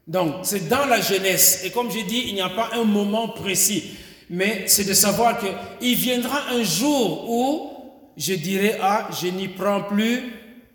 Donc, 0.08 0.36
c'est 0.44 0.70
dans 0.70 0.86
la 0.86 1.02
jeunesse. 1.02 1.64
Et 1.66 1.72
comme 1.72 1.92
j'ai 1.92 2.04
dit, 2.04 2.24
il 2.28 2.34
n'y 2.34 2.42
a 2.42 2.50
pas 2.50 2.70
un 2.74 2.86
moment 2.86 3.28
précis. 3.28 3.92
Mais 4.34 4.64
c'est 4.68 4.86
de 4.86 4.94
savoir 4.94 5.38
qu'il 5.38 5.96
viendra 5.96 6.52
un 6.52 6.64
jour 6.64 7.30
où 7.30 7.70
je 8.16 8.34
dirai, 8.34 8.78
ah, 8.82 9.10
je 9.22 9.28
n'y 9.28 9.50
prends 9.50 9.84
plus 9.84 10.24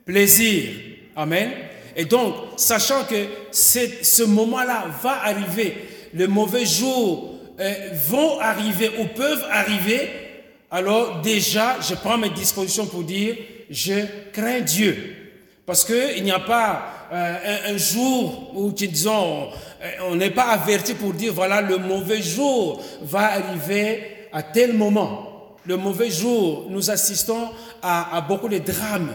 plaisir. 0.05 0.69
Amen. 1.17 1.51
Et 1.97 2.05
donc, 2.05 2.35
sachant 2.59 3.05
que 3.05 3.25
ce 3.51 4.25
moment-là 4.25 4.85
va 5.03 5.25
arriver, 5.25 5.75
les 6.13 6.27
mauvais 6.27 6.67
jours 6.67 7.35
euh, 7.59 7.75
vont 8.09 8.39
arriver 8.41 8.91
ou 8.99 9.07
peuvent 9.07 9.47
arriver, 9.51 10.11
alors 10.71 11.23
déjà, 11.23 11.79
je 11.81 11.95
prends 11.95 12.19
mes 12.19 12.29
dispositions 12.29 12.85
pour 12.85 13.05
dire, 13.05 13.37
je 13.71 14.05
crains 14.35 14.61
Dieu. 14.61 15.17
Parce 15.65 15.83
qu'il 15.83 16.23
n'y 16.23 16.31
a 16.31 16.41
pas 16.41 16.93
euh, 17.13 17.73
un, 17.73 17.77
jour 17.77 18.53
où, 18.57 18.73
disons, 18.73 19.49
euh, 19.83 19.91
on 20.11 20.17
n'est 20.17 20.31
pas 20.31 20.49
averti 20.49 20.95
pour 20.95 21.13
dire, 21.13 21.33
voilà, 21.33 21.61
le 21.61 21.79
mauvais 21.79 22.21
jour 22.21 22.83
va 23.03 23.33
arriver 23.35 24.29
à 24.33 24.43
tel 24.43 24.73
moment. 24.73 25.57
Le 25.65 25.77
mauvais 25.77 26.11
jour, 26.11 26.67
nous 26.69 26.91
assistons 26.91 27.49
à, 27.83 28.25
beaucoup 28.27 28.49
de 28.49 28.59
drames 28.59 29.13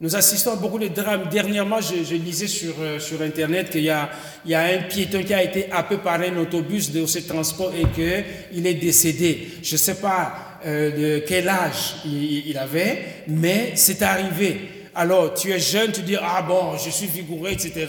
Nous 0.00 0.16
assistons 0.16 0.52
à 0.52 0.56
beaucoup 0.56 0.78
de 0.78 0.88
drames. 0.88 1.28
Dernièrement, 1.30 1.80
je, 1.80 2.14
lisais 2.14 2.46
sur, 2.46 2.74
euh, 2.80 2.98
sur 2.98 3.20
Internet 3.20 3.70
qu'il 3.70 3.84
y 3.84 3.90
a, 3.90 4.08
il 4.46 4.52
y 4.52 4.54
a 4.54 4.62
un 4.62 4.82
piéton 4.88 5.22
qui 5.22 5.34
a 5.34 5.42
été 5.42 5.70
happé 5.70 5.98
par 5.98 6.20
un 6.20 6.36
autobus 6.38 6.92
de 6.92 7.04
ce 7.04 7.18
transport 7.20 7.72
et 7.74 7.84
qu'il 7.94 8.66
est 8.66 8.74
décédé. 8.74 9.48
Je 9.62 9.74
ne 9.74 9.78
sais 9.78 9.96
pas 9.96 10.44
de 10.64 11.22
quel 11.26 11.48
âge 11.48 11.96
il, 12.04 12.58
avait, 12.58 13.24
mais 13.28 13.72
c'est 13.76 14.02
arrivé. 14.02 14.77
Alors, 14.94 15.34
tu 15.34 15.52
es 15.52 15.58
jeune, 15.58 15.92
tu 15.92 16.02
dis, 16.02 16.16
ah 16.16 16.42
bon, 16.42 16.76
je 16.76 16.90
suis 16.90 17.06
vigoureux, 17.06 17.50
etc. 17.50 17.86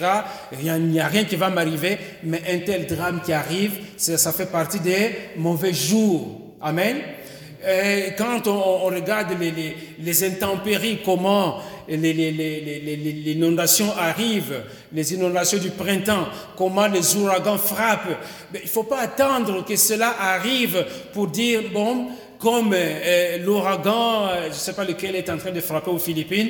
Il 0.62 0.72
n'y 0.88 1.00
a 1.00 1.08
rien 1.08 1.24
qui 1.24 1.36
va 1.36 1.50
m'arriver, 1.50 1.98
mais 2.24 2.42
un 2.50 2.60
tel 2.60 2.88
drame 2.88 3.22
qui 3.26 3.34
arrive, 3.34 3.80
ça 3.98 4.32
fait 4.32 4.52
partie 4.52 4.80
des 4.80 5.12
mauvais 5.38 5.74
jours. 5.74 6.42
Amen. 6.62 6.98
Quand 8.18 8.48
on, 8.48 8.86
regarde 8.86 9.38
les, 9.40 9.76
les, 10.00 10.24
intempéries, 10.24 11.00
comment 11.04 11.60
les, 11.90 13.34
inondations 13.34 13.92
arrivent, 13.98 14.64
les 14.94 15.14
inondations 15.14 15.58
du 15.58 15.70
printemps, 15.70 16.28
comment 16.58 16.88
les 16.88 17.16
ouragans 17.18 17.58
frappent, 17.58 18.18
il 18.54 18.62
ne 18.62 18.68
faut 18.68 18.84
pas 18.84 19.00
attendre 19.00 19.66
que 19.66 19.76
cela 19.76 20.16
arrive 20.20 20.86
pour 21.14 21.28
dire, 21.28 21.64
bon, 21.74 22.08
comme 22.40 22.72
euh, 22.74 23.38
l'ouragan, 23.40 24.28
euh, 24.28 24.44
je 24.44 24.48
ne 24.50 24.54
sais 24.54 24.74
pas 24.74 24.86
lequel 24.86 25.16
est 25.16 25.30
en 25.30 25.38
train 25.38 25.52
de 25.52 25.60
frapper 25.60 25.92
aux 25.92 26.00
Philippines, 26.00 26.50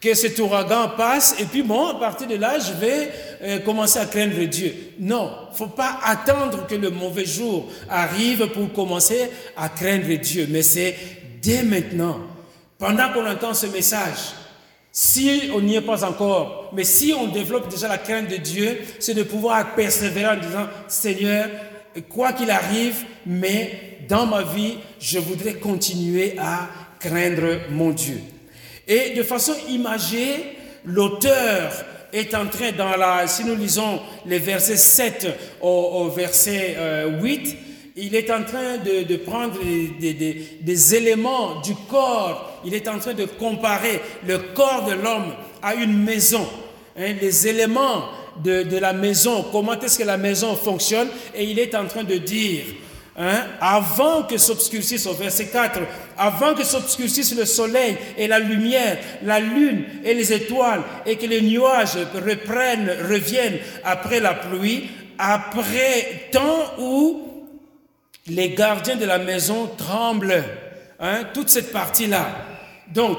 que 0.00 0.14
cet 0.14 0.38
ouragan 0.38 0.92
passe 0.96 1.36
et 1.38 1.44
puis 1.44 1.62
bon, 1.62 1.88
à 1.88 1.94
partir 1.94 2.26
de 2.26 2.36
là, 2.36 2.58
je 2.58 2.72
vais 2.72 3.10
euh, 3.42 3.58
commencer 3.60 3.98
à 3.98 4.06
craindre 4.06 4.42
Dieu. 4.44 4.74
Non, 4.98 5.30
faut 5.52 5.66
pas 5.66 6.00
attendre 6.04 6.66
que 6.66 6.74
le 6.74 6.90
mauvais 6.90 7.26
jour 7.26 7.70
arrive 7.88 8.48
pour 8.48 8.72
commencer 8.72 9.30
à 9.56 9.68
craindre 9.68 10.12
Dieu, 10.14 10.46
mais 10.48 10.62
c'est 10.62 10.96
dès 11.42 11.62
maintenant, 11.62 12.20
pendant 12.78 13.12
qu'on 13.12 13.26
entend 13.26 13.52
ce 13.52 13.66
message, 13.66 14.34
si 14.92 15.50
on 15.54 15.60
n'y 15.60 15.76
est 15.76 15.82
pas 15.82 16.04
encore, 16.04 16.70
mais 16.74 16.84
si 16.84 17.12
on 17.12 17.28
développe 17.28 17.68
déjà 17.68 17.86
la 17.86 17.98
crainte 17.98 18.28
de 18.28 18.36
Dieu, 18.36 18.80
c'est 18.98 19.14
de 19.14 19.22
pouvoir 19.22 19.74
persévérer 19.74 20.36
en 20.36 20.40
disant, 20.40 20.66
Seigneur, 20.88 21.48
quoi 22.08 22.32
qu'il 22.32 22.50
arrive, 22.50 23.04
mais 23.26 23.98
dans 24.08 24.26
ma 24.26 24.42
vie, 24.42 24.78
je 24.98 25.18
voudrais 25.18 25.54
continuer 25.54 26.36
à 26.38 26.68
craindre 26.98 27.60
mon 27.70 27.90
Dieu. 27.90 28.20
Et 28.90 29.10
de 29.10 29.22
façon 29.22 29.54
imagée, 29.68 30.56
l'auteur 30.84 31.72
est 32.12 32.34
en 32.34 32.46
train, 32.46 32.72
dans 32.72 32.96
la, 32.96 33.24
si 33.28 33.44
nous 33.44 33.54
lisons 33.54 34.00
les 34.26 34.40
versets 34.40 34.76
7 34.76 35.28
au, 35.60 36.08
verset 36.08 36.76
8, 36.76 36.76
euh, 36.76 37.54
il 37.94 38.16
est 38.16 38.28
en 38.32 38.42
train 38.42 38.78
de, 38.78 39.16
prendre 39.18 39.60
des, 40.00 40.94
éléments 40.96 41.60
du 41.60 41.76
corps, 41.88 42.60
il 42.64 42.74
est 42.74 42.88
en 42.88 42.98
train 42.98 43.14
de 43.14 43.26
comparer 43.26 44.00
le 44.26 44.38
corps 44.54 44.84
de 44.84 44.94
l'homme 44.94 45.34
à 45.62 45.76
une 45.76 45.96
maison. 45.96 46.44
Hein, 46.98 47.14
les 47.20 47.46
éléments 47.46 48.06
de 48.42 48.76
la 48.76 48.92
maison, 48.92 49.44
comment 49.52 49.78
est-ce 49.78 50.00
que 50.00 50.04
la 50.04 50.16
maison 50.16 50.56
fonctionne, 50.56 51.08
et 51.32 51.44
il 51.44 51.60
est 51.60 51.76
en 51.76 51.86
train 51.86 52.02
de 52.02 52.16
dire, 52.16 52.64
Hein? 53.16 53.44
avant 53.60 54.22
que 54.22 54.38
s'obscurcisse, 54.38 55.06
au 55.06 55.14
verset 55.14 55.46
4, 55.46 55.80
avant 56.16 56.54
que 56.54 56.64
s'obscurcisse 56.64 57.34
le 57.34 57.44
soleil 57.44 57.96
et 58.16 58.28
la 58.28 58.38
lumière, 58.38 58.98
la 59.24 59.40
lune 59.40 59.84
et 60.04 60.14
les 60.14 60.32
étoiles, 60.32 60.82
et 61.04 61.16
que 61.16 61.26
les 61.26 61.42
nuages 61.42 61.98
reprennent, 62.14 62.88
reviennent 63.10 63.58
après 63.84 64.20
la 64.20 64.34
pluie, 64.34 64.88
après 65.18 66.28
temps 66.30 66.72
où 66.78 67.46
les 68.28 68.50
gardiens 68.50 68.96
de 68.96 69.06
la 69.06 69.18
maison 69.18 69.68
tremblent, 69.76 70.44
hein? 71.00 71.24
toute 71.34 71.48
cette 71.48 71.72
partie-là. 71.72 72.28
Donc, 72.94 73.18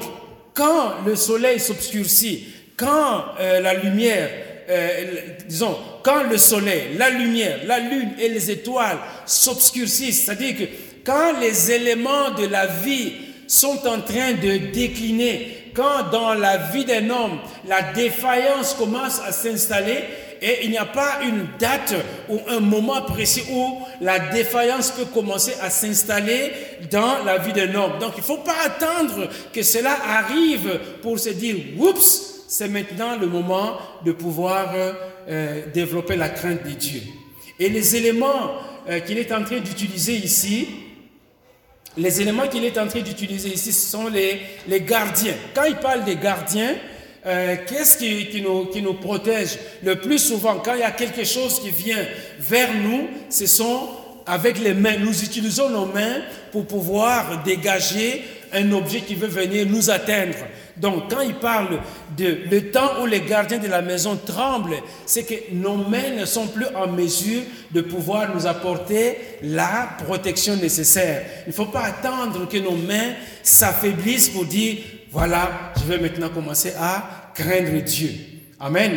quand 0.53 1.03
le 1.05 1.15
soleil 1.15 1.59
s'obscurcit, 1.59 2.47
quand 2.77 3.25
euh, 3.39 3.59
la 3.59 3.73
lumière 3.73 4.29
euh, 4.69 5.03
disons, 5.47 5.77
quand 6.03 6.23
le 6.23 6.37
soleil, 6.37 6.95
la 6.97 7.09
lumière, 7.09 7.59
la 7.65 7.79
lune 7.79 8.11
et 8.19 8.29
les 8.29 8.51
étoiles 8.51 8.97
s'obscurcissent, 9.25 10.25
c'est-à-dire 10.25 10.57
que 10.57 10.63
quand 11.03 11.39
les 11.39 11.71
éléments 11.71 12.31
de 12.31 12.45
la 12.47 12.67
vie 12.67 13.13
sont 13.47 13.85
en 13.87 14.01
train 14.01 14.33
de 14.33 14.71
décliner, 14.71 15.71
quand 15.73 16.09
dans 16.11 16.33
la 16.33 16.57
vie 16.57 16.85
d'un 16.85 17.09
homme, 17.09 17.39
la 17.67 17.81
défaillance 17.93 18.73
commence 18.73 19.19
à 19.25 19.31
s'installer, 19.31 20.03
et 20.41 20.63
il 20.63 20.71
n'y 20.71 20.77
a 20.77 20.85
pas 20.85 21.19
une 21.23 21.47
date 21.59 21.93
ou 22.27 22.39
un 22.49 22.59
moment 22.59 23.03
précis 23.03 23.43
où 23.51 23.77
la 24.01 24.17
défaillance 24.17 24.89
peut 24.89 25.05
commencer 25.05 25.53
à 25.61 25.69
s'installer 25.69 26.51
dans 26.89 27.23
la 27.23 27.37
vie 27.37 27.53
d'un 27.53 27.75
homme. 27.75 27.99
Donc 27.99 28.13
il 28.15 28.21
ne 28.21 28.25
faut 28.25 28.37
pas 28.37 28.55
attendre 28.65 29.29
que 29.53 29.61
cela 29.61 29.95
arrive 30.03 30.79
pour 31.03 31.19
se 31.19 31.29
dire, 31.29 31.55
oups, 31.77 32.30
c'est 32.51 32.67
maintenant 32.67 33.15
le 33.17 33.27
moment 33.27 33.77
de 34.03 34.11
pouvoir 34.11 34.73
euh, 34.75 34.91
euh, 35.29 35.61
développer 35.73 36.17
la 36.17 36.27
crainte 36.27 36.65
de 36.65 36.71
Dieu. 36.71 36.99
Et 37.57 37.69
les 37.69 37.95
éléments 37.95 38.51
euh, 38.89 38.99
qu'il 38.99 39.17
est 39.17 39.31
en 39.31 39.41
train 39.45 39.59
d'utiliser 39.59 40.15
ici, 40.15 40.67
les 41.95 42.19
éléments 42.19 42.49
qu'il 42.49 42.65
est 42.65 42.77
en 42.77 42.87
train 42.87 42.99
d'utiliser 42.99 43.53
ici, 43.53 43.71
ce 43.71 43.89
sont 43.91 44.09
les, 44.09 44.81
gardiens. 44.81 45.35
Quand 45.55 45.63
il 45.63 45.77
parle 45.77 46.03
des 46.03 46.17
gardiens, 46.17 46.75
qu'est-ce 47.23 47.97
qui, 47.97 48.41
nous, 48.41 48.65
qui 48.65 48.81
nous 48.81 48.95
protège 48.95 49.57
le 49.83 49.95
plus 49.95 50.19
souvent? 50.19 50.55
Quand 50.57 50.73
il 50.73 50.81
y 50.81 50.83
a 50.83 50.91
quelque 50.91 51.23
chose 51.23 51.61
qui 51.61 51.69
vient 51.69 52.05
vers 52.39 52.73
nous, 52.73 53.07
ce 53.29 53.45
sont 53.45 53.89
avec 54.25 54.59
les 54.59 54.73
mains. 54.73 54.97
Nous 54.97 55.23
utilisons 55.23 55.69
nos 55.69 55.85
mains 55.85 56.21
pour 56.51 56.65
pouvoir 56.65 57.43
dégager 57.43 58.23
un 58.53 58.71
objet 58.71 59.01
qui 59.01 59.15
veut 59.15 59.27
venir 59.27 59.65
nous 59.67 59.89
atteindre. 59.89 60.35
Donc, 60.77 61.11
quand 61.11 61.21
il 61.21 61.35
parle 61.35 61.79
de 62.17 62.39
le 62.49 62.71
temps 62.71 63.01
où 63.01 63.05
les 63.05 63.21
gardiens 63.21 63.59
de 63.59 63.67
la 63.67 63.81
maison 63.81 64.17
tremblent, 64.17 64.77
c'est 65.05 65.23
que 65.23 65.53
nos 65.53 65.75
mains 65.75 66.15
ne 66.17 66.25
sont 66.25 66.47
plus 66.47 66.65
en 66.75 66.87
mesure 66.87 67.41
de 67.71 67.81
pouvoir 67.81 68.33
nous 68.33 68.47
apporter 68.47 69.17
la 69.43 69.89
protection 70.05 70.55
nécessaire. 70.55 71.23
Il 71.45 71.49
ne 71.49 71.53
faut 71.53 71.65
pas 71.65 71.83
attendre 71.83 72.47
que 72.47 72.57
nos 72.57 72.75
mains 72.75 73.13
s'affaiblissent 73.43 74.29
pour 74.29 74.45
dire, 74.45 74.77
voilà, 75.11 75.73
je 75.77 75.83
vais 75.91 75.99
maintenant 75.99 76.29
commencer 76.29 76.73
à 76.79 77.31
craindre 77.35 77.81
Dieu. 77.83 78.11
Amen. 78.59 78.91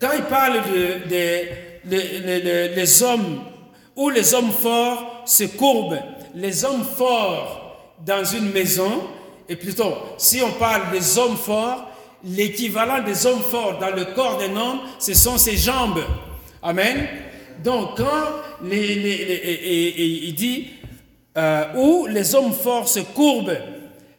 Quand 0.00 0.10
il 0.16 0.24
parle 0.24 0.60
de, 1.08 2.74
les 2.74 3.02
hommes, 3.02 3.40
où 3.96 4.10
les 4.10 4.34
hommes 4.34 4.50
forts 4.52 5.22
se 5.26 5.44
courbent, 5.44 6.00
les 6.34 6.64
hommes 6.64 6.84
forts 6.84 7.61
dans 8.04 8.24
une 8.24 8.50
maison, 8.50 9.02
et 9.48 9.56
plutôt, 9.56 9.92
si 10.18 10.40
on 10.42 10.52
parle 10.52 10.90
des 10.92 11.18
hommes 11.18 11.36
forts, 11.36 11.88
l'équivalent 12.24 13.02
des 13.02 13.26
hommes 13.26 13.42
forts 13.42 13.78
dans 13.78 13.94
le 13.94 14.06
corps 14.14 14.38
d'un 14.38 14.56
homme, 14.56 14.80
ce 14.98 15.14
sont 15.14 15.38
ses 15.38 15.56
jambes. 15.56 16.02
Amen. 16.62 17.06
Donc, 17.62 17.96
quand 17.96 18.68
il 18.70 20.34
dit, 20.34 20.68
euh, 21.36 21.64
où 21.76 22.06
les 22.06 22.34
hommes 22.34 22.52
forts 22.52 22.88
se 22.88 23.00
courbent, 23.00 23.56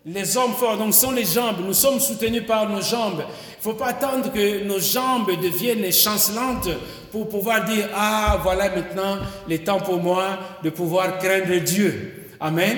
les 0.06 0.36
hommes 0.36 0.54
forts, 0.54 0.78
donc 0.78 0.94
sont 0.94 1.12
les 1.12 1.26
jambes, 1.26 1.58
nous 1.66 1.74
sommes 1.74 2.00
soutenus 2.00 2.46
par 2.46 2.70
nos 2.70 2.82
jambes. 2.82 3.24
Il 3.24 3.70
ne 3.70 3.74
faut 3.74 3.74
pas 3.74 3.88
attendre 3.88 4.32
que 4.34 4.64
nos 4.66 4.80
jambes 4.80 5.32
deviennent 5.42 5.90
chancelantes 5.92 6.68
pour 7.12 7.30
pouvoir 7.30 7.64
dire, 7.64 7.88
ah, 7.96 8.40
voilà 8.44 8.70
maintenant 8.70 9.20
le 9.48 9.58
temps 9.60 9.80
pour 9.80 10.02
moi 10.02 10.38
de 10.62 10.70
pouvoir 10.70 11.20
craindre 11.20 11.56
Dieu. 11.64 12.28
Amen. 12.40 12.78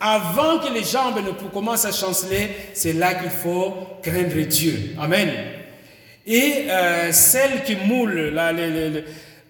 Avant 0.00 0.58
que 0.58 0.72
les 0.72 0.84
jambes 0.84 1.20
ne 1.24 1.48
commencent 1.48 1.84
à 1.84 1.92
chanceler, 1.92 2.48
c'est 2.72 2.92
là 2.92 3.14
qu'il 3.14 3.30
faut 3.30 3.74
craindre 4.02 4.40
Dieu. 4.46 4.94
Amen. 4.98 5.28
Et 6.26 6.66
euh, 6.68 7.10
celles 7.12 7.64
qui 7.64 7.74
moulent, 7.74 8.30
là, 8.34 8.52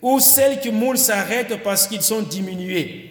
ou 0.01 0.21
celles 0.21 0.61
qui 0.61 0.71
moulent 0.71 0.99
s'arrêtent 0.99 1.63
parce 1.63 1.87
qu'ils 1.87 2.03
sont 2.03 2.23
diminués. 2.23 3.11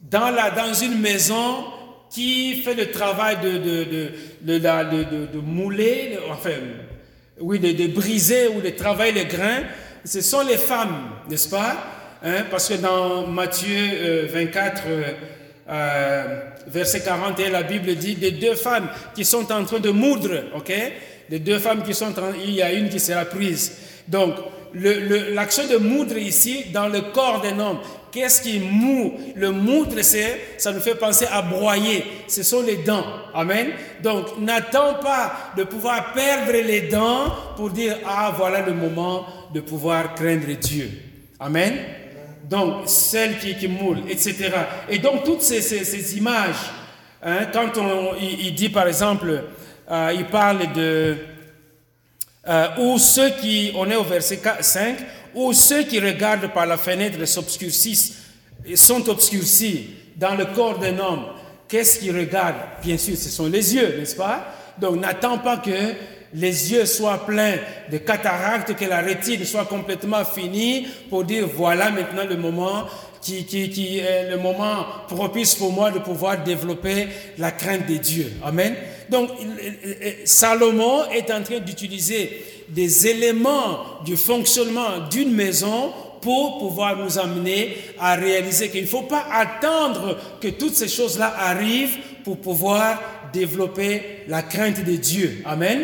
Dans, 0.00 0.30
la, 0.30 0.50
dans 0.50 0.74
une 0.74 1.00
maison 1.00 1.64
qui 2.10 2.56
fait 2.62 2.74
le 2.74 2.90
travail 2.90 3.38
de, 3.42 3.58
de, 3.58 4.58
de, 4.58 5.26
de 5.32 5.38
mouler, 5.38 6.18
enfin, 6.30 6.50
oui, 7.40 7.58
de, 7.58 7.86
briser 7.88 8.48
ou 8.48 8.60
de 8.60 8.70
travailler 8.70 9.12
les 9.12 9.24
grains, 9.26 9.62
ce 10.04 10.20
sont 10.20 10.46
les 10.46 10.56
femmes, 10.56 11.10
n'est-ce 11.28 11.48
pas? 11.48 11.76
Hein? 12.22 12.44
Parce 12.50 12.68
que 12.68 12.74
dans 12.74 13.26
Matthieu 13.26 14.26
24, 14.26 14.82
euh, 14.86 15.12
euh, 15.70 16.40
verset 16.66 17.00
41, 17.00 17.50
la 17.50 17.62
Bible 17.62 17.94
dit 17.94 18.14
des 18.14 18.32
deux 18.32 18.54
femmes 18.54 18.88
qui 19.14 19.24
sont 19.24 19.50
en 19.52 19.64
train 19.64 19.80
de 19.80 19.90
moudre, 19.90 20.44
ok? 20.54 20.72
Les 21.30 21.38
deux 21.38 21.58
femmes 21.58 21.82
qui 21.82 21.94
sont 21.94 22.18
en 22.18 22.32
il 22.42 22.52
y 22.52 22.62
a 22.62 22.72
une 22.72 22.88
qui 22.88 22.98
sera 22.98 23.24
prise. 23.26 23.72
Donc, 24.06 24.34
l'action 24.74 25.66
de 25.66 25.76
moudre 25.76 26.16
ici, 26.16 26.66
dans 26.72 26.88
le 26.88 27.00
corps 27.12 27.42
d'un 27.42 27.58
homme, 27.58 27.78
qu'est-ce 28.10 28.42
qui 28.42 28.58
moud 28.58 29.12
Le 29.36 29.50
moudre, 29.50 30.00
c'est, 30.02 30.40
ça 30.56 30.72
nous 30.72 30.80
fait 30.80 30.94
penser 30.94 31.26
à 31.30 31.42
broyer. 31.42 32.04
Ce 32.26 32.42
sont 32.42 32.62
les 32.62 32.76
dents. 32.76 33.04
Amen? 33.34 33.68
Donc, 34.02 34.38
n'attends 34.38 34.94
pas 34.94 35.52
de 35.56 35.64
pouvoir 35.64 36.12
perdre 36.12 36.52
les 36.52 36.82
dents 36.82 37.32
pour 37.56 37.70
dire, 37.70 37.96
ah, 38.06 38.32
voilà 38.36 38.64
le 38.64 38.72
moment 38.72 39.26
de 39.52 39.60
pouvoir 39.60 40.14
craindre 40.14 40.46
Dieu. 40.58 40.90
Amen? 41.40 41.74
Donc 42.48 42.88
celle 42.88 43.38
qui, 43.38 43.54
qui 43.56 43.68
moule, 43.68 43.98
etc. 44.08 44.50
Et 44.88 44.98
donc 44.98 45.24
toutes 45.24 45.42
ces, 45.42 46.16
images, 46.16 46.70
hein, 47.22 47.46
quand 47.52 47.76
on, 47.78 48.14
il, 48.16 48.54
dit 48.54 48.68
par 48.68 48.88
exemple, 48.88 49.44
euh, 49.90 50.12
il 50.14 50.26
parle 50.26 50.72
de... 50.72 51.16
Euh, 52.46 52.68
ou 52.78 52.98
ceux 52.98 53.30
qui, 53.30 53.72
on 53.74 53.90
est 53.90 53.96
au 53.96 54.04
verset 54.04 54.40
5, 54.60 54.96
ou 55.34 55.52
ceux 55.52 55.82
qui 55.82 56.00
regardent 56.00 56.50
par 56.52 56.64
la 56.64 56.78
fenêtre 56.78 57.22
s'obscurcissent, 57.26 58.16
sont 58.74 59.06
obscurcis 59.10 59.90
dans 60.16 60.34
le 60.34 60.46
corps 60.46 60.78
d'un 60.78 60.98
homme. 60.98 61.24
Qu'est-ce 61.68 61.98
qu'ils 61.98 62.16
regardent? 62.16 62.56
Bien 62.82 62.96
sûr, 62.96 63.16
ce 63.16 63.28
sont 63.28 63.46
les 63.46 63.74
yeux, 63.74 63.96
n'est-ce 63.98 64.16
pas? 64.16 64.54
Donc 64.78 64.96
n'attends 64.96 65.38
pas 65.38 65.58
que 65.58 65.94
les 66.34 66.72
yeux 66.72 66.86
soient 66.86 67.24
pleins 67.24 67.56
de 67.90 67.98
cataractes, 67.98 68.76
que 68.76 68.84
la 68.84 69.00
rétine 69.00 69.44
soit 69.44 69.64
complètement 69.64 70.24
finie 70.24 70.86
pour 71.08 71.24
dire 71.24 71.48
voilà 71.54 71.90
maintenant 71.90 72.24
le 72.28 72.36
moment 72.36 72.84
qui, 73.20 73.44
qui, 73.44 73.70
qui 73.70 73.98
est 73.98 74.30
le 74.30 74.36
moment 74.36 74.86
propice 75.08 75.54
pour 75.54 75.72
moi 75.72 75.90
de 75.90 75.98
pouvoir 75.98 76.42
développer 76.44 77.08
la 77.38 77.50
crainte 77.50 77.86
de 77.86 77.96
Dieu. 77.96 78.32
Amen. 78.44 78.74
Donc 79.10 79.30
Salomon 80.24 81.10
est 81.10 81.30
en 81.30 81.42
train 81.42 81.58
d'utiliser 81.58 82.44
des 82.68 83.06
éléments 83.06 84.02
du 84.04 84.16
fonctionnement 84.16 85.08
d'une 85.10 85.32
maison 85.32 85.92
pour 86.20 86.58
pouvoir 86.58 86.96
nous 86.96 87.18
amener 87.18 87.76
à 87.98 88.14
réaliser 88.16 88.68
qu'il 88.68 88.82
ne 88.82 88.86
faut 88.86 89.02
pas 89.02 89.24
attendre 89.32 90.18
que 90.40 90.48
toutes 90.48 90.74
ces 90.74 90.88
choses-là 90.88 91.32
arrivent 91.38 91.96
pour 92.24 92.38
pouvoir 92.38 93.00
développer 93.32 94.02
la 94.26 94.42
crainte 94.42 94.84
de 94.84 94.96
Dieu. 94.96 95.42
Amen. 95.44 95.80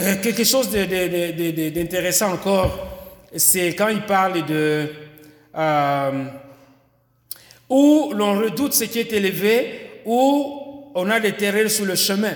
Euh, 0.00 0.16
quelque 0.22 0.44
chose 0.44 0.70
d'intéressant 0.70 2.32
encore, 2.32 2.86
c'est 3.36 3.74
quand 3.74 3.88
il 3.88 4.00
parle 4.02 4.46
de 4.46 4.88
euh, 5.54 6.24
où 7.68 8.12
l'on 8.14 8.38
redoute 8.38 8.72
ce 8.72 8.84
qui 8.84 9.00
est 9.00 9.12
élevé, 9.12 10.00
où 10.06 10.90
on 10.94 11.10
a 11.10 11.20
des 11.20 11.32
terreurs 11.32 11.70
sur 11.70 11.84
le 11.84 11.94
chemin. 11.94 12.32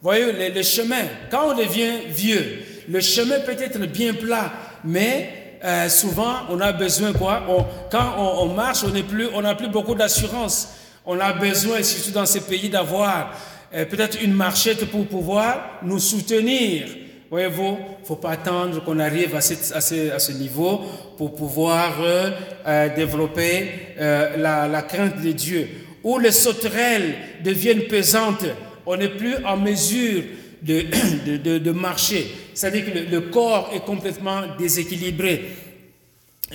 Voyez, 0.00 0.50
le, 0.50 0.62
chemin, 0.62 1.02
quand 1.30 1.52
on 1.52 1.56
devient 1.56 2.06
vieux, 2.08 2.60
le 2.88 3.00
chemin 3.00 3.40
peut 3.40 3.56
être 3.58 3.80
bien 3.80 4.14
plat, 4.14 4.50
mais 4.82 5.58
euh, 5.62 5.90
souvent 5.90 6.46
on 6.48 6.58
a 6.60 6.72
besoin 6.72 7.12
quoi? 7.12 7.42
Quand 7.90 8.14
on, 8.16 8.54
marche, 8.54 8.78
on 8.84 9.42
n'a 9.42 9.54
plus, 9.54 9.68
beaucoup 9.68 9.94
d'assurance. 9.94 10.68
On 11.04 11.20
a 11.20 11.34
besoin, 11.34 11.82
surtout 11.82 12.12
dans 12.12 12.26
ces 12.26 12.40
pays, 12.40 12.70
d'avoir 12.70 13.34
peut-être 13.70 14.22
une 14.22 14.34
marchette 14.34 14.86
pour 14.86 15.06
pouvoir 15.06 15.80
nous 15.82 15.98
soutenir. 15.98 16.86
Voyez-vous, 17.30 17.76
il 17.98 18.00
ne 18.00 18.06
faut 18.06 18.16
pas 18.16 18.30
attendre 18.30 18.82
qu'on 18.82 18.98
arrive 18.98 19.34
à, 19.34 19.42
ce, 19.42 20.32
niveau 20.32 20.80
pour 21.18 21.34
pouvoir 21.34 21.98
euh, 22.00 22.30
euh 22.66 22.88
développer 22.94 23.68
euh, 24.00 24.38
la, 24.38 24.82
crainte 24.82 25.20
de 25.20 25.32
Dieu. 25.32 25.68
Où 26.02 26.18
les 26.18 26.32
sauterelles 26.32 27.14
deviennent 27.44 27.82
pesantes, 27.82 28.46
on 28.86 28.96
n'est 28.96 29.10
plus 29.10 29.34
en 29.44 29.58
mesure 29.58 30.22
de 30.62 31.70
marcher. 31.72 32.28
C'est-à-dire 32.54 32.86
que 32.86 32.98
le, 32.98 33.04
le, 33.04 33.20
corps 33.20 33.70
est 33.74 33.84
complètement 33.84 34.40
déséquilibré. 34.58 35.50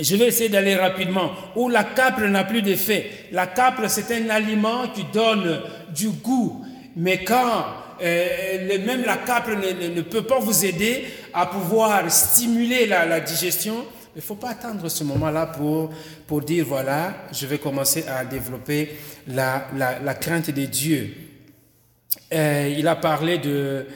Je 0.01 0.15
vais 0.15 0.29
essayer 0.29 0.49
d'aller 0.49 0.75
rapidement. 0.75 1.33
Où 1.55 1.69
la 1.69 1.83
capre 1.83 2.21
n'a 2.23 2.45
plus 2.45 2.63
d'effet. 2.63 3.11
La 3.31 3.45
capre, 3.45 3.87
c'est 3.89 4.11
un 4.11 4.27
aliment 4.31 4.87
qui 4.87 5.03
donne 5.13 5.61
du 5.95 6.09
goût. 6.09 6.65
Mais 6.95 7.23
quand 7.23 7.65
euh, 8.01 8.79
même 8.85 9.03
la 9.05 9.17
capre 9.17 9.51
ne, 9.51 10.01
peut 10.01 10.23
pas 10.23 10.39
vous 10.39 10.65
aider 10.65 11.05
à 11.33 11.45
pouvoir 11.45 12.09
stimuler 12.11 12.85
la, 12.85 13.19
digestion. 13.19 13.85
Il 14.15 14.19
ne 14.19 14.21
faut 14.21 14.35
pas 14.35 14.51
attendre 14.51 14.89
ce 14.89 15.03
moment-là 15.03 15.47
pour, 15.47 15.91
pour 16.27 16.41
dire, 16.41 16.65
voilà, 16.67 17.13
je 17.31 17.47
vais 17.47 17.57
commencer 17.57 18.05
à 18.07 18.25
développer 18.25 18.95
la, 19.27 19.67
la, 19.75 20.13
crainte 20.13 20.51
de 20.51 20.65
Dieu. 20.65 21.15
Euh, 22.31 22.75
il 22.77 22.87
a 22.87 22.95
parlé 22.95 23.37
de, 23.39 23.87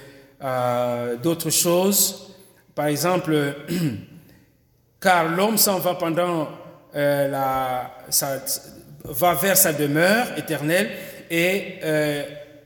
euh, 0.43 1.17
d'autres 1.17 1.51
choses. 1.51 2.35
Par 2.73 2.87
exemple, 2.87 3.55
car 5.01 5.29
l'homme 5.29 5.57
s'en 5.57 5.79
va 5.79 5.95
pendant 5.95 6.49
la, 6.93 7.91
va 9.03 9.33
vers 9.35 9.57
sa 9.57 9.73
demeure 9.73 10.27
éternelle 10.37 10.89
et, 11.29 11.75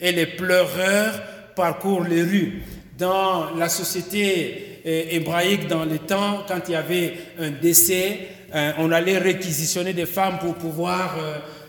et 0.02 0.12
les 0.12 0.26
pleureurs 0.26 1.22
parcourent 1.56 2.04
les 2.04 2.24
rues. 2.24 2.64
Dans 2.97 3.52
la 3.56 3.70
société 3.70 4.80
euh, 4.86 5.04
hébraïque, 5.12 5.68
dans 5.68 5.86
le 5.86 5.99
temps, 5.99 6.43
quand 6.47 6.60
il 6.68 6.72
y 6.72 6.76
avait 6.76 7.14
un 7.39 7.52
décès, 7.52 8.20
euh, 8.54 8.72
on 8.80 8.91
allait 8.91 9.20
réquisitionner 9.20 9.93
des 9.93 10.06
femmes 10.06 10.39
pour 10.39 10.56
pouvoir, 10.56 11.18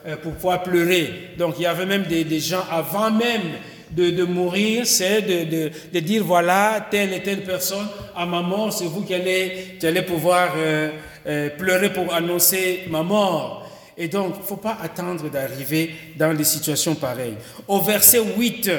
euh, 0.07 0.17
pour 0.17 0.33
pouvoir 0.33 0.63
pleurer. 0.63 1.35
Donc 1.39 1.55
il 1.59 1.63
y 1.63 1.67
avait 1.67 1.87
même 1.87 2.05
des, 2.05 2.41
gens 2.41 2.65
avant 2.71 3.11
même 3.11 3.43
de, 3.91 4.25
mourir, 4.25 4.87
c'est 4.87 5.23
de, 5.23 5.71
de, 5.93 6.01
dire 6.01 6.25
voilà, 6.25 6.87
telle 6.91 7.13
et 7.13 7.23
telle 7.23 7.43
personne, 7.43 7.87
à 8.17 8.25
ma 8.25 8.41
mort, 8.41 8.73
c'est 8.73 8.87
vous 8.87 9.03
qui 9.03 9.15
allez, 9.15 9.77
qui 9.79 9.87
allez 9.87 10.03
pouvoir 10.03 10.55
pleurer 11.59 11.93
pour 11.93 12.13
annoncer 12.13 12.85
ma 12.89 13.03
mort. 13.03 13.62
Et 13.97 14.09
donc, 14.09 14.35
il 14.37 14.41
ne 14.41 14.47
faut 14.47 14.57
pas 14.57 14.79
attendre 14.83 15.29
d'arriver 15.29 15.95
dans 16.17 16.35
des 16.35 16.45
situations 16.45 16.95
pareilles. 16.95 17.37
Au 17.69 17.81
verset 17.81 18.21
8, 18.21 18.71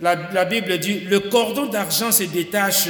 la, 0.00 0.44
Bible 0.44 0.78
dit, 0.78 1.00
le 1.00 1.20
cordon 1.20 1.66
d'argent 1.66 2.12
se 2.12 2.24
détache, 2.24 2.88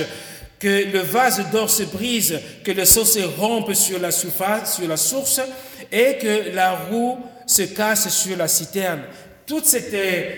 que 0.58 0.90
le 0.92 0.98
vase 0.98 1.50
d'or 1.52 1.70
se 1.70 1.84
brise, 1.84 2.40
que 2.64 2.72
le 2.72 2.84
seau 2.84 3.04
se 3.04 3.20
rompe 3.20 3.72
sur 3.74 4.00
la 4.00 4.10
source, 4.10 5.40
et 5.92 6.18
que 6.18 6.54
la 6.54 6.72
roue 6.72 7.18
se 7.46 7.62
casse 7.62 8.08
sur 8.08 8.36
la 8.36 8.48
citerne. 8.48 9.02
Toute 9.46 9.64
cette, 9.64 9.94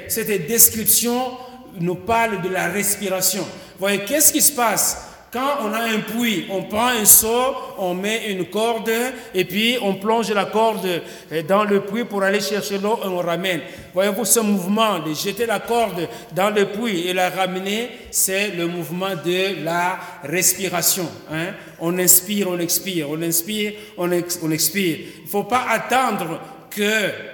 cette 0.09 0.47
description 0.47 1.38
nous 1.80 1.97
parle 1.97 2.43
de 2.43 2.49
la 2.49 2.68
respiration. 2.68 3.47
Voyez, 3.78 4.05
qu'est-ce 4.05 4.32
qui 4.32 4.43
se 4.43 4.53
passe? 4.53 5.10
Quand 5.33 5.59
on 5.62 5.72
a 5.72 5.83
un 5.83 6.01
puits, 6.01 6.47
on 6.51 6.62
prend 6.64 6.89
un 6.89 7.05
seau, 7.05 7.55
on 7.78 7.95
met 7.95 8.31
une 8.33 8.47
corde 8.47 8.91
et 9.33 9.45
puis 9.45 9.78
on 9.81 9.95
plonge 9.95 10.31
la 10.33 10.47
corde 10.47 11.03
dans 11.47 11.62
le 11.62 11.83
puits 11.83 12.05
pour 12.05 12.24
aller 12.24 12.41
chercher 12.41 12.78
l'eau 12.78 12.99
et 13.05 13.07
on 13.07 13.18
ramène. 13.18 13.61
Voyez-vous 13.95 14.24
ce 14.24 14.41
mouvement 14.41 14.99
de 14.99 15.14
jeter 15.14 15.47
la 15.47 15.61
corde 15.61 16.09
dans 16.33 16.51
le 16.51 16.66
puits 16.66 17.07
et 17.07 17.12
la 17.12 17.31
ramener, 17.31 17.91
c'est 18.11 18.49
le 18.57 18.66
mouvement 18.66 19.14
de 19.24 19.64
la 19.64 19.99
respiration. 20.24 21.09
Hein? 21.33 21.55
On 21.78 21.97
inspire, 21.99 22.49
on 22.51 22.59
expire, 22.59 23.09
on 23.09 23.22
inspire, 23.22 23.74
on, 23.97 24.11
on 24.11 24.51
expire. 24.51 24.99
Il 25.18 25.24
ne 25.24 25.28
faut 25.28 25.45
pas 25.45 25.64
attendre 25.68 26.41
que 26.70 27.30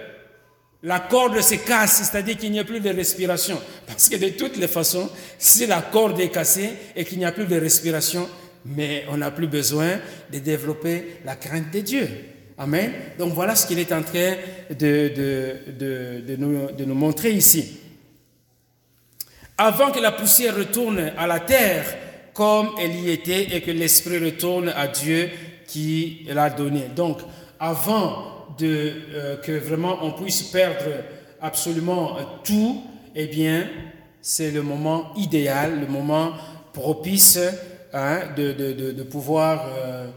la 0.83 1.01
corde 1.01 1.41
se 1.41 1.55
casse, 1.57 2.03
c'est-à-dire 2.11 2.37
qu'il 2.37 2.53
n'y 2.53 2.59
a 2.61 2.65
plus 2.65 2.81
de 2.81 2.91
respiration. 2.91 3.61
Parce 3.87 4.09
que 4.09 4.17
de 4.17 4.29
toutes 4.31 4.57
les 4.57 4.69
façons, 4.69 5.09
si 5.39 5.67
la 5.67 5.83
corde 5.83 6.21
est 6.21 6.29
cassée 6.29 6.71
et 6.95 7.05
qu'il 7.05 7.19
n'y 7.19 7.25
a 7.25 7.33
plus 7.33 7.47
de 7.47 7.59
respiration, 7.59 8.29
mais 8.65 9.05
on 9.09 9.17
n'a 9.17 9.31
plus 9.31 9.47
besoin 9.47 9.99
de 10.33 10.39
développer 10.39 11.19
la 11.25 11.37
crainte 11.37 11.73
de 11.73 11.81
Dieu. 11.81 12.09
Amen. 12.59 12.93
Donc 13.19 13.35
voilà 13.35 13.55
ce 13.55 13.67
qu'il 13.67 13.79
est 13.79 13.93
en 13.93 14.03
train 14.03 14.35
de, 14.71 15.13
de, 15.15 16.23
de, 16.27 16.37
nous, 16.37 16.73
de 16.73 16.85
nous 16.85 16.95
montrer 16.95 17.33
ici. 17.33 17.81
Avant 19.59 19.91
que 19.91 20.01
la 20.01 20.13
poussière 20.13 20.57
retourne 20.57 21.13
à 21.17 21.27
la 21.27 21.41
terre 21.41 21.85
comme 22.35 22.71
elle 22.79 22.95
y 22.95 23.11
était 23.11 23.57
et 23.57 23.63
que 23.63 23.71
l'esprit 23.71 24.19
retourne 24.19 24.69
à 24.69 24.89
Dieu 24.89 25.31
qui 25.67 26.27
l'a 26.29 26.51
donné. 26.51 26.85
Donc, 26.95 27.21
avant 27.59 28.36
de, 28.59 28.93
euh, 29.15 29.37
que 29.39 29.53
vraiment 29.53 29.99
on 30.03 30.13
puisse 30.13 30.43
perdre 30.43 30.91
absolument 31.41 32.17
tout, 32.45 32.83
eh 33.15 33.27
bien, 33.27 33.69
c'est 34.21 34.51
le 34.51 34.63
moment 34.63 35.15
idéal, 35.17 35.81
le 35.81 35.87
moment 35.87 36.33
propice 36.73 37.39
hein, 37.93 38.21
de, 38.37 38.53
de, 38.53 38.93
de, 38.93 39.03
pouvoir, 39.03 39.67
euh, 39.69 40.09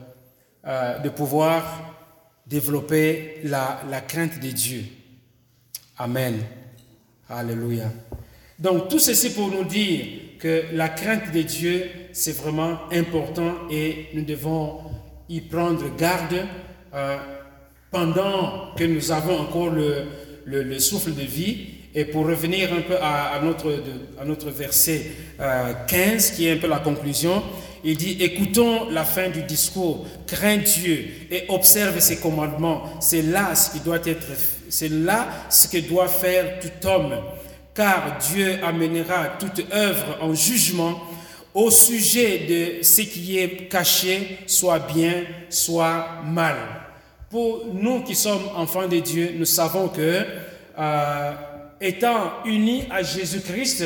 euh, 0.66 1.00
de 1.00 1.10
pouvoir 1.10 1.96
développer 2.48 3.42
la, 3.44 3.82
la 3.90 4.02
crainte 4.02 4.40
de 4.40 4.50
Dieu. 4.50 4.84
Amen. 5.98 6.40
Alléluia. 7.30 7.92
Donc 8.58 8.90
tout 8.90 9.00
ceci 9.00 9.30
pour 9.30 9.50
nous 9.50 9.64
dire 9.64 10.06
que 10.40 10.64
la 10.74 10.90
crainte 10.90 11.32
de 11.32 11.42
Dieu, 11.42 11.90
c'est 12.12 12.36
vraiment 12.36 12.80
important 12.92 13.54
et 13.70 14.08
nous 14.14 14.24
devons 14.24 14.80
y 15.30 15.42
prendre 15.42 15.96
garde 15.96 16.46
pendant 17.92 18.74
que 18.78 18.84
nous 18.84 19.12
avons 19.12 19.40
encore 19.40 19.70
le, 19.70 20.06
le, 20.46 20.80
souffle 20.80 21.14
de 21.14 21.22
vie. 21.22 21.68
Et 21.96 22.06
pour 22.06 22.28
revenir 22.28 22.72
un 22.72 22.82
peu 22.82 22.96
à, 23.02 23.40
notre, 23.44 23.84
à 24.22 24.26
notre 24.26 24.52
verset 24.52 25.12
15, 25.38 25.42
euh, 25.42 26.36
qui 26.36 26.48
est 26.48 26.52
un 26.52 26.58
peu 26.58 26.68
la 26.68 26.80
conclusion, 26.80 27.42
il 27.84 27.98
dit, 27.98 28.18
écoutons 28.22 28.90
la 28.90 29.04
fin 29.04 29.30
du 29.30 29.42
discours, 29.44 30.06
crains 30.28 30.58
Dieu 30.58 31.06
et 31.32 31.46
observe 31.50 32.00
ses 32.00 32.18
commandements. 32.18 32.84
C'est 33.00 33.24
là 33.24 33.56
ce 33.56 33.72
qui 33.72 33.80
doit 33.80 34.06
être, 34.06 34.28
c'est 34.70 34.90
là 34.90 35.28
ce 35.50 35.68
que 35.68 35.78
doit 35.78 36.08
faire 36.08 36.60
tout 36.60 36.88
homme. 36.88 37.16
Car 37.74 38.18
Dieu 38.32 38.60
amènera 38.64 39.38
toute 39.40 39.66
œuvre 39.74 40.18
en 40.22 40.34
jugement 40.34 41.02
au 41.54 41.72
sujet 41.72 42.40
de 42.80 42.84
ce 42.84 43.02
qui 43.02 43.40
est 43.40 43.70
caché, 43.70 44.40
soit 44.46 44.80
bien, 44.80 45.24
soit 45.50 46.22
mal. 46.26 46.79
Pour 47.30 47.66
nous 47.72 48.02
qui 48.02 48.16
sommes 48.16 48.50
enfants 48.56 48.88
de 48.88 48.98
Dieu, 48.98 49.36
nous 49.38 49.46
savons 49.46 49.88
que, 49.88 50.26
euh, 50.80 51.32
étant 51.80 52.44
unis 52.44 52.86
à 52.90 53.04
Jésus-Christ, 53.04 53.84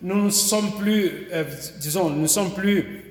nous 0.00 0.24
ne 0.24 0.30
sommes 0.30 0.72
plus, 0.78 1.28
euh, 1.32 1.44
disons, 1.78 2.08
nous 2.08 2.22
ne 2.22 2.26
sommes 2.26 2.54
plus 2.54 3.04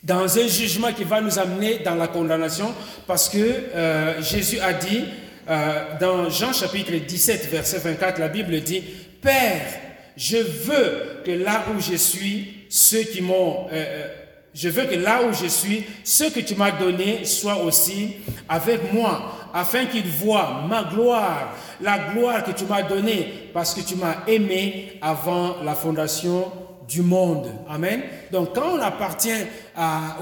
dans 0.00 0.38
un 0.38 0.46
jugement 0.46 0.92
qui 0.92 1.02
va 1.02 1.20
nous 1.20 1.38
amener 1.40 1.78
dans 1.78 1.96
la 1.96 2.06
condamnation, 2.06 2.72
parce 3.04 3.28
que 3.28 3.38
euh, 3.38 4.22
Jésus 4.22 4.60
a 4.60 4.72
dit, 4.72 5.02
euh, 5.50 5.98
dans 6.00 6.30
Jean 6.30 6.52
chapitre 6.52 6.92
17, 6.92 7.48
verset 7.50 7.78
24, 7.78 8.20
la 8.20 8.28
Bible 8.28 8.60
dit, 8.60 8.84
Père, 9.20 9.66
je 10.16 10.36
veux 10.36 11.22
que 11.24 11.32
là 11.32 11.64
où 11.74 11.80
je 11.80 11.96
suis, 11.96 12.66
ceux 12.68 13.02
qui 13.02 13.22
m'ont... 13.22 13.66
je 14.54 14.68
veux 14.68 14.84
que 14.84 14.94
là 14.94 15.20
où 15.24 15.34
je 15.34 15.48
suis, 15.48 15.84
ce 16.04 16.24
que 16.24 16.38
tu 16.38 16.54
m'as 16.54 16.70
donné 16.70 17.24
soit 17.24 17.56
aussi 17.64 18.16
avec 18.48 18.92
moi, 18.92 19.48
afin 19.52 19.86
qu'ils 19.86 20.06
voient 20.06 20.64
ma 20.68 20.84
gloire, 20.84 21.56
la 21.80 21.98
gloire 22.12 22.44
que 22.44 22.52
tu 22.52 22.64
m'as 22.64 22.82
donnée, 22.82 23.50
parce 23.52 23.74
que 23.74 23.80
tu 23.80 23.96
m'as 23.96 24.24
aimé 24.28 24.92
avant 25.02 25.56
la 25.64 25.74
fondation 25.74 26.52
du 26.86 27.02
monde. 27.02 27.50
Amen. 27.68 28.02
Donc 28.30 28.54
quand 28.54 28.76
on 28.76 28.80
appartient 28.80 29.44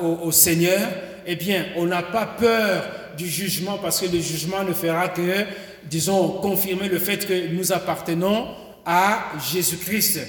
au, 0.02 0.30
Seigneur, 0.32 0.80
eh 1.26 1.36
bien, 1.36 1.66
on 1.76 1.84
n'a 1.84 2.02
pas 2.02 2.26
peur 2.26 2.84
du 3.18 3.28
jugement, 3.28 3.78
parce 3.82 4.00
que 4.00 4.06
le 4.06 4.20
jugement 4.20 4.64
ne 4.64 4.72
fera 4.72 5.08
que, 5.08 5.44
disons, 5.84 6.28
confirmer 6.40 6.88
le 6.88 6.98
fait 6.98 7.26
que 7.26 7.48
nous 7.54 7.72
appartenons 7.72 8.46
à 8.86 9.32
Jésus-Christ. 9.52 10.20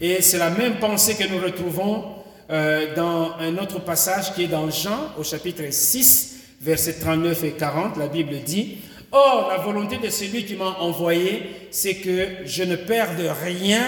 Et 0.00 0.22
c'est 0.22 0.38
la 0.38 0.48
même 0.48 0.76
pensée 0.76 1.14
que 1.14 1.28
nous 1.28 1.42
retrouvons 1.42 2.19
euh, 2.50 2.94
dans 2.96 3.36
un 3.38 3.56
autre 3.58 3.80
passage 3.80 4.34
qui 4.34 4.44
est 4.44 4.48
dans 4.48 4.68
Jean, 4.70 5.12
au 5.16 5.22
chapitre 5.22 5.62
6, 5.70 6.38
versets 6.60 6.94
39 6.94 7.44
et 7.44 7.52
40, 7.52 7.96
la 7.96 8.08
Bible 8.08 8.34
dit, 8.44 8.78
Or, 9.12 9.48
la 9.50 9.62
volonté 9.62 9.98
de 9.98 10.08
celui 10.08 10.44
qui 10.44 10.56
m'a 10.56 10.76
envoyé, 10.80 11.42
c'est 11.70 11.94
que 11.94 12.26
je 12.44 12.64
ne 12.64 12.76
perde 12.76 13.20
rien 13.44 13.82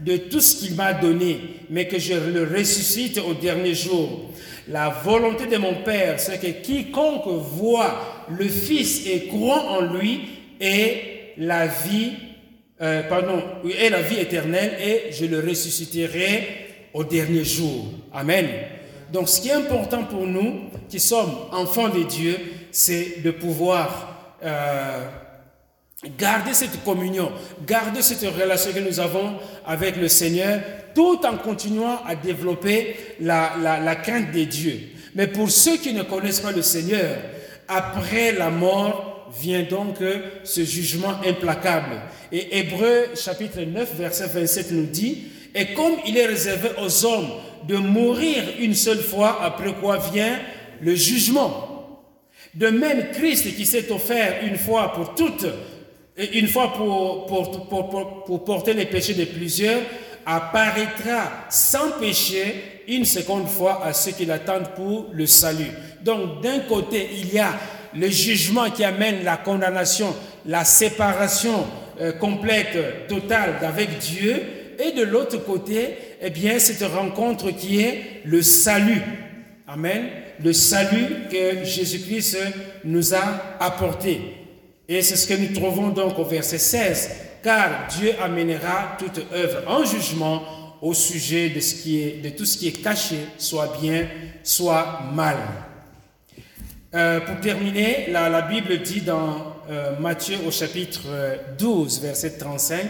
de 0.00 0.16
tout 0.16 0.40
ce 0.40 0.56
qu'il 0.56 0.74
m'a 0.74 0.94
donné, 0.94 1.40
mais 1.68 1.86
que 1.86 1.98
je 1.98 2.14
le 2.14 2.44
ressuscite 2.44 3.18
au 3.18 3.34
dernier 3.34 3.74
jour. 3.74 4.30
La 4.68 4.88
volonté 4.88 5.46
de 5.46 5.56
mon 5.56 5.74
Père, 5.82 6.20
c'est 6.20 6.38
que 6.38 6.62
quiconque 6.62 7.26
voit 7.26 8.24
le 8.30 8.46
Fils 8.46 9.06
et 9.06 9.26
croit 9.26 9.64
en 9.70 9.80
lui 9.80 10.20
ait 10.60 11.34
la 11.36 11.66
vie, 11.66 12.12
euh, 12.80 13.02
pardon, 13.02 13.42
ait 13.78 13.90
la 13.90 14.02
vie 14.02 14.18
éternelle 14.18 14.76
et 14.80 15.12
je 15.12 15.26
le 15.26 15.40
ressusciterai 15.40 16.67
au 16.94 17.04
dernier 17.04 17.44
jour. 17.44 17.86
Amen. 18.12 18.46
Donc 19.12 19.28
ce 19.28 19.40
qui 19.40 19.48
est 19.48 19.52
important 19.52 20.04
pour 20.04 20.26
nous, 20.26 20.70
qui 20.88 21.00
sommes 21.00 21.32
enfants 21.52 21.88
de 21.88 22.02
Dieu, 22.02 22.36
c'est 22.70 23.22
de 23.22 23.30
pouvoir 23.30 24.36
euh, 24.44 25.08
garder 26.18 26.52
cette 26.52 26.82
communion, 26.84 27.30
garder 27.66 28.02
cette 28.02 28.22
relation 28.34 28.72
que 28.72 28.80
nous 28.80 29.00
avons 29.00 29.34
avec 29.66 29.96
le 29.96 30.08
Seigneur, 30.08 30.60
tout 30.94 31.20
en 31.24 31.36
continuant 31.36 32.00
à 32.06 32.14
développer 32.14 32.96
la, 33.20 33.52
la, 33.60 33.96
crainte 33.96 34.30
des 34.30 34.46
dieux. 34.46 34.80
Mais 35.14 35.26
pour 35.26 35.50
ceux 35.50 35.76
qui 35.78 35.92
ne 35.92 36.02
connaissent 36.02 36.40
pas 36.40 36.52
le 36.52 36.62
Seigneur, 36.62 37.16
après 37.66 38.32
la 38.32 38.50
mort 38.50 39.30
vient 39.40 39.62
donc 39.62 39.96
ce 40.44 40.64
jugement 40.64 41.14
implacable. 41.26 42.00
Et 42.32 42.58
Hébreu 42.58 43.08
chapitre 43.14 43.60
9, 43.60 43.94
verset 43.96 44.26
27 44.26 44.72
nous 44.72 44.86
dit, 44.86 45.24
et 45.54 45.74
comme 45.74 45.94
il 46.06 46.16
est 46.16 46.26
réservé 46.26 46.70
aux 46.82 47.04
hommes 47.04 47.30
de 47.66 47.76
mourir 47.76 48.42
une 48.58 48.74
seule 48.74 49.00
fois, 49.02 49.42
après 49.42 49.74
quoi 49.74 49.98
vient 50.12 50.38
le 50.80 50.94
jugement. 50.94 51.68
De 52.54 52.68
même, 52.68 53.10
Christ 53.12 53.54
qui 53.56 53.66
s'est 53.66 53.90
offert 53.90 54.42
une 54.42 54.56
fois 54.56 54.92
pour 54.92 55.14
toutes, 55.14 55.46
et 56.16 56.38
une 56.38 56.48
fois 56.48 56.72
pour, 56.72 57.26
pour, 57.26 58.44
porter 58.44 58.74
les 58.74 58.86
péchés 58.86 59.14
de 59.14 59.24
plusieurs, 59.24 59.80
apparaîtra 60.26 61.46
sans 61.50 61.92
péché 62.00 62.82
une 62.88 63.04
seconde 63.04 63.48
fois 63.48 63.84
à 63.84 63.92
ceux 63.92 64.12
qui 64.12 64.26
l'attendent 64.26 64.70
pour 64.74 65.06
le 65.12 65.26
salut. 65.26 65.70
Donc 66.02 66.42
d'un 66.42 66.60
côté, 66.60 67.08
il 67.12 67.32
y 67.32 67.38
a 67.38 67.52
le 67.94 68.08
jugement 68.08 68.70
qui 68.70 68.84
amène 68.84 69.24
la 69.24 69.36
condamnation, 69.36 70.14
la 70.46 70.64
séparation 70.64 71.66
euh, 72.00 72.12
complète, 72.12 73.06
totale 73.08 73.54
avec 73.62 73.98
Dieu, 73.98 74.42
et 74.78 74.92
de 74.92 75.02
l'autre 75.02 75.38
côté, 75.38 75.96
eh 76.20 76.30
bien, 76.30 76.58
cette 76.58 76.82
rencontre 76.82 77.50
qui 77.50 77.80
est 77.80 78.22
le 78.24 78.42
salut. 78.42 79.02
Amen. 79.66 80.04
Le 80.42 80.52
salut 80.52 81.26
que 81.30 81.64
Jésus-Christ 81.64 82.38
nous 82.84 83.14
a 83.14 83.58
apporté. 83.60 84.20
Et 84.88 85.02
c'est 85.02 85.16
ce 85.16 85.26
que 85.26 85.34
nous 85.34 85.52
trouvons 85.52 85.88
donc 85.88 86.18
au 86.18 86.24
verset 86.24 86.58
16. 86.58 87.10
Car 87.42 87.88
Dieu 87.98 88.12
amènera 88.22 88.96
toute 88.98 89.20
œuvre 89.32 89.62
en 89.66 89.84
jugement 89.84 90.42
au 90.80 90.94
sujet 90.94 91.48
de, 91.50 92.28
tout 92.30 92.44
ce 92.44 92.56
qui 92.56 92.68
est 92.68 92.82
caché, 92.82 93.16
soit 93.36 93.76
bien, 93.80 94.06
soit 94.42 95.00
mal. 95.12 95.36
Euh, 96.94 97.20
pour 97.20 97.40
terminer, 97.40 98.06
la, 98.10 98.40
Bible 98.42 98.78
dit 98.78 99.00
dans 99.00 99.56
euh, 99.68 99.98
Matthieu 99.98 100.36
au 100.46 100.50
chapitre 100.50 101.00
12, 101.58 102.00
verset 102.00 102.38
35, 102.38 102.86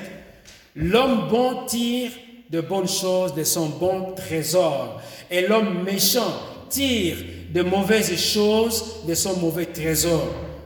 L'homme 0.81 1.26
bon 1.29 1.66
tire 1.66 2.12
de 2.51 2.61
bonnes 2.61 2.89
choses 2.89 3.35
de 3.35 3.43
son 3.43 3.66
bon 3.66 4.12
trésor, 4.14 5.03
et 5.29 5.41
l'homme 5.41 5.83
méchant 5.83 6.33
tire 6.70 7.16
de 7.53 7.62
mauvaises 7.62 8.16
choses 8.16 9.05
de 9.05 9.12
son 9.14 9.37
mauvais 9.39 9.66
trésor. 9.66 10.22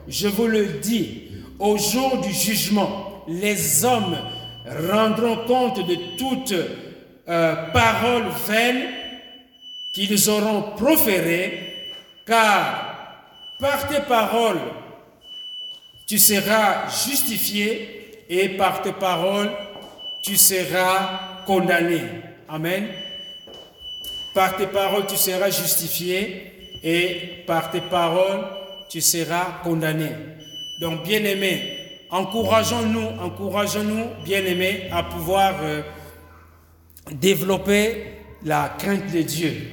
Je 0.07 0.27
vous 0.27 0.45
le 0.45 0.65
dis, 0.83 1.29
au 1.57 1.77
jour 1.79 2.21
du 2.21 2.31
jugement, 2.31 3.23
les 3.27 3.83
hommes 3.83 4.17
rendront 4.91 5.47
compte 5.47 5.87
de 5.87 5.95
toute 6.15 6.53
euh, 7.27 7.55
parole 7.73 8.25
vaine 8.47 8.89
qu'ils 9.91 10.29
auront 10.29 10.75
proférée, 10.77 11.73
car 12.27 13.23
par 13.59 13.87
tes 13.87 14.01
paroles, 14.01 14.61
tu 16.05 16.19
seras 16.19 16.87
justifié 16.89 18.25
et 18.29 18.49
par 18.49 18.83
tes 18.83 18.91
paroles, 18.91 19.49
tu 20.23 20.37
seras 20.37 21.43
condamné. 21.45 22.01
Amen. 22.47 22.87
Par 24.33 24.55
tes 24.55 24.67
paroles, 24.67 25.05
tu 25.05 25.17
seras 25.17 25.51
justifié 25.51 26.79
et 26.81 27.43
par 27.45 27.69
tes 27.69 27.81
paroles, 27.81 28.45
tu 28.89 29.01
seras 29.01 29.59
condamné. 29.63 30.09
Donc, 30.79 31.03
bien-aimés, 31.03 31.77
encourageons-nous, 32.09 33.21
encourageons-nous, 33.21 34.23
bien-aimés, 34.23 34.89
à 34.91 35.03
pouvoir 35.03 35.55
euh, 35.61 35.81
développer 37.11 38.05
la 38.43 38.73
crainte 38.77 39.11
de 39.11 39.21
Dieu. 39.21 39.71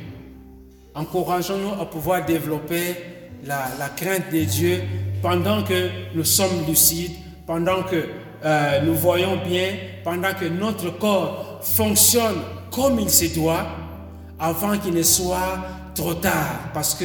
Encourageons-nous 0.94 1.80
à 1.80 1.86
pouvoir 1.86 2.26
développer 2.26 2.96
la, 3.44 3.70
la 3.78 3.88
crainte 3.88 4.30
de 4.32 4.44
Dieu 4.44 4.82
pendant 5.22 5.62
que 5.62 5.90
nous 6.14 6.24
sommes 6.24 6.66
lucides, 6.66 7.12
pendant 7.46 7.84
que 7.84 8.04
euh, 8.44 8.80
nous 8.82 8.94
voyons 8.94 9.36
bien 9.44 9.74
pendant 10.02 10.32
que 10.32 10.46
notre 10.46 10.98
corps 10.98 11.60
fonctionne 11.62 12.36
comme 12.70 12.98
il 12.98 13.10
se 13.10 13.34
doit 13.34 13.66
avant 14.38 14.78
qu'il 14.78 14.94
ne 14.94 15.02
soit 15.02 15.58
trop 15.94 16.14
tard 16.14 16.70
parce 16.72 16.94
que 16.94 17.04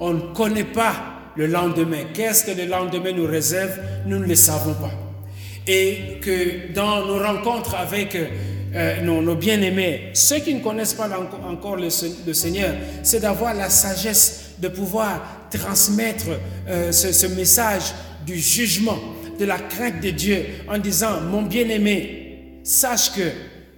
on 0.00 0.12
ne 0.12 0.20
connaît 0.34 0.64
pas 0.64 0.94
le 1.36 1.46
lendemain. 1.46 2.04
Qu'est-ce 2.12 2.44
que 2.44 2.50
le 2.50 2.66
lendemain 2.66 3.12
nous 3.12 3.26
réserve? 3.26 3.78
Nous 4.06 4.18
ne 4.18 4.26
le 4.26 4.34
savons 4.34 4.74
pas. 4.74 4.90
Et 5.66 6.18
que 6.20 6.72
dans 6.72 7.06
nos 7.06 7.18
rencontres 7.18 7.74
avec 7.74 8.16
euh, 8.74 9.00
nos, 9.02 9.34
bien-aimés, 9.34 10.10
ceux 10.12 10.38
qui 10.40 10.54
ne 10.54 10.60
connaissent 10.60 10.94
pas 10.94 11.08
encore 11.48 11.76
le, 11.76 11.90
Seigneur, 11.90 12.74
c'est 13.02 13.20
d'avoir 13.20 13.54
la 13.54 13.70
sagesse 13.70 14.50
de 14.58 14.68
pouvoir 14.68 15.20
transmettre 15.50 16.26
euh, 16.68 16.92
ce, 16.92 17.12
ce 17.12 17.26
message 17.26 17.94
du 18.26 18.36
jugement 18.36 18.98
de 19.38 19.44
la 19.44 19.58
crainte 19.58 20.02
de 20.02 20.10
Dieu 20.10 20.44
en 20.68 20.78
disant, 20.78 21.20
mon 21.20 21.42
bien-aimé, 21.42 22.60
sache 22.64 23.12
que 23.12 23.30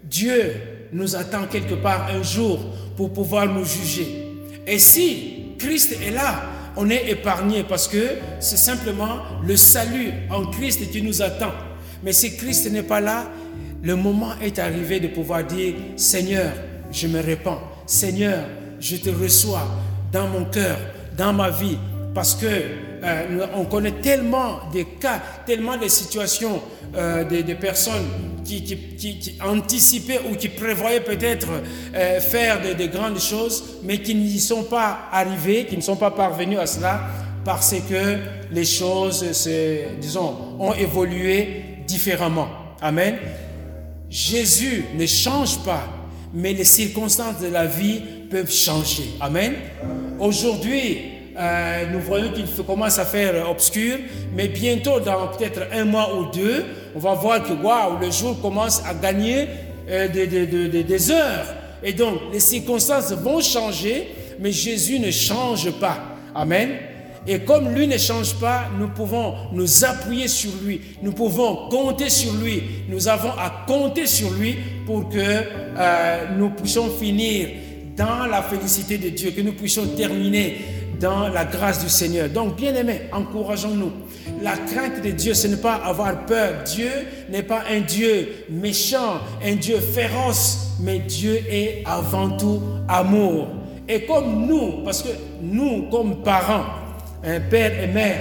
Dieu 0.05 0.53
nous 0.93 1.15
attend 1.17 1.47
quelque 1.47 1.75
part 1.75 2.09
un 2.11 2.23
jour 2.23 2.59
pour 2.97 3.13
pouvoir 3.13 3.47
nous 3.47 3.65
juger. 3.65 4.27
Et 4.67 4.79
si 4.79 5.55
Christ 5.59 5.97
est 6.07 6.11
là, 6.11 6.43
on 6.77 6.89
est 6.89 7.11
épargné 7.11 7.65
parce 7.65 7.89
que 7.89 8.17
c'est 8.41 8.57
simplement 8.57 9.21
le 9.45 9.57
salut 9.57 10.13
en 10.31 10.47
Christ 10.47 10.91
qui 10.91 11.03
nous 11.03 11.23
attend. 11.23 11.53
Mais 12.03 12.13
si 12.13 12.37
Christ 12.37 12.71
n'est 12.71 12.83
pas 12.83 13.01
là, 13.01 13.31
le 13.83 13.97
moment 13.97 14.33
est 14.43 14.59
arrivé 14.59 15.01
de 15.01 15.09
pouvoir 15.09 15.45
dire, 15.45 15.75
Seigneur, 15.97 16.53
je 16.93 17.07
me 17.07 17.21
répands. 17.21 17.61
Seigneur, 17.87 18.45
je 18.79 18.97
te 18.97 19.11
reçois 19.11 19.67
dans 20.13 20.29
mon 20.29 20.45
cœur, 20.45 20.79
dans 21.17 21.33
ma 21.33 21.51
vie, 21.51 21.79
parce 22.15 22.35
que 22.35 22.47
euh, 22.47 23.47
on 23.55 23.65
connaît 23.65 24.01
tellement 24.03 24.61
de 24.75 24.83
cas, 24.83 25.23
tellement 25.47 25.77
de 25.77 25.89
situations 25.89 26.61
euh, 26.97 27.25
de, 27.25 27.55
personnes 27.55 28.07
qui, 28.45 29.39
anticipaient 29.45 30.21
ou 30.31 30.35
qui 30.35 30.49
prévoyaient 30.49 31.01
peut-être 31.01 31.49
euh, 31.95 32.21
faire 32.21 32.61
de, 32.61 32.87
grandes 32.87 33.21
choses, 33.21 33.63
mais 33.85 33.99
qui 33.99 34.15
n'y 34.15 34.41
sont 34.41 34.65
pas 34.65 35.09
arrivées, 35.13 35.67
qui 35.67 35.77
ne 35.77 35.83
sont 35.83 35.97
pas 35.97 36.11
parvenus 36.11 36.59
à 36.59 36.67
cela 36.67 37.01
parce 37.45 37.75
que 37.89 38.19
les 38.51 38.67
choses, 38.67 39.25
disons, 39.99 40.37
ont 40.59 40.75
évolué 40.75 41.65
différemment. 41.87 42.49
Amen. 42.83 43.17
Jésus 44.11 44.85
ne 44.95 45.07
change 45.07 45.61
pas, 45.65 45.89
mais 46.35 46.53
les 46.53 46.65
circonstances 46.65 47.41
de 47.41 47.47
la 47.47 47.65
vie 47.65 48.03
peuvent 48.31 48.51
changer. 48.53 49.05
Amen. 49.21 49.55
Aujourd'hui, 50.19 51.20
euh, 51.41 51.85
nous 51.91 52.01
voyons 52.01 52.33
qu'il 52.33 52.45
commence 52.65 52.99
à 52.99 53.07
faire 53.07 53.49
obscur, 53.49 53.97
mais 54.35 54.49
bientôt, 54.49 55.01
dans 55.01 55.29
peut-être 55.29 55.63
un 55.73 55.85
mois 55.87 56.15
ou 56.15 56.31
deux, 56.31 56.65
on 56.95 56.99
va 56.99 57.15
voir 57.15 57.43
que 57.43 57.53
waouh, 57.53 57.99
le 57.99 58.11
jour 58.11 58.39
commence 58.43 58.83
à 58.85 58.93
gagner 58.93 59.47
euh, 59.89 60.09
des, 60.09 61.11
heures. 61.11 61.47
Et 61.83 61.95
donc, 61.95 62.19
les 62.33 62.41
circonstances 62.41 63.13
vont 63.13 63.41
changer, 63.41 64.09
mais 64.39 64.53
Jésus 64.53 64.99
ne 64.99 65.11
change 65.11 65.71
pas. 65.73 65.99
Amen. 66.35 66.71
Et 67.27 67.39
comme 67.41 67.75
lui 67.75 67.87
ne 67.87 67.97
change 67.97 68.35
pas, 68.35 68.67
nous 68.79 68.89
pouvons 68.89 69.35
nous 69.53 69.85
appuyer 69.85 70.29
sur 70.29 70.51
lui. 70.63 70.81
Nous 71.03 71.13
pouvons 71.13 71.69
compter 71.71 72.11
sur 72.11 72.33
lui. 72.35 72.63
Nous 72.89 73.09
avons 73.09 73.31
à 73.31 73.65
compter 73.67 74.07
sur 74.07 74.31
lui 74.31 74.57
pour 74.85 75.09
que 75.09 75.19
euh, 75.19 76.25
nous 76.39 76.51
puissions 76.51 76.91
finir 76.91 77.49
dans 77.97 78.27
la 78.27 78.43
félicité 78.43 78.97
de 78.97 79.11
Dieu, 79.11 79.31
que 79.31 79.43
nous 79.43 79.53
puissions 79.53 79.87
terminer 79.89 80.57
dans 81.01 81.29
la 81.29 81.47
grâce 81.47 81.83
du 81.83 81.89
Seigneur. 81.89 82.29
Donc, 82.29 82.57
bien 82.57 82.75
aimés, 82.75 83.03
encourageons-nous. 83.13 83.91
La 84.43 84.53
crainte 84.53 85.03
de 85.03 85.11
Dieu, 85.11 85.33
ce 85.33 85.47
n'est 85.47 85.57
pas 85.57 85.77
avoir 85.77 86.27
peur. 86.27 86.63
Dieu 86.65 86.91
n'est 87.31 87.43
pas 87.43 87.65
un 87.71 87.81
Dieu 87.81 88.45
méchant, 88.51 89.21
un 89.43 89.55
Dieu 89.55 89.79
féroce, 89.79 90.75
mais 90.81 90.99
Dieu 90.99 91.41
est 91.49 91.83
avant 91.87 92.37
tout 92.37 92.61
amour. 92.87 93.49
Et 93.89 94.05
comme 94.05 94.47
nous, 94.47 94.85
parce 94.85 95.03
que 95.03 95.09
nous, 95.43 95.89
comme 95.91 96.23
parents, 96.23 96.67
un 97.25 97.41
père 97.41 97.83
et 97.83 97.87
mère, 97.87 98.21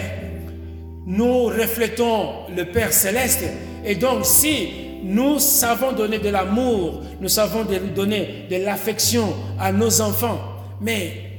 nous 1.05 1.45
reflétons 1.45 2.47
le 2.55 2.63
Père 2.65 2.93
céleste. 2.93 3.43
Et 3.85 3.95
donc, 3.95 4.25
si 4.25 4.69
nous 5.03 5.39
savons 5.39 5.91
donner 5.91 6.19
de 6.19 6.29
l'amour, 6.29 7.01
nous 7.19 7.29
savons 7.29 7.65
donner 7.95 8.45
de 8.49 8.55
l'affection 8.57 9.33
à 9.59 9.71
nos 9.71 10.01
enfants, 10.01 10.39
mais 10.81 11.29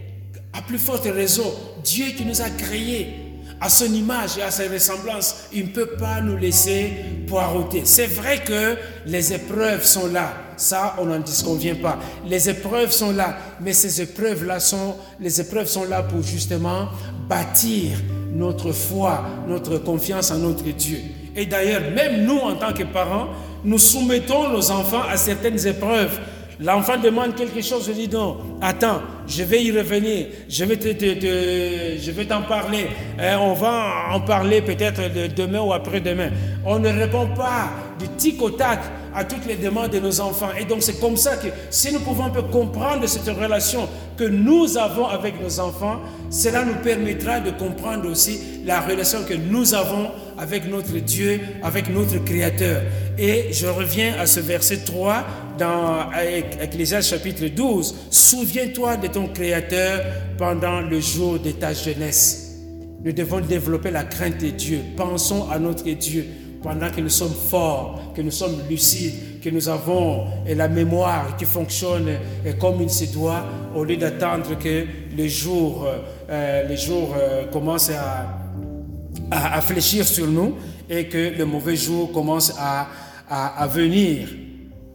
à 0.52 0.62
plus 0.62 0.78
forte 0.78 1.04
raison, 1.04 1.52
Dieu 1.84 2.06
qui 2.16 2.24
nous 2.24 2.40
a 2.40 2.50
créés 2.50 3.30
à 3.60 3.68
son 3.68 3.92
image 3.92 4.38
et 4.38 4.42
à 4.42 4.50
sa 4.50 4.68
ressemblance, 4.68 5.48
il 5.52 5.66
ne 5.66 5.70
peut 5.70 5.90
pas 5.98 6.20
nous 6.22 6.36
laisser 6.36 6.92
poireauter. 7.26 7.82
C'est 7.84 8.06
vrai 8.06 8.38
que 8.38 8.76
les 9.06 9.34
épreuves 9.34 9.84
sont 9.84 10.06
là. 10.06 10.32
Ça, 10.56 10.96
on 10.98 11.06
n'en 11.06 11.18
disconvient 11.18 11.74
pas. 11.74 11.98
Les 12.26 12.48
épreuves 12.48 12.90
sont 12.90 13.12
là, 13.12 13.36
mais 13.60 13.74
ces 13.74 14.00
épreuves-là 14.00 14.60
sont, 14.60 14.96
les 15.20 15.40
épreuves 15.40 15.66
sont 15.66 15.84
là 15.84 16.02
pour 16.02 16.22
justement 16.22 16.88
bâtir 17.28 17.98
notre 18.32 18.72
foi, 18.72 19.24
notre 19.46 19.76
confiance 19.78 20.30
en 20.30 20.38
notre 20.38 20.64
Dieu. 20.64 20.98
Et 21.36 21.44
d'ailleurs, 21.46 21.82
même 21.94 22.24
nous, 22.24 22.38
en 22.38 22.56
tant 22.56 22.72
que 22.72 22.84
parents, 22.84 23.28
nous 23.62 23.78
soumettons 23.78 24.48
nos 24.48 24.70
enfants 24.70 25.02
à 25.08 25.16
certaines 25.18 25.66
épreuves 25.66 26.18
L'enfant 26.62 26.98
demande 26.98 27.34
quelque 27.34 27.62
chose, 27.62 27.86
je 27.86 27.92
dis 27.92 28.08
non, 28.08 28.36
attends, 28.60 29.00
je 29.26 29.42
vais 29.44 29.64
y 29.64 29.72
revenir, 29.72 30.26
je 30.46 30.64
vais 30.64 32.24
t'en 32.26 32.42
parler. 32.42 32.86
Hein, 33.18 33.38
on 33.40 33.54
va 33.54 34.10
en 34.12 34.20
parler 34.20 34.60
peut-être 34.60 35.00
demain 35.34 35.62
ou 35.62 35.72
après-demain. 35.72 36.30
On 36.66 36.78
ne 36.78 36.90
répond 36.90 37.28
pas 37.28 37.70
du 37.98 38.06
tic 38.18 38.42
au 38.42 38.50
tac 38.50 38.80
à 39.14 39.24
toutes 39.24 39.46
les 39.46 39.56
demandes 39.56 39.90
de 39.90 40.00
nos 40.00 40.20
enfants. 40.20 40.50
Et 40.60 40.64
donc 40.66 40.82
c'est 40.82 41.00
comme 41.00 41.16
ça 41.16 41.36
que 41.36 41.48
si 41.70 41.94
nous 41.94 42.00
pouvons 42.00 42.24
un 42.24 42.30
peu 42.30 42.42
comprendre 42.42 43.06
cette 43.06 43.28
relation 43.34 43.88
que 44.18 44.24
nous 44.24 44.76
avons 44.76 45.06
avec 45.06 45.40
nos 45.40 45.60
enfants, 45.60 46.00
cela 46.28 46.64
nous 46.64 46.76
permettra 46.82 47.40
de 47.40 47.52
comprendre 47.52 48.06
aussi 48.10 48.38
la 48.66 48.80
relation 48.80 49.20
que 49.24 49.34
nous 49.34 49.72
avons 49.74 50.10
avec 50.38 50.70
notre 50.70 50.92
Dieu, 50.98 51.40
avec 51.62 51.88
notre 51.88 52.22
Créateur. 52.24 52.82
Et 53.18 53.52
je 53.52 53.66
reviens 53.66 54.14
à 54.18 54.26
ce 54.26 54.40
verset 54.40 54.78
3 54.84 55.24
dans 55.60 56.10
Ecclésias 56.62 57.02
chapitre 57.02 57.46
12. 57.46 57.94
Souviens-toi 58.10 58.96
de 58.96 59.08
ton 59.08 59.28
Créateur 59.28 60.02
pendant 60.38 60.80
le 60.80 60.98
jour 61.00 61.38
de 61.38 61.50
ta 61.50 61.74
jeunesse. 61.74 62.56
Nous 63.04 63.12
devons 63.12 63.40
développer 63.40 63.90
la 63.90 64.04
crainte 64.04 64.38
de 64.38 64.48
Dieu. 64.48 64.80
Pensons 64.96 65.50
à 65.50 65.58
notre 65.58 65.84
Dieu 65.90 66.26
pendant 66.62 66.90
que 66.90 67.02
nous 67.02 67.10
sommes 67.10 67.34
forts, 67.34 68.12
que 68.16 68.22
nous 68.22 68.30
sommes 68.30 68.56
lucides, 68.70 69.40
que 69.42 69.50
nous 69.50 69.68
avons 69.68 70.28
la 70.46 70.66
mémoire 70.68 71.36
qui 71.36 71.44
fonctionne 71.44 72.08
comme 72.58 72.80
il 72.80 72.90
se 72.90 73.12
doit, 73.12 73.44
au 73.74 73.84
lieu 73.84 73.96
d'attendre 73.98 74.58
que 74.58 74.86
le 75.14 75.28
jour, 75.28 75.86
euh, 76.30 76.68
les 76.68 76.76
jours 76.78 77.14
euh, 77.18 77.44
commencent 77.46 77.90
à, 77.90 78.38
à, 79.30 79.60
fléchir 79.60 80.06
sur 80.06 80.26
nous 80.26 80.54
et 80.88 81.06
que 81.06 81.36
le 81.36 81.44
mauvais 81.44 81.76
jour 81.76 82.10
commence 82.12 82.54
à 82.58 83.66
venir. 83.68 84.26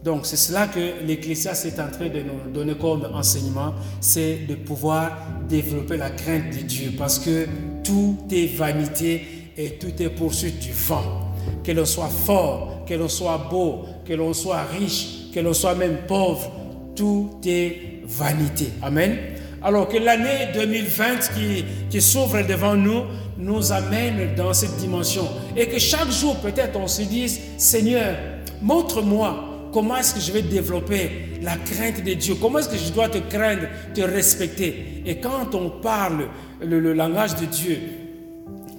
Donc 0.06 0.20
c'est 0.22 0.36
cela 0.36 0.68
que 0.68 1.04
l'Ecclésiaste 1.04 1.66
est 1.66 1.80
en 1.80 1.90
train 1.90 2.08
de 2.08 2.20
nous 2.20 2.52
donner 2.54 2.74
comme 2.76 3.08
enseignement, 3.12 3.74
c'est 4.00 4.46
de 4.48 4.54
pouvoir 4.54 5.10
développer 5.48 5.96
la 5.96 6.10
crainte 6.10 6.56
de 6.56 6.62
Dieu 6.62 6.92
parce 6.96 7.18
que 7.18 7.48
tout 7.82 8.16
est 8.30 8.56
vanité 8.56 9.26
et 9.58 9.70
tout 9.70 10.00
est 10.00 10.10
poursuite 10.10 10.60
du 10.60 10.70
vent. 10.70 11.32
Que 11.64 11.72
l'on 11.72 11.84
soit 11.84 12.08
fort, 12.08 12.84
que 12.86 12.94
l'on 12.94 13.08
soit 13.08 13.48
beau, 13.50 13.84
que 14.04 14.12
l'on 14.12 14.32
soit 14.32 14.62
riche, 14.78 15.32
que 15.34 15.40
l'on 15.40 15.52
soit 15.52 15.74
même 15.74 15.96
pauvre, 16.06 16.52
tout 16.94 17.40
est 17.44 18.02
vanité. 18.04 18.68
Amen. 18.82 19.18
Alors 19.60 19.88
que 19.88 19.96
l'année 19.96 20.52
2020 20.54 21.32
qui, 21.34 21.64
qui 21.90 22.00
s'ouvre 22.00 22.46
devant 22.46 22.76
nous 22.76 23.02
nous 23.38 23.72
amène 23.72 24.36
dans 24.36 24.54
cette 24.54 24.76
dimension 24.76 25.26
et 25.56 25.66
que 25.66 25.80
chaque 25.80 26.12
jour 26.12 26.36
peut-être 26.36 26.78
on 26.78 26.86
se 26.86 27.02
dise, 27.02 27.40
Seigneur, 27.58 28.14
montre-moi 28.62 29.55
Comment 29.72 29.96
est-ce 29.96 30.14
que 30.14 30.20
je 30.20 30.32
vais 30.32 30.42
développer 30.42 31.38
la 31.42 31.56
crainte 31.56 32.02
de 32.04 32.14
Dieu? 32.14 32.34
Comment 32.40 32.58
est-ce 32.58 32.68
que 32.68 32.76
je 32.76 32.92
dois 32.92 33.08
te 33.08 33.18
craindre, 33.18 33.66
te 33.94 34.00
respecter? 34.00 35.02
Et 35.04 35.16
quand 35.16 35.54
on 35.54 35.70
parle 35.70 36.28
le, 36.60 36.92
langage 36.92 37.36
de 37.36 37.46
Dieu, 37.46 37.78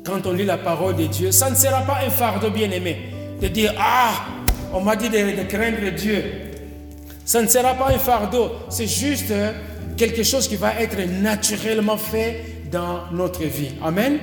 quand 0.03 0.25
on 0.25 0.33
lit 0.33 0.45
la 0.45 0.57
parole 0.57 0.95
de 0.95 1.05
Dieu, 1.05 1.31
ça 1.31 1.49
ne 1.49 1.55
sera 1.55 1.81
pas 1.81 1.99
un 2.05 2.09
fardeau 2.09 2.49
bien-aimé 2.49 2.97
de 3.41 3.47
dire 3.47 3.73
Ah, 3.77 4.25
on 4.73 4.81
m'a 4.81 4.95
dit 4.95 5.09
de, 5.09 5.17
de 5.17 5.47
craindre 5.47 5.91
Dieu. 5.95 6.23
Ça 7.25 7.41
ne 7.41 7.47
sera 7.47 7.73
pas 7.73 7.89
un 7.93 7.99
fardeau, 7.99 8.51
c'est 8.69 8.87
juste 8.87 9.33
quelque 9.97 10.23
chose 10.23 10.47
qui 10.47 10.55
va 10.55 10.79
être 10.79 10.97
naturellement 11.21 11.97
fait 11.97 12.45
dans 12.71 13.11
notre 13.11 13.43
vie. 13.43 13.71
Amen. 13.83 14.17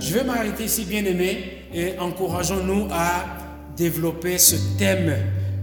Je 0.00 0.14
vais 0.14 0.24
m'arrêter 0.24 0.64
ici, 0.64 0.84
bien-aimé, 0.84 1.64
et 1.74 1.98
encourageons-nous 1.98 2.88
à 2.90 3.24
développer 3.76 4.38
ce 4.38 4.56
thème 4.78 5.14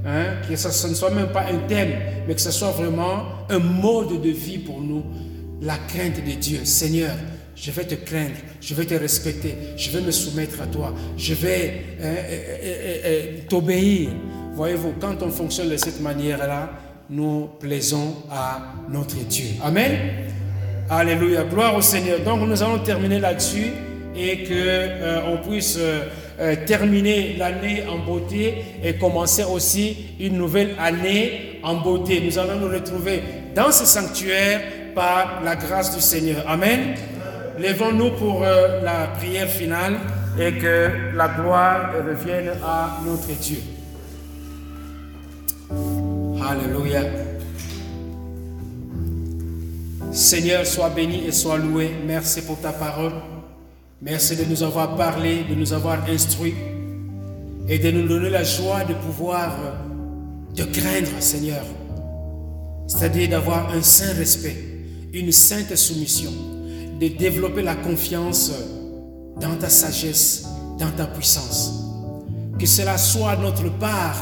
Hein, 0.09 0.37
que 0.47 0.55
ce 0.55 0.87
ne 0.87 0.93
soit 0.93 1.09
même 1.09 1.33
pas 1.33 1.47
un 1.51 1.67
thème, 1.67 1.91
mais 2.25 2.33
que 2.33 2.39
ce 2.39 2.51
soit 2.51 2.71
vraiment 2.71 3.25
un 3.49 3.59
mode 3.59 4.21
de 4.21 4.29
vie 4.29 4.57
pour 4.57 4.79
nous, 4.79 5.03
la 5.61 5.75
crainte 5.75 6.25
de 6.25 6.31
Dieu. 6.31 6.59
Seigneur, 6.63 7.13
je 7.57 7.71
vais 7.71 7.83
te 7.83 7.95
craindre, 7.95 8.37
je 8.61 8.73
vais 8.73 8.85
te 8.85 8.93
respecter, 8.93 9.55
je 9.75 9.91
vais 9.91 9.99
me 9.99 10.11
soumettre 10.11 10.61
à 10.61 10.67
toi, 10.67 10.93
je 11.17 11.33
vais 11.33 11.81
hein, 11.99 12.05
euh, 12.05 12.15
euh, 12.63 12.97
euh, 13.05 13.23
t'obéir. 13.49 14.11
Voyez-vous, 14.53 14.93
quand 14.97 15.21
on 15.23 15.29
fonctionne 15.29 15.69
de 15.69 15.75
cette 15.75 15.99
manière-là, 15.99 16.69
nous 17.09 17.49
plaisons 17.59 18.15
à 18.31 18.75
notre 18.89 19.17
Dieu. 19.27 19.47
Amen. 19.61 19.91
Alléluia. 20.89 21.43
Gloire 21.43 21.75
au 21.75 21.81
Seigneur. 21.81 22.21
Donc 22.21 22.47
nous 22.47 22.63
allons 22.63 22.79
terminer 22.79 23.19
là-dessus 23.19 23.71
et 24.15 24.43
que 24.43 25.29
on 25.29 25.37
puisse 25.37 25.77
euh, 26.39 26.55
terminer 26.65 27.35
l'année 27.37 27.83
en 27.89 27.97
beauté 27.97 28.63
et 28.83 28.93
commencer 28.95 29.43
aussi 29.43 29.97
une 30.19 30.37
nouvelle 30.37 30.75
année 30.79 31.59
en 31.63 31.75
beauté. 31.75 32.21
Nous 32.23 32.37
allons 32.37 32.59
nous 32.59 32.73
retrouver 32.73 33.21
dans 33.55 33.71
ce 33.71 33.85
sanctuaire 33.85 34.61
par 34.93 35.41
la 35.43 35.55
grâce 35.55 35.95
du 35.95 36.01
Seigneur. 36.01 36.43
Amen. 36.47 36.95
Lèvons-nous 37.57 38.11
pour 38.11 38.43
euh, 38.43 38.81
la 38.83 39.07
prière 39.17 39.49
finale 39.49 39.97
et 40.39 40.53
que 40.53 40.91
la 41.15 41.27
gloire 41.29 41.91
revienne 42.07 42.51
à 42.63 42.99
notre 43.03 43.33
Dieu. 43.39 43.57
Alléluia. 46.47 47.01
Seigneur, 50.11 50.65
sois 50.65 50.89
béni 50.89 51.25
et 51.27 51.31
sois 51.31 51.57
loué. 51.57 51.91
Merci 52.05 52.41
pour 52.41 52.59
ta 52.59 52.71
parole. 52.71 53.13
Merci 53.99 54.35
de 54.35 54.45
nous 54.45 54.61
avoir 54.61 54.95
parlé, 54.95 55.43
de 55.49 55.55
nous 55.55 55.73
avoir 55.73 56.07
instruits 56.07 56.53
et 57.67 57.79
de 57.79 57.89
nous 57.89 58.07
donner 58.07 58.29
la 58.29 58.43
joie 58.43 58.83
de 58.83 58.93
pouvoir 58.93 59.57
te 60.55 60.61
craindre, 60.61 61.19
Seigneur. 61.19 61.63
C'est-à-dire 62.87 63.29
d'avoir 63.29 63.71
un 63.71 63.81
saint 63.81 64.13
respect, 64.13 64.55
une 65.13 65.31
sainte 65.31 65.75
soumission, 65.75 66.31
de 66.99 67.07
développer 67.07 67.63
la 67.63 67.73
confiance 67.73 68.51
dans 69.41 69.55
ta 69.55 69.67
sagesse, 69.67 70.45
dans 70.77 70.91
ta 70.91 71.07
puissance. 71.07 71.83
Que 72.59 72.67
cela 72.67 72.99
soit 72.99 73.35
notre 73.37 73.67
part 73.79 74.21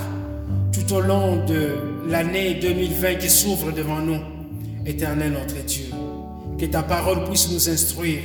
tout 0.72 0.94
au 0.94 1.02
long 1.02 1.46
de 1.46 1.76
l'année 2.08 2.54
2020 2.62 3.16
qui 3.16 3.30
s'ouvre 3.30 3.74
devant 3.74 4.00
nous. 4.00 4.22
Éternel 4.86 5.34
notre 5.34 5.66
Dieu, 5.66 5.88
que 6.58 6.66
ta 6.66 6.82
parole 6.82 7.26
puisse 7.26 7.52
nous 7.52 7.70
instruire 7.70 8.20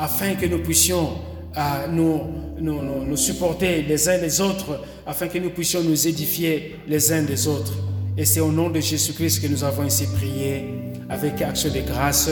afin 0.00 0.34
que 0.34 0.46
nous 0.46 0.62
puissions 0.62 1.10
à 1.54 1.86
nous, 1.86 3.16
supporter 3.16 3.82
les 3.82 4.08
uns 4.08 4.16
les 4.16 4.40
autres 4.40 4.80
afin 5.06 5.28
que 5.28 5.38
nous 5.38 5.50
puissions 5.50 5.82
nous 5.82 6.08
édifier 6.08 6.76
les 6.88 7.12
uns 7.12 7.22
des 7.22 7.46
autres. 7.46 7.74
Et 8.16 8.24
c'est 8.24 8.40
au 8.40 8.50
nom 8.50 8.70
de 8.70 8.80
Jésus-Christ 8.80 9.42
que 9.42 9.48
nous 9.48 9.62
avons 9.62 9.84
ici 9.84 10.06
prié 10.16 10.64
avec 11.08 11.42
action 11.42 11.70
de 11.70 11.80
grâce. 11.80 12.30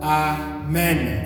Amen. 0.00 1.18